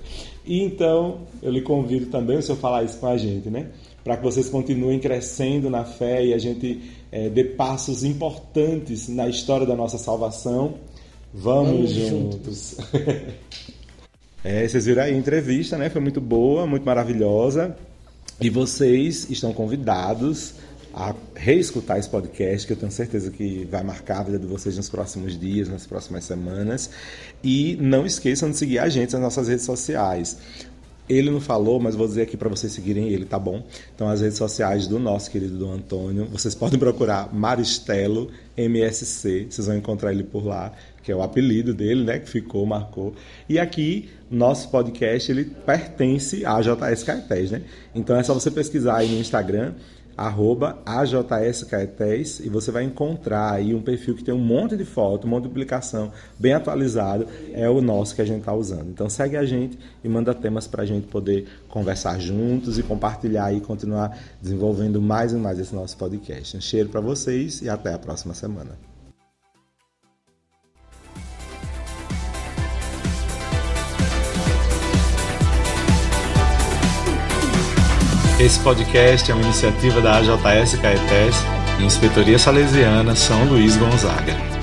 E 0.45 0.61
então, 0.61 1.21
eu 1.41 1.53
lhe 1.53 1.63
convido 1.63 2.07
também, 2.07 2.39
o 2.39 2.43
senhor 2.43 2.59
falar 2.59 2.83
isso 2.83 2.99
com 2.99 3.07
a 3.07 3.17
gente, 3.17 3.51
né? 3.51 3.69
Para 4.03 4.17
que 4.17 4.25
vocês 4.25 4.49
continuem 4.49 4.99
crescendo 4.99 5.71
na 5.71 5.85
fé 5.85 6.27
e 6.27 6.35
a 6.35 6.39
gente 6.39 6.83
é, 7.13 7.29
dê 7.29 7.45
passos 7.45 8.03
importantes 8.03 9.09
na 9.09 9.29
história 9.29 9.65
da 9.65 9.77
nossa 9.77 9.97
salvação 9.97 10.75
Vamos, 11.35 11.73
Vamos 11.73 11.91
juntos. 11.91 12.77
juntos. 12.77 12.77
é, 14.45 14.69
vocês 14.69 14.85
viram 14.85 15.03
aí 15.03 15.15
a 15.15 15.17
entrevista, 15.17 15.79
né? 15.79 15.89
Foi 15.89 16.03
muito 16.03 16.21
boa, 16.21 16.67
muito 16.67 16.85
maravilhosa. 16.85 17.75
E 18.39 18.51
vocês 18.51 19.31
estão 19.31 19.55
convidados 19.55 20.55
a 20.93 21.15
reescutar 21.35 21.99
esse 21.99 22.09
podcast, 22.09 22.67
que 22.67 22.73
eu 22.75 22.77
tenho 22.77 22.93
certeza 22.93 23.31
que 23.31 23.67
vai 23.71 23.83
marcar 23.83 24.21
a 24.21 24.23
vida 24.25 24.39
de 24.39 24.47
vocês 24.47 24.77
nos 24.77 24.89
próximos 24.91 25.39
dias, 25.39 25.69
nas 25.69 25.87
próximas 25.87 26.25
semanas. 26.25 26.91
E 27.43 27.77
não 27.81 28.05
esqueçam 28.05 28.51
de 28.51 28.57
seguir 28.59 28.79
a 28.79 28.89
gente 28.89 29.15
nas 29.15 29.23
nossas 29.23 29.49
redes 29.49 29.65
sociais. 29.65 30.37
Ele 31.09 31.31
não 31.31 31.41
falou, 31.41 31.81
mas 31.81 31.95
vou 31.95 32.07
dizer 32.07 32.23
aqui 32.23 32.37
para 32.37 32.49
vocês 32.49 32.73
seguirem 32.73 33.09
ele, 33.09 33.25
tá 33.25 33.39
bom? 33.39 33.63
Então, 33.95 34.09
as 34.09 34.21
redes 34.21 34.39
sociais 34.39 34.87
do 34.87 34.99
nosso 34.99 35.31
querido 35.31 35.59
do 35.59 35.71
Antônio, 35.71 36.27
vocês 36.27 36.55
podem 36.55 36.79
procurar 36.79 37.35
Maristelo 37.35 38.31
MSC, 38.57 39.49
vocês 39.51 39.67
vão 39.67 39.77
encontrar 39.77 40.13
ele 40.13 40.23
por 40.23 40.45
lá 40.45 40.73
que 41.05 41.13
é 41.13 41.15
o 41.15 41.23
apelido 41.23 41.75
dele, 41.75 42.03
né, 42.03 42.19
que 42.19 42.29
ficou, 42.29 42.65
marcou. 42.65 43.15
E 43.47 43.59
aqui, 43.59 44.09
nosso 44.31 44.71
podcast, 44.71 45.31
ele 45.31 45.45
pertence 45.45 46.45
à 46.47 46.61
JS 46.61 47.03
Caetés, 47.05 47.51
né? 47.51 47.63
Então 47.95 48.17
é 48.17 48.23
só 48.23 48.33
você 48.33 48.51
pesquisar 48.51 48.97
aí 48.97 49.09
no 49.09 49.19
Instagram, 49.19 49.75
arroba 50.17 50.79
e 52.41 52.49
você 52.49 52.71
vai 52.71 52.85
encontrar 52.85 53.53
aí 53.53 53.75
um 53.75 53.83
perfil 53.83 54.15
que 54.15 54.25
tem 54.25 54.33
um 54.33 54.39
monte 54.39 54.77
de 54.77 54.85
foto, 54.85 55.27
um 55.27 55.31
monte 55.31 55.43
de 55.43 55.49
publicação, 55.49 56.13
bem 56.39 56.55
atualizado, 56.55 57.27
é 57.53 57.69
o 57.69 57.83
nosso 57.83 58.15
que 58.15 58.23
a 58.23 58.25
gente 58.25 58.41
está 58.41 58.55
usando. 58.55 58.89
Então 58.89 59.11
segue 59.11 59.37
a 59.37 59.45
gente 59.45 59.79
e 60.03 60.09
manda 60.09 60.33
temas 60.33 60.67
para 60.67 60.83
a 60.83 60.87
gente 60.87 61.07
poder 61.09 61.47
conversar 61.69 62.19
juntos 62.19 62.79
e 62.79 62.83
compartilhar 62.83 63.53
e 63.53 63.61
continuar 63.61 64.17
desenvolvendo 64.41 65.03
mais 65.03 65.33
e 65.33 65.37
mais 65.37 65.59
esse 65.59 65.75
nosso 65.75 65.97
podcast. 65.97 66.57
Um 66.57 66.61
cheiro 66.61 66.89
para 66.89 67.01
vocês 67.01 67.61
e 67.61 67.69
até 67.69 67.93
a 67.93 67.99
próxima 67.99 68.35
semana. 68.35 68.94
Esse 78.39 78.59
podcast 78.61 79.31
é 79.31 79.35
uma 79.35 79.45
iniciativa 79.45 80.01
da 80.01 80.17
AJS 80.17 80.75
Caetés 80.77 81.37
Inspetoria 81.81 82.39
Salesiana 82.39 83.15
São 83.15 83.45
Luís 83.45 83.77
Gonzaga. 83.77 84.54